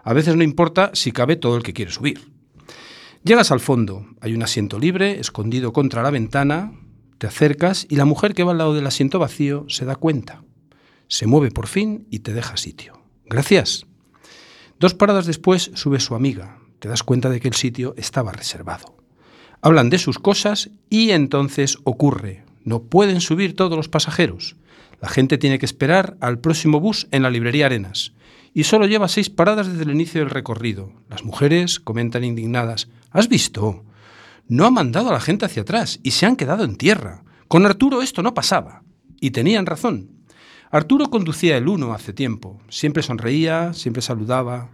A 0.04 0.12
veces 0.12 0.36
no 0.36 0.44
importa 0.44 0.92
si 0.94 1.10
cabe 1.10 1.34
todo 1.34 1.56
el 1.56 1.64
que 1.64 1.72
quiere 1.72 1.90
subir. 1.90 2.30
Llegas 3.24 3.50
al 3.50 3.58
fondo, 3.58 4.06
hay 4.20 4.36
un 4.36 4.44
asiento 4.44 4.78
libre, 4.78 5.18
escondido 5.18 5.72
contra 5.72 6.04
la 6.04 6.10
ventana, 6.10 6.72
te 7.18 7.26
acercas 7.26 7.88
y 7.90 7.96
la 7.96 8.04
mujer 8.04 8.34
que 8.34 8.44
va 8.44 8.52
al 8.52 8.58
lado 8.58 8.72
del 8.72 8.86
asiento 8.86 9.18
vacío 9.18 9.66
se 9.68 9.84
da 9.84 9.96
cuenta. 9.96 10.44
Se 11.08 11.26
mueve 11.26 11.50
por 11.50 11.66
fin 11.66 12.06
y 12.08 12.20
te 12.20 12.34
deja 12.34 12.56
sitio. 12.56 13.02
Gracias. 13.26 13.84
Dos 14.78 14.94
paradas 14.94 15.26
después 15.26 15.72
sube 15.74 15.98
su 15.98 16.14
amiga. 16.14 16.61
Te 16.82 16.88
das 16.88 17.04
cuenta 17.04 17.30
de 17.30 17.38
que 17.38 17.46
el 17.46 17.54
sitio 17.54 17.94
estaba 17.96 18.32
reservado. 18.32 18.96
Hablan 19.60 19.88
de 19.88 19.98
sus 19.98 20.18
cosas 20.18 20.70
y 20.90 21.12
entonces 21.12 21.78
ocurre. 21.84 22.44
No 22.64 22.82
pueden 22.82 23.20
subir 23.20 23.54
todos 23.54 23.76
los 23.76 23.88
pasajeros. 23.88 24.56
La 25.00 25.08
gente 25.08 25.38
tiene 25.38 25.60
que 25.60 25.64
esperar 25.64 26.16
al 26.20 26.40
próximo 26.40 26.80
bus 26.80 27.06
en 27.12 27.22
la 27.22 27.30
librería 27.30 27.66
Arenas. 27.66 28.14
Y 28.52 28.64
solo 28.64 28.86
lleva 28.86 29.06
seis 29.06 29.30
paradas 29.30 29.68
desde 29.68 29.84
el 29.84 29.92
inicio 29.92 30.22
del 30.22 30.30
recorrido. 30.30 30.92
Las 31.08 31.24
mujeres 31.24 31.78
comentan 31.78 32.24
indignadas. 32.24 32.88
¿Has 33.12 33.28
visto? 33.28 33.84
No 34.48 34.66
ha 34.66 34.72
mandado 34.72 35.10
a 35.10 35.12
la 35.12 35.20
gente 35.20 35.44
hacia 35.44 35.62
atrás 35.62 36.00
y 36.02 36.10
se 36.10 36.26
han 36.26 36.34
quedado 36.34 36.64
en 36.64 36.74
tierra. 36.74 37.22
Con 37.46 37.64
Arturo 37.64 38.02
esto 38.02 38.24
no 38.24 38.34
pasaba. 38.34 38.82
Y 39.20 39.30
tenían 39.30 39.66
razón. 39.66 40.10
Arturo 40.72 41.10
conducía 41.10 41.56
el 41.56 41.68
uno 41.68 41.94
hace 41.94 42.12
tiempo. 42.12 42.60
Siempre 42.70 43.04
sonreía, 43.04 43.72
siempre 43.72 44.02
saludaba, 44.02 44.70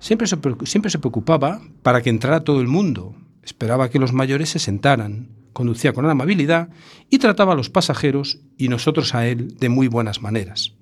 siempre 0.00 0.26
se, 0.26 0.38
siempre 0.64 0.90
se 0.90 0.98
preocupaba 0.98 1.60
para 1.82 2.02
que 2.02 2.10
entrara 2.10 2.44
todo 2.44 2.60
el 2.60 2.68
mundo. 2.68 3.14
Esperaba 3.42 3.88
que 3.90 3.98
los 3.98 4.12
mayores 4.12 4.50
se 4.50 4.58
sentaran, 4.58 5.28
conducía 5.52 5.92
con 5.92 6.08
amabilidad 6.08 6.68
y 7.10 7.18
trataba 7.18 7.52
a 7.52 7.56
los 7.56 7.70
pasajeros 7.70 8.38
y 8.56 8.68
nosotros 8.68 9.14
a 9.14 9.26
él 9.26 9.56
de 9.58 9.68
muy 9.68 9.88
buenas 9.88 10.22
maneras. 10.22 10.74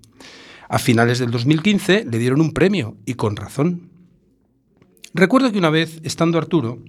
A 0.69 0.79
finales 0.79 1.19
del 1.19 1.31
2015 1.31 2.05
le 2.05 2.19
dieron 2.19 2.41
un 2.41 2.53
premio 2.53 2.97
y 3.07 3.15
con 3.15 3.37
razón. 3.37 3.91
Recuerdo 5.15 5.53
que 5.53 5.59
una 5.59 5.71
vez, 5.71 6.01
estando 6.03 6.39
Arturo, 6.39 6.81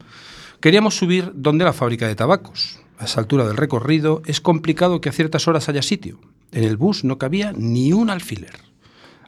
queríamos 0.59 0.97
subir 0.97 1.31
donde 1.35 1.63
la 1.63 1.73
fábrica 1.73 2.07
de 2.07 2.15
tabacos. 2.15 2.79
A 2.97 3.05
esa 3.05 3.19
altura 3.19 3.45
del 3.45 3.57
recorrido 3.57 4.23
es 4.25 4.41
complicado 4.41 4.99
que 4.99 5.09
a 5.09 5.13
ciertas 5.13 5.47
horas 5.47 5.69
haya 5.69 5.83
sitio. 5.83 6.19
En 6.51 6.63
el 6.63 6.77
bus 6.77 7.03
no 7.03 7.19
cabía 7.19 7.53
ni 7.55 7.93
un 7.93 8.09
alfiler. 8.09 8.59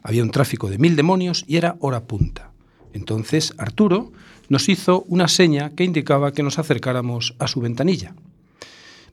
Había 0.02 0.24
un 0.24 0.32
tráfico 0.32 0.68
de 0.68 0.78
mil 0.78 0.96
demonios 0.96 1.44
y 1.46 1.56
era 1.56 1.76
hora 1.80 2.04
punta. 2.04 2.49
Entonces 2.92 3.54
Arturo 3.58 4.12
nos 4.48 4.68
hizo 4.68 5.02
una 5.08 5.28
seña 5.28 5.70
que 5.70 5.84
indicaba 5.84 6.32
que 6.32 6.42
nos 6.42 6.58
acercáramos 6.58 7.34
a 7.38 7.46
su 7.46 7.60
ventanilla. 7.60 8.14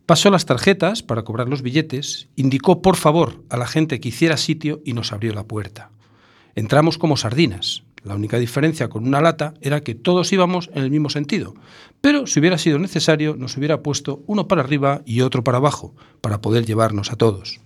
Pasó 0.06 0.30
las 0.30 0.46
tarjetas 0.46 1.04
para 1.04 1.24
cobrar 1.24 1.50
los 1.50 1.62
billetes, 1.62 2.30
indicó 2.36 2.82
por 2.82 2.96
favor 2.96 3.44
a 3.50 3.58
la 3.58 3.68
gente 3.68 4.00
que 4.00 4.10
hiciera 4.10 4.38
sitio 4.38 4.82
y 4.86 4.94
nos 4.94 5.12
abrió 5.12 5.34
la 5.34 5.44
puerta. 5.44 5.92
Entramos 6.56 6.98
como 6.98 7.18
sardinas. 7.18 7.84
La 8.04 8.16
única 8.16 8.40
diferencia 8.40 8.88
con 8.88 9.06
una 9.06 9.20
lata 9.20 9.54
era 9.60 9.82
que 9.82 9.96
todos 9.96 10.32
íbamos 10.32 10.70
en 10.74 10.84
el 10.84 10.92
mismo 10.92 11.10
sentido, 11.10 11.56
pero 12.00 12.26
si 12.26 12.40
hubiera 12.40 12.58
sido 12.58 12.80
necesario 12.80 13.36
nos 13.36 13.58
hubiera 13.58 13.84
puesto 13.84 14.24
uno 14.28 14.48
para 14.48 14.62
arriba 14.62 15.02
y 15.06 15.22
otro 15.22 15.44
para 15.44 15.58
abajo, 15.58 15.94
para 16.22 16.40
poder 16.40 16.66
llevarnos 16.66 17.12
a 17.12 17.18
todos. 17.18 17.60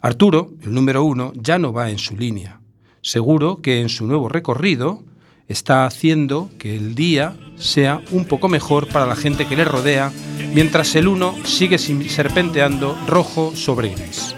Arturo, 0.00 0.50
el 0.62 0.74
número 0.74 1.04
uno, 1.04 1.32
ya 1.36 1.60
no 1.60 1.72
va 1.72 1.90
en 1.90 1.98
su 1.98 2.16
línea. 2.16 2.60
Seguro 3.02 3.62
que 3.62 3.80
en 3.80 3.88
su 3.88 4.04
nuevo 4.04 4.28
recorrido 4.28 5.04
está 5.52 5.86
haciendo 5.86 6.50
que 6.58 6.74
el 6.74 6.94
día 6.94 7.34
sea 7.56 8.00
un 8.10 8.24
poco 8.24 8.48
mejor 8.48 8.88
para 8.88 9.06
la 9.06 9.14
gente 9.14 9.46
que 9.46 9.56
le 9.56 9.64
rodea, 9.64 10.10
mientras 10.52 10.94
el 10.96 11.06
uno 11.06 11.34
sigue 11.44 11.78
serpenteando 11.78 12.98
rojo 13.06 13.54
sobre 13.54 13.90
gris. 13.90 14.34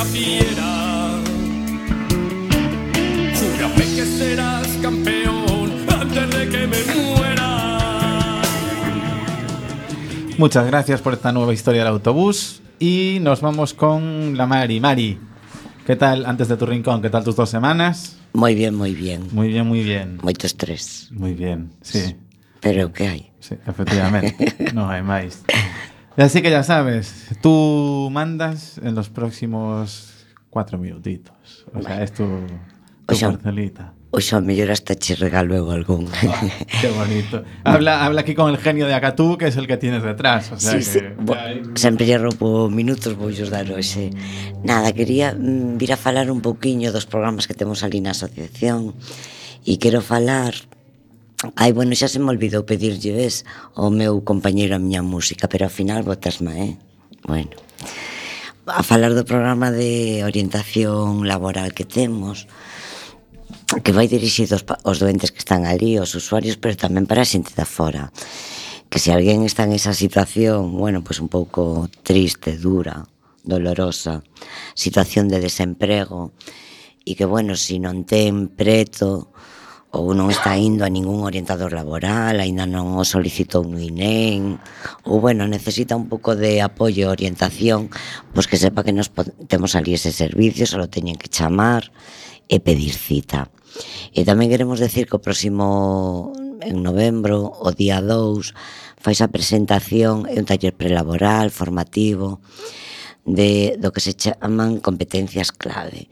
Una 0.00 0.10
fiera. 0.10 1.20
Júrame 3.34 3.84
que 3.94 4.06
serás 4.06 4.66
campeón 4.80 5.72
antes 5.88 6.30
de 6.30 6.48
que 6.48 6.66
me 6.66 6.94
muera. 6.94 8.42
Muchas 10.38 10.66
gracias 10.66 11.00
por 11.02 11.12
esta 11.12 11.32
nueva 11.32 11.52
historia 11.52 11.84
del 11.84 11.92
autobús. 11.92 12.62
Y 12.78 13.18
nos 13.20 13.42
vamos 13.42 13.74
con 13.74 14.36
la 14.38 14.46
Mari. 14.46 14.80
Mari, 14.80 15.18
¿qué 15.86 15.96
tal 15.96 16.24
antes 16.24 16.48
de 16.48 16.56
tu 16.56 16.64
rincón? 16.64 17.02
¿Qué 17.02 17.10
tal 17.10 17.24
tus 17.24 17.36
dos 17.36 17.50
semanas? 17.50 18.16
Moi 18.32 18.54
bien, 18.54 18.74
moi 18.74 18.94
bien. 18.94 19.28
Muy 19.32 19.48
bien, 19.48 19.66
muy 19.66 19.82
bien. 19.82 20.18
Moito 20.22 20.46
estrés. 20.46 21.08
Muy 21.10 21.34
bien, 21.34 21.72
sí. 21.82 22.16
Pero 22.60 22.92
que 22.92 23.08
hai? 23.08 23.30
Sí, 23.40 23.56
efectivamente. 23.66 24.54
no 24.74 24.88
hay 24.88 25.02
más. 25.02 25.42
Así 26.20 26.42
que 26.42 26.50
ya 26.50 26.62
sabes, 26.62 27.28
tú 27.40 28.08
mandas 28.12 28.78
en 28.82 28.94
los 28.94 29.08
próximos 29.08 30.12
cuatro 30.50 30.76
minutitos. 30.78 31.64
O 31.74 31.82
sea, 31.82 32.02
es 32.02 32.12
tu, 32.12 32.24
tu 33.06 33.14
O 33.14 33.14
sea, 33.16 33.30
parcelita. 33.32 33.94
Oxe, 34.12 34.34
ao 34.34 34.42
mellor 34.42 34.74
hasta 34.74 34.98
che 34.98 35.14
regalo 35.14 35.54
eu 35.54 35.70
algún. 35.70 36.10
Qué 36.82 36.90
bonito. 36.90 37.44
Habla, 37.62 38.04
habla 38.04 38.22
aquí 38.26 38.34
con 38.34 38.50
el 38.50 38.58
genio 38.58 38.88
de 38.90 38.94
Acatú, 38.94 39.38
que 39.38 39.46
es 39.46 39.56
el 39.56 39.68
que 39.70 39.76
tienes 39.78 40.02
detrás. 40.02 40.50
O 40.50 40.58
sea 40.58 40.72
Sí, 40.72 40.82
sí. 40.82 40.98
que- 40.98 41.14
Bo, 41.14 41.34
sempre 41.78 42.04
lle 42.10 42.18
roupo 42.18 42.66
minutos 42.68 43.14
vou 43.14 43.30
xos 43.30 43.54
dar 43.54 43.70
hoxe. 43.70 44.10
Nada, 44.66 44.90
quería 44.90 45.30
mm, 45.38 45.78
vir 45.78 45.94
a 45.94 45.96
falar 45.96 46.26
un 46.34 46.42
pouquiño 46.42 46.90
dos 46.90 47.06
programas 47.06 47.46
que 47.46 47.54
temos 47.54 47.86
ali 47.86 48.02
na 48.02 48.10
asociación 48.10 48.98
e 49.62 49.78
quero 49.78 50.02
falar 50.02 50.58
Ai, 51.56 51.72
bueno, 51.72 51.96
xa 51.96 52.04
se 52.04 52.20
me 52.20 52.28
olvidou 52.28 52.68
pedirlle 52.68 53.16
ves 53.16 53.48
ao 53.72 53.88
meu 53.88 54.20
compañeiro 54.20 54.76
a 54.76 54.82
miña 54.84 55.00
música, 55.00 55.48
pero 55.48 55.64
ao 55.64 55.72
final 55.72 56.04
botasma, 56.04 56.52
eh? 56.52 56.76
Bueno. 57.24 57.56
A 58.68 58.84
falar 58.84 59.16
do 59.16 59.24
programa 59.24 59.72
de 59.72 60.20
orientación 60.20 61.24
laboral 61.24 61.72
que 61.72 61.88
temos, 61.88 62.44
que 63.80 63.96
vai 63.96 64.04
dirixido 64.04 64.60
aos, 64.60 64.68
aos 64.84 65.00
doentes 65.00 65.32
que 65.32 65.40
están 65.40 65.64
ali, 65.64 65.96
aos 65.96 66.12
usuarios, 66.12 66.60
pero 66.60 66.76
tamén 66.76 67.08
para 67.08 67.24
a 67.24 67.30
xente 67.32 67.56
da 67.56 67.64
fora. 67.64 68.12
Que 68.92 69.00
se 69.00 69.08
alguén 69.08 69.40
está 69.48 69.64
en 69.64 69.72
esa 69.72 69.96
situación, 69.96 70.76
bueno, 70.76 71.00
pois 71.00 71.24
pues 71.24 71.24
un 71.24 71.32
pouco 71.32 71.88
triste, 72.04 72.60
dura, 72.60 73.08
dolorosa, 73.48 74.20
situación 74.76 75.32
de 75.32 75.40
desemprego, 75.40 76.36
e 77.08 77.16
que, 77.16 77.24
bueno, 77.24 77.56
se 77.56 77.72
si 77.72 77.76
non 77.80 78.04
ten 78.04 78.52
preto, 78.52 79.32
ou 79.90 80.14
non 80.14 80.30
está 80.30 80.54
indo 80.54 80.86
a 80.86 80.92
ningún 80.92 81.26
orientador 81.26 81.74
laboral, 81.74 82.38
aínda 82.38 82.62
non 82.62 82.94
o 82.94 83.02
solicitou 83.02 83.66
no 83.66 83.82
INEM, 83.82 84.62
ou 85.02 85.18
bueno, 85.18 85.50
necesita 85.50 85.98
un 85.98 86.06
pouco 86.06 86.38
de 86.38 86.62
apoio 86.62 87.10
e 87.10 87.14
orientación, 87.14 87.90
pois 88.30 88.46
que 88.46 88.54
sepa 88.54 88.86
que 88.86 88.94
nos 88.94 89.10
temos 89.50 89.74
ali 89.74 89.98
ese 89.98 90.14
servicio, 90.14 90.62
só 90.62 90.78
teñen 90.86 91.18
que 91.18 91.26
chamar 91.26 91.90
e 92.46 92.62
pedir 92.62 92.94
cita. 92.94 93.50
E 94.14 94.22
tamén 94.22 94.46
queremos 94.46 94.78
decir 94.78 95.10
que 95.10 95.18
o 95.18 95.24
próximo 95.24 96.30
en 96.62 96.86
novembro, 96.86 97.50
o 97.50 97.74
día 97.74 97.98
2, 97.98 98.54
fais 98.94 99.18
a 99.18 99.32
presentación 99.32 100.30
e 100.30 100.38
un 100.38 100.46
taller 100.46 100.70
prelaboral, 100.70 101.50
formativo, 101.50 102.38
de 103.26 103.74
do 103.82 103.90
que 103.90 103.98
se 103.98 104.14
chaman 104.14 104.78
competencias 104.78 105.50
clave 105.50 106.06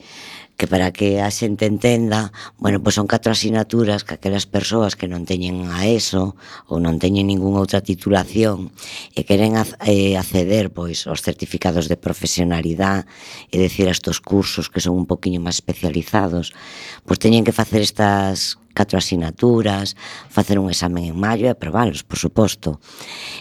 que 0.59 0.67
para 0.67 0.91
que 0.91 1.23
a 1.23 1.31
xente 1.31 1.71
entenda, 1.71 2.35
bueno, 2.59 2.83
pois 2.83 2.99
son 2.99 3.07
catro 3.07 3.31
asignaturas 3.31 4.03
que 4.03 4.19
aquelas 4.19 4.43
persoas 4.51 4.99
que 4.99 5.07
non 5.07 5.23
teñen 5.23 5.71
a 5.71 5.87
ESO 5.87 6.35
ou 6.67 6.83
non 6.83 6.99
teñen 6.99 7.31
ningunha 7.31 7.63
outra 7.63 7.79
titulación 7.79 8.75
e 9.15 9.23
queren 9.23 9.55
eh, 9.55 10.19
acceder 10.19 10.75
pois 10.75 11.07
aos 11.07 11.23
certificados 11.23 11.87
de 11.87 11.95
profesionalidade, 11.95 13.07
é 13.55 13.57
dicir, 13.63 13.87
a 13.87 13.95
estos 13.95 14.19
cursos 14.19 14.67
que 14.67 14.83
son 14.83 14.99
un 14.99 15.07
poquinho 15.07 15.39
máis 15.39 15.63
especializados, 15.63 16.51
pois 17.07 17.23
teñen 17.23 17.47
que 17.47 17.55
facer 17.55 17.79
estas 17.79 18.59
catro 18.79 19.03
asignaturas, 19.03 19.99
facer 20.31 20.63
un 20.63 20.71
examen 20.71 21.03
en 21.11 21.19
maio 21.19 21.51
e 21.51 21.51
aprobalos, 21.51 22.07
por 22.07 22.23
suposto. 22.23 22.79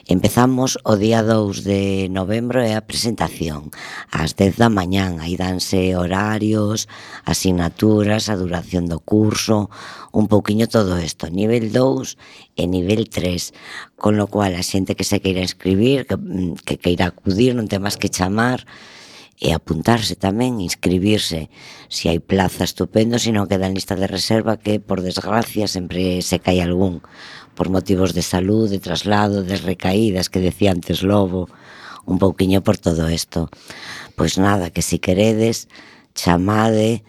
Empezamos 0.09 0.81
o 0.81 0.97
día 0.97 1.21
2 1.21 1.61
de 1.61 2.09
novembro 2.09 2.57
é 2.57 2.73
a 2.73 2.81
presentación, 2.81 3.69
ás 4.09 4.33
10 4.33 4.57
da 4.57 4.73
mañán, 4.73 5.21
aí 5.21 5.37
danse 5.37 5.93
horarios, 5.93 6.89
asignaturas, 7.21 8.33
a 8.33 8.35
duración 8.41 8.89
do 8.89 8.97
curso, 8.97 9.69
un 10.09 10.25
pouquiño 10.25 10.65
todo 10.65 10.97
isto, 10.97 11.29
nivel 11.29 11.69
2 11.69 12.17
e 12.57 12.65
nivel 12.65 13.05
3, 13.05 13.53
con 13.93 14.17
lo 14.17 14.25
cual 14.25 14.57
a 14.57 14.65
xente 14.65 14.97
que 14.97 15.05
se 15.05 15.21
queira 15.21 15.45
inscribir, 15.45 16.09
que, 16.09 16.17
mm, 16.17 16.65
que 16.65 16.81
queira 16.81 17.13
acudir, 17.13 17.53
non 17.53 17.69
ten 17.69 17.85
máis 17.85 18.01
que 18.01 18.09
chamar, 18.09 18.65
e 19.37 19.53
apuntarse 19.53 20.17
tamén, 20.17 20.57
inscribirse. 20.65 21.53
Si 21.93 22.09
hai 22.09 22.17
plaza, 22.17 22.65
estupendo, 22.65 23.21
se 23.21 23.29
non 23.29 23.45
queda 23.45 23.69
en 23.69 23.77
lista 23.77 23.93
de 23.93 24.09
reserva, 24.09 24.57
que 24.57 24.81
por 24.81 25.05
desgracia 25.05 25.69
sempre 25.69 26.25
se 26.25 26.41
cae 26.41 26.59
algún 26.65 27.05
por 27.53 27.69
motivos 27.69 28.13
de 28.17 28.21
salud, 28.25 28.69
de 28.69 28.81
traslado, 28.81 29.45
de 29.45 29.57
recaídas, 29.57 30.29
que 30.29 30.41
decía 30.41 30.73
antes 30.73 31.01
Lobo, 31.01 31.49
un 32.05 32.17
pouquiño 32.17 32.61
por 32.65 32.77
todo 32.77 33.09
isto. 33.09 33.49
Pois 34.17 34.37
nada, 34.37 34.73
que 34.73 34.81
si 34.81 34.97
queredes, 34.97 35.69
chamade 36.17 37.05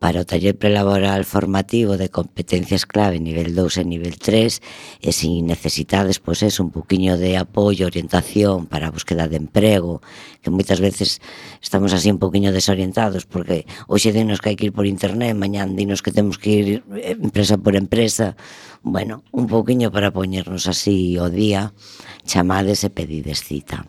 para 0.00 0.24
o 0.24 0.24
taller 0.24 0.56
prelaboral 0.56 1.28
formativo 1.28 2.00
de 2.00 2.08
competencias 2.08 2.88
clave 2.88 3.20
nivel 3.20 3.52
2 3.52 3.76
e 3.76 3.84
nivel 3.84 4.16
3 4.16 4.64
e 5.04 5.10
se 5.12 5.28
necesitades 5.44 6.16
pois 6.18 6.40
es 6.40 6.56
un 6.56 6.72
poquinho 6.72 7.20
de 7.20 7.36
apoio, 7.36 7.84
orientación 7.84 8.64
para 8.64 8.88
a 8.88 8.94
búsqueda 8.96 9.28
de 9.28 9.36
emprego, 9.36 10.00
que 10.40 10.48
moitas 10.48 10.80
veces 10.80 11.20
estamos 11.60 11.92
así 11.92 12.08
un 12.08 12.16
poquinho 12.16 12.48
desorientados 12.48 13.28
porque 13.28 13.68
hoxe 13.92 14.16
dinos 14.16 14.40
que 14.40 14.50
hai 14.50 14.56
que 14.56 14.72
ir 14.72 14.74
por 14.74 14.88
internet, 14.88 15.36
mañán 15.36 15.76
dinos 15.76 16.00
que 16.00 16.16
temos 16.16 16.40
que 16.40 16.50
ir 16.50 16.66
eh, 16.96 17.20
empresa 17.20 17.60
por 17.60 17.76
empresa. 17.76 18.40
Bueno, 18.80 19.20
un 19.36 19.44
poquinho 19.52 19.92
para 19.92 20.16
poñernos 20.16 20.64
así 20.64 21.20
o 21.20 21.28
día, 21.28 21.76
chamades 22.24 22.80
e 22.82 22.90
pedides 22.90 23.44
cita. 23.44 23.84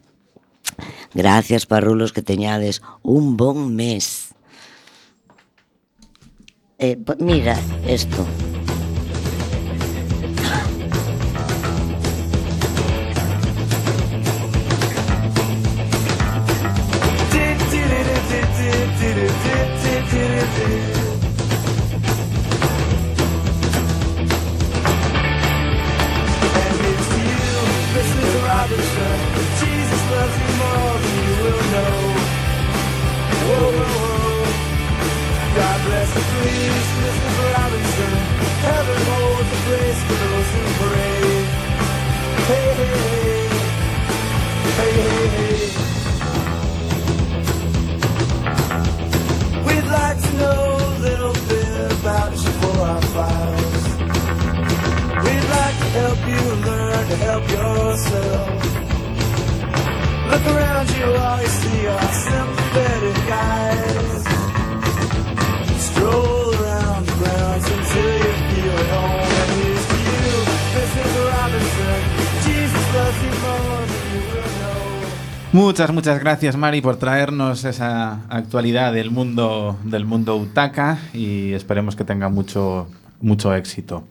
Gracias, 1.15 1.65
parrulos, 1.65 2.11
que 2.11 2.21
teñades 2.21 2.83
un 2.99 3.37
bon 3.37 3.75
mes. 3.75 4.30
Eh, 6.81 6.97
po- 6.97 7.15
mira 7.19 7.55
esto. 7.85 8.25
yourself. 57.49 58.61
Look 60.31 60.45
around 60.55 60.89
you, 60.97 61.05
all 61.05 61.39
see 61.39 61.87
are 61.87 62.13
sympathetic 62.13 63.31
eyes. 63.31 64.23
Stroll 65.87 66.55
around 66.55 67.05
the 67.07 67.15
grounds 67.19 67.65
until 67.75 68.13
you 68.23 68.33
feel 68.49 68.75
at 68.83 68.89
home. 68.95 69.27
And 69.39 69.51
to 69.89 69.97
you, 70.07 70.31
Robinson. 71.31 72.01
Jesus. 72.45 72.81
Muchas, 75.53 75.91
muchas 75.91 76.17
gracias 76.21 76.55
Mari 76.55 76.79
por 76.79 76.95
traernos 76.95 77.65
esa 77.65 78.21
actualidad 78.29 78.93
del 78.93 79.11
mundo 79.11 79.77
del 79.83 80.05
mundo 80.05 80.37
Utaka 80.37 80.97
y 81.13 81.51
esperemos 81.51 81.97
que 81.97 82.05
tenga 82.05 82.29
mucho, 82.29 82.87
mucho 83.19 83.53
éxito. 83.53 84.05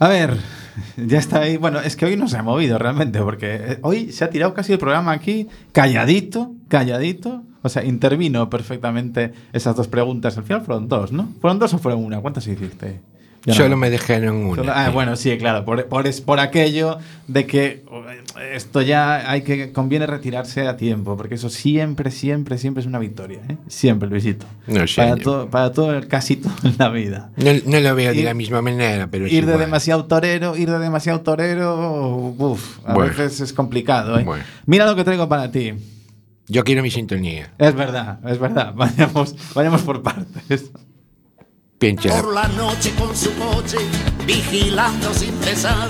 A 0.00 0.08
ver, 0.08 0.36
ya 0.96 1.18
está 1.18 1.40
ahí. 1.40 1.56
Bueno, 1.56 1.80
es 1.80 1.96
que 1.96 2.06
hoy 2.06 2.16
no 2.16 2.28
se 2.28 2.36
ha 2.36 2.42
movido 2.42 2.78
realmente 2.78 3.20
porque 3.20 3.54
eh, 3.54 3.78
hoy 3.82 4.12
se 4.12 4.24
ha 4.24 4.30
tirado 4.30 4.54
casi 4.54 4.72
el 4.72 4.78
programa 4.78 5.12
aquí 5.12 5.48
calladito, 5.72 6.54
calladito. 6.68 7.42
O 7.62 7.68
sea, 7.68 7.84
intervino 7.84 8.48
perfectamente 8.48 9.32
esas 9.52 9.74
dos 9.74 9.88
preguntas. 9.88 10.38
Al 10.38 10.44
final 10.44 10.62
fueron 10.62 10.88
dos, 10.88 11.10
¿no? 11.10 11.28
¿Fueron 11.40 11.58
dos 11.58 11.74
o 11.74 11.78
fueron 11.78 12.04
una? 12.04 12.20
¿Cuántas 12.20 12.46
hiciste? 12.46 13.00
Ya 13.46 13.54
no- 13.54 13.60
Solo 13.60 13.76
me 13.76 13.90
dejaron 13.90 14.36
una. 14.44 14.56
Solo- 14.56 14.72
ah, 14.74 14.90
bueno, 14.90 15.14
sí, 15.16 15.38
claro, 15.38 15.64
por, 15.64 15.86
por, 15.86 16.06
es- 16.08 16.20
por 16.20 16.40
aquello 16.40 16.98
de 17.28 17.46
que 17.46 17.84
eh, 18.40 18.52
esto 18.54 18.82
ya 18.82 19.30
hay 19.30 19.42
que 19.42 19.72
conviene 19.72 20.04
retirarse 20.06 20.66
a 20.66 20.76
tiempo, 20.76 21.16
porque 21.16 21.36
eso 21.36 21.48
siempre, 21.48 22.10
siempre, 22.10 22.58
siempre 22.58 22.80
es 22.80 22.86
una 22.88 22.98
victoria, 22.98 23.38
¿eh? 23.48 23.56
Siempre, 23.68 24.08
Luisito. 24.08 24.46
No 24.66 24.84
sé. 24.88 24.96
Para 25.00 25.16
todo, 25.16 25.48
para 25.48 25.72
todo, 25.72 26.00
casi 26.08 26.36
todo 26.36 26.52
en 26.64 26.74
la 26.76 26.88
vida. 26.88 27.30
No, 27.36 27.52
no 27.66 27.78
lo 27.80 27.94
veo 27.94 28.12
de 28.12 28.24
la 28.24 28.34
misma 28.34 28.62
manera, 28.62 29.06
pero 29.10 29.26
es 29.26 29.32
Ir 29.32 29.46
de 29.46 29.52
igual. 29.52 29.66
demasiado 29.66 30.04
torero, 30.06 30.56
ir 30.56 30.68
de 30.68 30.78
demasiado 30.80 31.20
torero, 31.20 32.34
uf, 32.36 32.78
a 32.84 32.94
Bueno. 32.94 33.12
veces 33.16 33.40
es 33.40 33.52
complicado, 33.52 34.18
¿eh? 34.18 34.24
Bueno. 34.24 34.42
Mira 34.66 34.86
lo 34.86 34.96
que 34.96 35.04
traigo 35.04 35.28
para 35.28 35.50
ti. 35.52 35.72
Yo 36.48 36.62
quiero 36.64 36.82
mi 36.82 36.90
sintonía. 36.90 37.52
Es 37.58 37.74
verdad, 37.74 38.18
es 38.28 38.38
verdad. 38.38 38.72
Vayamos, 38.76 39.34
vayamos 39.54 39.82
por 39.82 40.02
partes. 40.02 40.70
Pincha. 41.78 42.08
Por 42.22 42.32
la 42.32 42.48
noche 42.48 42.94
con 42.98 43.14
su 43.14 43.30
coche, 43.34 43.76
vigilando 44.24 45.12
sin 45.12 45.38
cesar, 45.42 45.88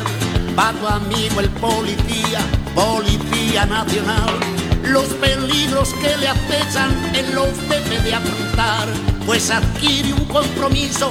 va 0.59 0.72
tu 0.72 0.87
amigo 0.87 1.41
el 1.41 1.49
policía, 1.51 2.41
policía 2.74 3.66
nacional. 3.66 4.34
Los 4.82 5.05
peligros 5.14 5.95
que 5.95 6.16
le 6.16 6.28
acechan 6.28 6.91
él 7.14 7.32
los 7.34 7.57
debe 7.68 8.01
de 8.03 8.14
afrontar, 8.14 8.89
pues 9.26 9.49
adquiere 9.51 10.12
un 10.12 10.24
compromiso 10.24 11.11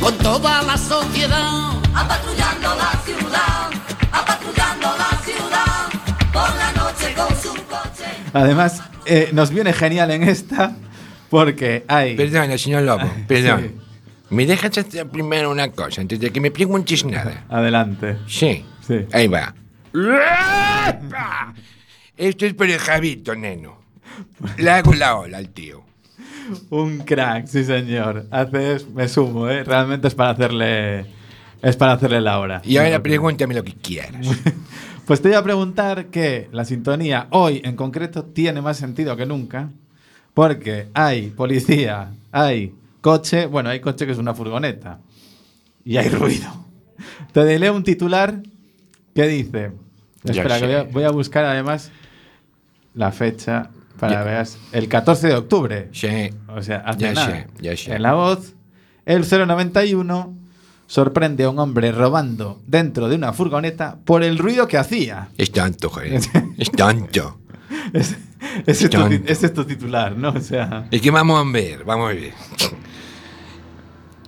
con 0.00 0.12
toda 0.18 0.62
la 0.62 0.76
sociedad. 0.76 1.70
Apatrullando 1.94 2.74
la 2.74 3.00
ciudad, 3.04 3.70
apatrullando 4.10 4.88
la 4.98 5.18
ciudad, 5.24 6.32
por 6.32 6.56
la 6.56 6.72
noche 6.72 7.14
con 7.14 7.28
su 7.40 7.54
coche. 7.66 8.10
Además, 8.32 8.82
eh, 9.04 9.30
nos 9.32 9.50
viene 9.50 9.72
genial 9.72 10.10
en 10.10 10.24
esta 10.24 10.72
porque 11.30 11.84
hay... 11.86 12.16
Perdona, 12.16 12.58
señor 12.58 12.82
Lobo, 12.82 13.08
perdón. 13.28 13.72
Sí. 13.72 13.85
¿Me 14.30 14.46
dejas 14.46 14.76
hacer 14.78 15.08
primero 15.08 15.50
una 15.50 15.70
cosa 15.70 16.00
antes 16.00 16.18
de 16.18 16.30
que 16.30 16.40
me 16.40 16.50
preguntes 16.50 17.04
nada? 17.04 17.44
Adelante. 17.48 18.16
Sí. 18.26 18.64
Sí. 18.86 19.06
Ahí 19.12 19.28
va. 19.28 19.54
Esto 22.16 22.46
es 22.46 22.54
por 22.54 22.68
el 22.68 22.78
Javito, 22.78 23.34
neno. 23.34 23.78
Le 24.58 24.70
hago 24.70 24.94
la 24.94 25.16
ola 25.16 25.38
al 25.38 25.48
tío. 25.50 25.82
Un 26.70 26.98
crack, 26.98 27.46
sí 27.46 27.64
señor. 27.64 28.26
Haces, 28.30 28.88
me 28.88 29.08
sumo, 29.08 29.48
¿eh? 29.48 29.64
Realmente 29.64 30.08
es 30.08 30.14
para 30.14 30.30
hacerle, 30.30 31.06
es 31.62 31.76
para 31.76 31.92
hacerle 31.92 32.20
la 32.20 32.38
hora. 32.38 32.62
Y 32.64 32.76
ahora 32.76 33.02
pregúntame 33.02 33.54
lo 33.54 33.64
que 33.64 33.74
quieras. 33.74 34.26
Pues 35.06 35.22
te 35.22 35.28
voy 35.28 35.36
a 35.36 35.44
preguntar 35.44 36.06
que 36.06 36.48
la 36.50 36.64
sintonía 36.64 37.28
hoy 37.30 37.62
en 37.64 37.76
concreto 37.76 38.24
tiene 38.24 38.60
más 38.60 38.76
sentido 38.76 39.16
que 39.16 39.24
nunca, 39.24 39.70
porque 40.34 40.88
hay 40.94 41.28
policía, 41.28 42.10
hay 42.32 42.74
coche, 43.06 43.46
bueno, 43.46 43.70
hay 43.70 43.78
coche 43.78 44.04
que 44.04 44.10
es 44.10 44.18
una 44.18 44.34
furgoneta 44.34 44.98
y 45.84 45.96
hay 45.96 46.08
ruido. 46.08 46.48
Te 47.32 47.56
leo 47.56 47.72
un 47.76 47.84
titular 47.84 48.42
que 49.14 49.28
dice, 49.28 49.70
espera, 50.24 50.58
que 50.58 50.66
voy 50.66 50.74
a, 50.74 50.82
voy 50.82 51.04
a 51.04 51.10
buscar 51.10 51.44
además 51.44 51.92
la 52.94 53.12
fecha 53.12 53.70
para 54.00 54.12
Ya. 54.14 54.22
veas, 54.24 54.58
el 54.72 54.88
14 54.88 55.28
de 55.28 55.34
octubre. 55.36 55.88
Sí. 55.92 56.30
O 56.48 56.60
sea, 56.62 56.78
hace 56.78 56.98
Ya 57.00 57.12
nada. 57.12 57.46
ya. 57.60 57.72
En 57.94 58.02
la 58.02 58.14
voz, 58.14 58.54
el 59.04 59.22
091 59.24 60.34
sorprende 60.88 61.44
a 61.44 61.50
un 61.50 61.60
hombre 61.60 61.92
robando 61.92 62.60
dentro 62.66 63.08
de 63.08 63.14
una 63.14 63.32
furgoneta 63.32 63.98
por 64.04 64.24
el 64.24 64.36
ruido 64.38 64.66
que 64.66 64.78
hacía. 64.78 65.28
Es 65.38 65.52
tanto, 65.52 65.90
joder. 65.90 66.14
Es 66.58 66.70
tanto. 66.76 67.38
Ese, 67.92 68.16
ese 68.66 68.84
es 68.86 68.90
tu, 68.90 69.08
ti- 69.08 69.22
ese 69.26 69.46
es 69.46 69.54
tu 69.54 69.64
titular, 69.64 70.16
¿no? 70.16 70.30
O 70.30 70.40
sea, 70.40 70.88
Es 70.90 71.00
que 71.00 71.10
vamos 71.12 71.40
a 71.46 71.48
ver, 71.52 71.84
vamos 71.84 72.10
a 72.10 72.14
ver. 72.14 72.32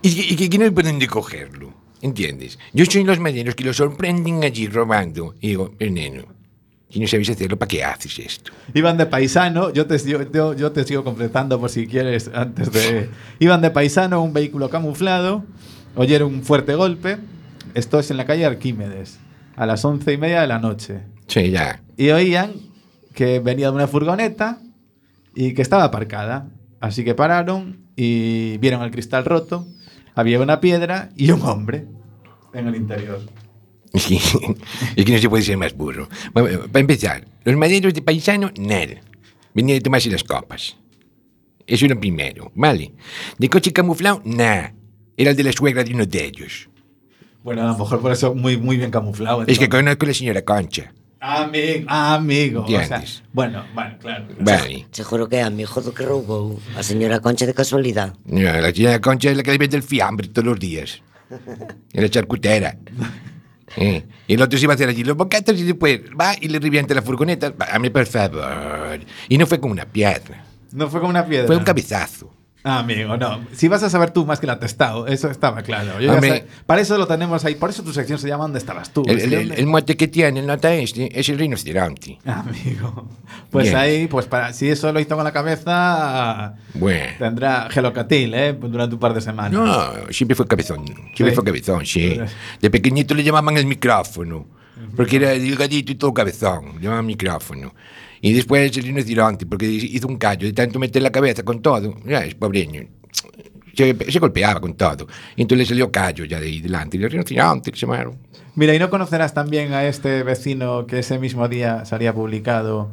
Y 0.02 0.08
y 0.32 0.36
que- 0.36 0.48
que 0.50 0.58
no 0.58 0.64
hay 0.64 0.70
por 0.70 0.84
dónde 0.84 1.06
cogerlo. 1.06 1.72
¿Entiendes? 2.00 2.58
Yo 2.72 2.84
soy 2.84 3.02
los 3.04 3.18
marineros 3.18 3.54
que 3.56 3.64
lo 3.64 3.72
sorprenden 3.74 4.44
allí 4.44 4.68
robando. 4.68 5.34
Y 5.40 5.48
digo, 5.48 5.74
"Eh, 5.80 5.90
neno, 5.90 6.22
si 6.90 7.00
no 7.00 7.08
sabéis 7.08 7.30
hacerlo, 7.30 7.58
¿para 7.58 7.68
qué 7.68 7.82
haces 7.84 8.18
esto? 8.20 8.52
iban 8.74 8.96
de 8.96 9.06
paisano, 9.06 9.72
yo 9.72 9.86
te, 9.86 9.96
sigo- 9.98 10.30
yo, 10.32 10.54
yo 10.54 10.70
te 10.72 10.84
sigo 10.84 11.02
completando 11.02 11.58
por 11.58 11.70
si 11.70 11.86
quieres 11.88 12.30
antes 12.32 12.70
de... 12.72 13.10
Iban 13.40 13.60
de 13.62 13.70
paisano, 13.70 14.22
un 14.22 14.32
vehículo 14.32 14.70
camuflado, 14.70 15.44
oyeron 15.96 16.32
un 16.32 16.42
fuerte 16.44 16.74
golpe, 16.76 17.18
esto 17.74 17.98
es 17.98 18.10
en 18.12 18.16
la 18.16 18.24
calle 18.26 18.46
Arquímedes, 18.46 19.18
a 19.56 19.66
las 19.66 19.84
once 19.84 20.12
y 20.12 20.18
media 20.18 20.40
de 20.42 20.46
la 20.46 20.60
noche. 20.60 21.00
Sí, 21.26 21.50
ya. 21.50 21.82
Y 21.96 22.10
oían 22.10 22.52
que 23.14 23.40
venía 23.40 23.66
de 23.70 23.74
una 23.74 23.88
furgoneta 23.88 24.60
y 25.34 25.52
que 25.54 25.62
estaba 25.62 25.82
aparcada. 25.84 26.48
Así 26.80 27.04
que 27.04 27.14
pararon 27.16 27.80
y 27.96 28.56
vieron 28.58 28.82
el 28.82 28.92
cristal 28.92 29.24
roto, 29.24 29.66
había 30.18 30.40
una 30.40 30.58
piedra 30.58 31.10
y 31.16 31.30
un 31.30 31.42
hombre 31.42 31.86
en 32.52 32.66
el 32.66 32.74
interior. 32.74 33.20
Es 33.92 34.06
que, 34.06 34.16
es 34.96 35.04
que 35.04 35.12
no 35.12 35.18
se 35.18 35.28
puede 35.28 35.44
ser 35.44 35.56
más 35.56 35.74
burro. 35.74 36.08
Bueno, 36.34 36.62
para 36.62 36.80
empezar, 36.80 37.24
los 37.44 37.56
maderos 37.56 37.94
de 37.94 38.02
paisano, 38.02 38.50
nada. 38.58 39.00
Venían 39.54 39.78
a 39.78 39.80
tomarse 39.80 40.10
las 40.10 40.24
copas. 40.24 40.76
Eso 41.68 41.84
era 41.84 41.94
lo 41.94 42.00
primero, 42.00 42.50
¿vale? 42.56 42.94
De 43.38 43.48
coche 43.48 43.72
camuflado, 43.72 44.20
nada. 44.24 44.74
Era 45.16 45.30
el 45.30 45.36
de 45.36 45.44
la 45.44 45.52
suegra 45.52 45.84
de 45.84 45.94
uno 45.94 46.04
de 46.04 46.24
ellos. 46.24 46.68
Bueno, 47.44 47.62
a 47.62 47.66
lo 47.66 47.78
mejor 47.78 48.00
por 48.00 48.10
eso 48.10 48.34
muy, 48.34 48.56
muy 48.56 48.76
bien 48.76 48.90
camuflado. 48.90 49.42
Es 49.42 49.46
que 49.46 49.66
entonces. 49.66 49.68
conozco 49.68 50.04
a 50.04 50.08
la 50.08 50.14
señora 50.14 50.44
Concha. 50.44 50.92
Amigo, 51.20 51.84
amigo. 51.90 52.62
O 52.64 52.68
sea, 52.68 53.02
bueno, 53.32 53.64
bueno, 53.74 53.96
claro. 53.98 54.26
Vale. 54.38 54.86
Seguro 54.92 55.28
que 55.28 55.36
é 55.36 55.42
amigo 55.42 55.80
do 55.82 55.92
que 55.92 56.04
roubou 56.06 56.60
a 56.76 56.82
señora 56.82 57.18
Concha 57.20 57.44
de 57.44 57.54
casualidad. 57.54 58.14
No, 58.24 58.42
la 58.42 58.70
señora 58.72 59.00
Concha 59.00 59.30
es 59.30 59.36
la 59.36 59.42
que 59.42 59.50
le 59.50 59.58
vende 59.58 59.76
el 59.76 59.82
fiambre 59.82 60.28
todos 60.28 60.46
los 60.46 60.58
días. 60.58 61.02
En 61.92 62.02
la 62.02 62.08
charcutera. 62.08 62.76
Eh, 63.76 64.04
Y 64.28 64.34
el 64.34 64.42
otro 64.42 64.58
se 64.58 64.64
iba 64.64 64.72
a 64.72 64.76
hacer 64.76 64.88
allí 64.88 65.04
los 65.04 65.16
bocatos 65.16 65.58
y 65.58 65.64
después 65.64 66.00
va 66.18 66.34
y 66.40 66.48
le 66.48 66.58
revienta 66.58 66.94
la 66.94 67.02
furgoneta. 67.02 67.52
A 67.70 67.78
mí, 67.78 67.90
por 67.90 68.06
favor. 68.06 69.00
Y 69.28 69.36
no 69.38 69.46
fue 69.46 69.58
con 69.60 69.70
una 69.70 69.84
piedra. 69.86 70.44
No 70.72 70.88
fue 70.88 71.00
como 71.00 71.10
una 71.10 71.26
piedra. 71.26 71.46
Fue 71.46 71.56
un 71.56 71.64
cabezazo. 71.64 72.30
Amigo, 72.70 73.16
no. 73.16 73.40
Si 73.52 73.66
vas 73.68 73.82
a 73.82 73.88
saber 73.90 74.10
tú 74.10 74.26
más 74.26 74.40
que 74.40 74.46
el 74.46 74.50
atestado, 74.50 75.06
eso 75.06 75.30
estaba 75.30 75.62
claro. 75.62 76.00
Yo 76.00 76.14
para 76.66 76.80
eso 76.80 76.98
lo 76.98 77.06
tenemos 77.06 77.44
ahí. 77.44 77.54
Por 77.54 77.70
eso 77.70 77.82
tu 77.82 77.92
sección 77.92 78.18
se 78.18 78.28
llama 78.28 78.44
¿Dónde 78.44 78.58
estabas 78.58 78.92
tú? 78.92 79.02
El, 79.06 79.18
el- 79.20 79.28
que 79.30 79.36
el- 79.36 79.48
¿dónde- 79.48 79.60
el 79.62 79.66
mote 79.66 79.96
que 79.96 80.08
tiene 80.08 80.40
el 80.40 80.46
nota 80.46 80.74
este 80.74 81.18
es 81.18 81.28
el 81.28 81.38
rinoceronte. 81.38 82.18
Amigo. 82.26 83.08
Pues 83.50 83.64
Bien. 83.66 83.76
ahí, 83.76 84.06
pues 84.08 84.26
para, 84.26 84.52
si 84.52 84.68
eso 84.68 84.92
lo 84.92 85.00
hizo 85.00 85.14
con 85.16 85.24
la 85.24 85.32
cabeza, 85.32 86.54
Bueno. 86.74 87.06
tendrá 87.18 87.68
gelocatil, 87.70 88.34
¿eh? 88.34 88.52
Durante 88.52 88.94
un 88.94 89.00
par 89.00 89.14
de 89.14 89.20
semanas. 89.20 89.52
No, 89.52 90.12
siempre 90.12 90.34
fue 90.34 90.46
cabezón. 90.46 90.84
Siempre 90.86 91.30
Sí. 91.30 91.34
fue 91.34 91.44
cabezón, 91.44 91.86
sí. 91.86 92.18
De 92.60 92.70
pequeñito 92.70 93.14
le 93.14 93.22
llamaban 93.24 93.56
el 93.56 93.66
micrófono. 93.66 94.46
Porque 94.96 95.16
era 95.16 95.30
delgadito 95.30 95.90
y 95.92 95.94
todo 95.96 96.14
cabezón. 96.14 96.74
Le 96.76 96.82
llamaban 96.82 97.06
micrófono. 97.06 97.74
Y 98.20 98.32
después 98.32 98.76
el 98.76 98.82
rinoceronte, 98.84 99.46
porque 99.46 99.66
hizo 99.66 100.06
un 100.08 100.16
callo 100.16 100.46
de 100.46 100.52
tanto 100.52 100.78
meter 100.78 101.02
la 101.02 101.10
cabeza 101.10 101.42
con 101.44 101.62
todo. 101.62 101.94
Ya, 102.04 102.24
es 102.24 102.34
pobreño. 102.34 102.82
Se, 103.74 103.96
se 104.10 104.18
golpeaba 104.18 104.60
con 104.60 104.74
todo. 104.74 105.06
Y 105.36 105.42
entonces 105.42 105.66
le 105.66 105.74
salió 105.74 105.92
callo 105.92 106.24
ya 106.24 106.40
de 106.40 106.46
ahí 106.46 106.60
delante. 106.60 106.96
Y 106.96 107.02
el 107.02 107.10
rinoceronte 107.10 107.70
que 107.70 107.78
se 107.78 107.86
llamaron. 107.86 108.18
Mira, 108.56 108.74
¿y 108.74 108.78
no 108.80 108.90
conocerás 108.90 109.34
también 109.34 109.72
a 109.72 109.84
este 109.84 110.24
vecino 110.24 110.86
que 110.86 110.98
ese 110.98 111.18
mismo 111.20 111.46
día 111.48 111.84
salía 111.84 112.12
publicado? 112.12 112.90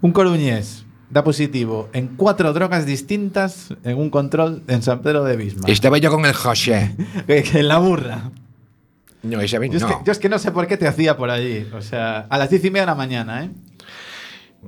Un 0.00 0.12
coruñés 0.12 0.86
da 1.10 1.24
positivo 1.24 1.88
en 1.92 2.08
cuatro 2.16 2.52
drogas 2.52 2.86
distintas 2.86 3.74
en 3.84 3.98
un 3.98 4.10
control 4.10 4.62
en 4.68 4.82
San 4.82 5.02
Pedro 5.02 5.24
de 5.24 5.36
Bismarck. 5.36 5.68
Estaba 5.68 5.98
yo 5.98 6.10
con 6.10 6.24
el 6.24 6.32
José. 6.34 6.94
En 7.28 7.68
la 7.68 7.78
burra. 7.78 8.30
No, 9.22 9.40
esa 9.40 9.58
vez 9.58 9.70
Yo, 9.72 9.76
es 9.78 9.82
no. 9.82 9.88
que, 9.88 10.04
yo 10.06 10.12
es 10.12 10.18
que 10.18 10.28
no 10.28 10.38
sé 10.38 10.52
por 10.52 10.66
qué 10.66 10.76
te 10.76 10.86
hacía 10.86 11.16
por 11.16 11.30
allí. 11.30 11.66
O 11.74 11.82
sea, 11.82 12.20
a 12.30 12.38
las 12.38 12.50
diez 12.50 12.64
y 12.64 12.70
media 12.70 12.82
de 12.82 12.86
la 12.86 12.94
mañana, 12.94 13.44
¿eh? 13.44 13.50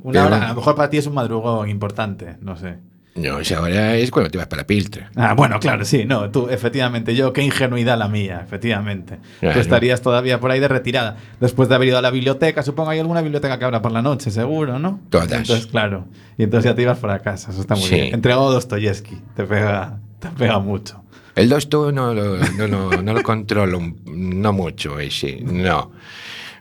Una 0.02 0.26
hora, 0.26 0.44
a 0.44 0.48
lo 0.50 0.54
mejor 0.56 0.74
para 0.74 0.88
ti 0.90 0.98
es 0.98 1.06
un 1.06 1.14
madrugón 1.14 1.68
importante, 1.68 2.36
no 2.40 2.56
sé. 2.56 2.76
No, 3.16 3.38
o 3.38 3.44
sea, 3.44 3.58
ahora 3.58 3.96
es 3.96 4.10
cuando 4.12 4.30
te 4.30 4.38
vas 4.38 4.46
para 4.46 4.62
la 4.62 4.66
Piltra. 4.66 5.10
Ah, 5.16 5.34
bueno, 5.34 5.58
claro, 5.58 5.84
sí, 5.84 6.04
no, 6.06 6.30
tú, 6.30 6.48
efectivamente, 6.48 7.14
yo, 7.16 7.32
qué 7.32 7.42
ingenuidad 7.42 7.98
la 7.98 8.06
mía, 8.08 8.40
efectivamente. 8.44 9.18
Claro. 9.40 9.54
Tú 9.56 9.60
estarías 9.60 10.00
todavía 10.00 10.38
por 10.38 10.52
ahí 10.52 10.60
de 10.60 10.68
retirada. 10.68 11.16
Después 11.40 11.68
de 11.68 11.74
haber 11.74 11.88
ido 11.88 11.98
a 11.98 12.02
la 12.02 12.10
biblioteca, 12.12 12.62
supongo 12.62 12.90
hay 12.90 13.00
alguna 13.00 13.20
biblioteca 13.20 13.58
que 13.58 13.64
abra 13.64 13.82
por 13.82 13.90
la 13.90 14.00
noche, 14.00 14.30
seguro, 14.30 14.78
¿no? 14.78 15.00
Todas. 15.10 15.30
Entonces, 15.32 15.66
claro. 15.66 16.06
Y 16.38 16.44
entonces 16.44 16.70
ya 16.70 16.76
te 16.76 16.82
ibas 16.82 16.98
para 16.98 17.18
casa, 17.18 17.50
eso 17.50 17.60
está 17.60 17.74
muy 17.74 17.84
Sí. 17.84 17.96
bien. 17.96 18.14
Entregado 18.14 18.50
Dostoyevsky, 18.52 19.18
te 19.34 19.42
pega, 19.44 19.98
te 20.20 20.28
pega 20.28 20.60
mucho. 20.60 21.02
El 21.34 21.48
Dosto 21.48 21.90
no 21.90 22.14
no, 22.14 22.36
lo- 22.68 23.02
no 23.02 23.12
lo 23.12 23.22
controlo 23.22 23.80
no 24.06 24.52
mucho 24.52 25.00
ese, 25.00 25.40
no. 25.42 25.90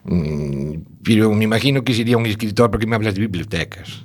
Mm, 0.04 0.74
Pero 1.02 1.32
me 1.32 1.44
imagino 1.44 1.82
que 1.84 1.94
sería 1.94 2.16
un 2.16 2.26
escritor 2.26 2.70
porque 2.70 2.86
me 2.86 2.94
hablas 2.96 3.14
de 3.14 3.20
bibliotecas. 3.20 4.00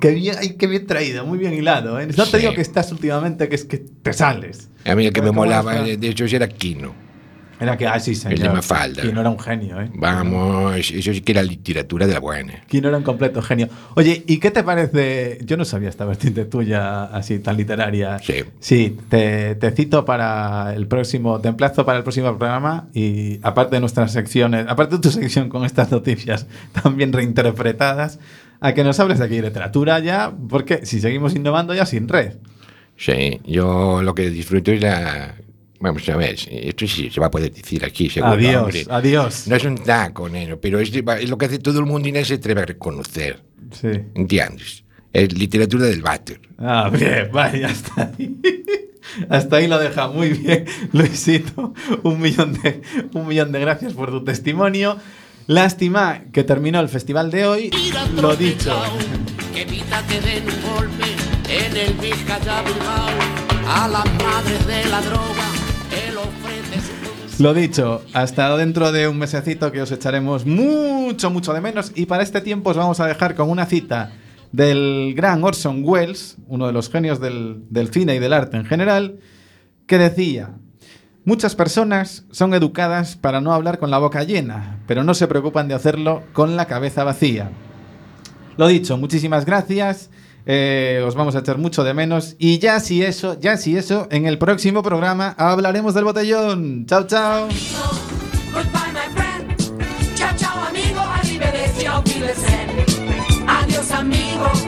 Qué 0.00 0.10
bien, 0.12 0.36
qué 0.58 0.66
bien 0.66 0.86
traído, 0.86 1.24
muy 1.26 1.38
bien 1.38 1.52
hilado, 1.54 1.98
¿eh? 2.00 2.06
No 2.16 2.24
te 2.24 2.30
Sí. 2.32 2.36
digo 2.38 2.54
que 2.54 2.60
estás 2.60 2.90
últimamente, 2.92 3.48
que 3.48 3.54
es 3.56 3.64
que 3.64 3.78
te 3.78 4.12
sales. 4.12 4.68
A 4.84 4.94
mí 4.94 5.06
el 5.06 5.12
que 5.12 5.20
me 5.20 5.28
¿Cómo 5.28 5.40
molaba, 5.42 5.82
de 5.82 6.08
hecho, 6.08 6.24
era 6.24 6.48
Quino. 6.48 6.94
Era 7.60 7.76
que, 7.76 7.86
ah, 7.86 8.00
sí, 8.00 8.14
señor. 8.14 8.38
El 8.38 8.42
de 8.42 8.48
Mafalda. 8.48 9.04
No 9.04 9.20
era 9.20 9.28
un 9.28 9.38
genio, 9.38 9.80
¿eh? 9.80 9.90
Vamos, 9.94 10.90
eso 10.90 11.12
sí 11.12 11.20
que 11.20 11.32
era 11.32 11.42
literatura 11.42 12.06
de 12.06 12.14
la 12.14 12.20
buena. 12.20 12.54
Kino 12.66 12.88
era 12.88 12.96
un 12.96 13.02
completo 13.02 13.42
genio. 13.42 13.68
Oye, 13.96 14.24
¿y 14.26 14.38
qué 14.38 14.50
te 14.50 14.64
parece? 14.64 15.38
Yo 15.44 15.56
no 15.56 15.64
sabía 15.64 15.90
esta 15.90 16.06
vertiente 16.06 16.46
tuya 16.46 17.04
así 17.04 17.38
tan 17.38 17.58
literaria. 17.58 18.18
Sí. 18.20 18.44
Sí, 18.60 18.98
te, 19.08 19.56
te 19.56 19.70
cito 19.72 20.04
para 20.06 20.74
el 20.74 20.86
próximo, 20.86 21.40
te 21.40 21.48
emplazo 21.48 21.84
para 21.84 21.98
el 21.98 22.02
próximo 22.04 22.28
programa 22.38 22.88
y 22.94 23.40
aparte 23.42 23.76
de 23.76 23.80
nuestras 23.80 24.12
secciones, 24.12 24.66
aparte 24.68 24.96
de 24.96 25.02
tu 25.02 25.10
sección 25.10 25.48
con 25.48 25.64
estas 25.64 25.90
noticias 25.90 26.46
también 26.82 27.12
reinterpretadas, 27.12 28.18
a 28.60 28.72
que 28.72 28.84
nos 28.84 28.98
hables 29.00 29.18
de 29.18 29.24
aquí 29.26 29.36
de 29.36 29.42
literatura 29.42 29.98
ya, 29.98 30.32
porque 30.48 30.86
si 30.86 31.00
seguimos 31.00 31.34
innovando 31.34 31.74
ya 31.74 31.84
sin 31.86 32.08
red. 32.08 32.34
Sí, 32.96 33.40
yo 33.46 34.02
lo 34.02 34.14
que 34.14 34.30
disfruto 34.30 34.72
es 34.72 34.82
la... 34.82 35.34
Vamos 35.80 36.06
a 36.10 36.16
ver, 36.16 36.36
esto 36.50 36.86
sí 36.86 37.10
se 37.10 37.20
va 37.20 37.28
a 37.28 37.30
poder 37.30 37.50
decir 37.52 37.84
aquí, 37.84 38.10
seguro. 38.10 38.34
Adiós, 38.34 38.62
hombre. 38.62 38.84
adiós. 38.90 39.48
No 39.48 39.56
es 39.56 39.64
un 39.64 39.78
taco, 39.78 40.28
neno, 40.28 40.58
pero 40.58 40.78
es, 40.78 40.92
es 40.94 41.30
lo 41.30 41.38
que 41.38 41.46
hace 41.46 41.58
todo 41.58 41.80
el 41.80 41.86
mundo 41.86 42.06
y 42.06 42.12
nadie 42.12 42.26
se 42.26 42.34
atreve 42.34 42.60
a 42.60 42.66
reconocer. 42.66 43.42
Sí. 43.72 43.88
¿Entiendes? 44.14 44.84
Es 45.12 45.32
literatura 45.36 45.86
del 45.86 46.02
váter. 46.02 46.40
Ah, 46.58 46.90
bien, 46.92 47.30
vale, 47.32 47.64
hasta 47.64 48.12
ahí. 48.16 48.36
Hasta 49.28 49.56
ahí 49.56 49.66
lo 49.66 49.78
deja 49.78 50.08
muy 50.08 50.28
bien, 50.28 50.66
Luisito. 50.92 51.74
Un 52.04 52.20
millón 52.20 52.52
de, 52.60 52.82
un 53.14 53.26
millón 53.26 53.50
de 53.50 53.58
gracias 53.58 53.92
por 53.94 54.10
tu 54.10 54.22
testimonio. 54.22 54.98
Lástima 55.46 56.24
que 56.32 56.44
terminó 56.44 56.78
el 56.78 56.88
festival 56.88 57.30
de 57.30 57.46
hoy. 57.46 57.70
Lo 58.14 58.36
dicho. 58.36 58.80
Que 59.52 59.62
evita 59.62 60.06
que 60.06 60.20
den 60.20 60.44
un 60.44 60.74
golpe 60.76 61.06
en 61.48 61.76
el 61.76 61.94
Vizcaya 61.94 62.62
Bilbao 62.62 63.08
a 63.66 63.88
las 63.88 64.04
madres 64.22 64.66
de 64.66 64.84
la 64.90 65.00
droga. 65.00 65.59
Lo 67.40 67.54
dicho, 67.54 68.02
hasta 68.12 68.54
dentro 68.58 68.92
de 68.92 69.08
un 69.08 69.18
mesecito 69.18 69.72
que 69.72 69.80
os 69.80 69.90
echaremos 69.90 70.44
mucho, 70.44 71.30
mucho 71.30 71.54
de 71.54 71.62
menos. 71.62 71.90
Y 71.94 72.04
para 72.04 72.22
este 72.22 72.42
tiempo 72.42 72.68
os 72.68 72.76
vamos 72.76 73.00
a 73.00 73.06
dejar 73.06 73.34
con 73.34 73.48
una 73.48 73.64
cita 73.64 74.12
del 74.52 75.14
gran 75.16 75.42
Orson 75.42 75.80
Welles, 75.82 76.36
uno 76.48 76.66
de 76.66 76.74
los 76.74 76.90
genios 76.90 77.18
del, 77.18 77.64
del 77.70 77.90
cine 77.90 78.14
y 78.14 78.18
del 78.18 78.34
arte 78.34 78.58
en 78.58 78.66
general, 78.66 79.20
que 79.86 79.96
decía, 79.96 80.50
muchas 81.24 81.54
personas 81.54 82.26
son 82.30 82.52
educadas 82.52 83.16
para 83.16 83.40
no 83.40 83.54
hablar 83.54 83.78
con 83.78 83.90
la 83.90 83.96
boca 83.96 84.22
llena, 84.22 84.78
pero 84.86 85.02
no 85.02 85.14
se 85.14 85.26
preocupan 85.26 85.66
de 85.66 85.72
hacerlo 85.72 86.24
con 86.34 86.56
la 86.56 86.66
cabeza 86.66 87.04
vacía. 87.04 87.52
Lo 88.58 88.68
dicho, 88.68 88.98
muchísimas 88.98 89.46
gracias. 89.46 90.10
Eh, 90.52 91.00
os 91.06 91.14
vamos 91.14 91.36
a 91.36 91.38
echar 91.38 91.58
mucho 91.58 91.84
de 91.84 91.94
menos. 91.94 92.34
Y 92.36 92.58
ya 92.58 92.80
si 92.80 93.04
eso, 93.04 93.38
ya 93.38 93.56
si 93.56 93.76
eso, 93.76 94.08
en 94.10 94.26
el 94.26 94.36
próximo 94.36 94.82
programa 94.82 95.36
hablaremos 95.38 95.94
del 95.94 96.02
botellón. 96.02 96.86
Chao, 96.86 97.06
chao. 97.06 97.48
Adiós, 103.46 103.90
amigo. 103.92 104.50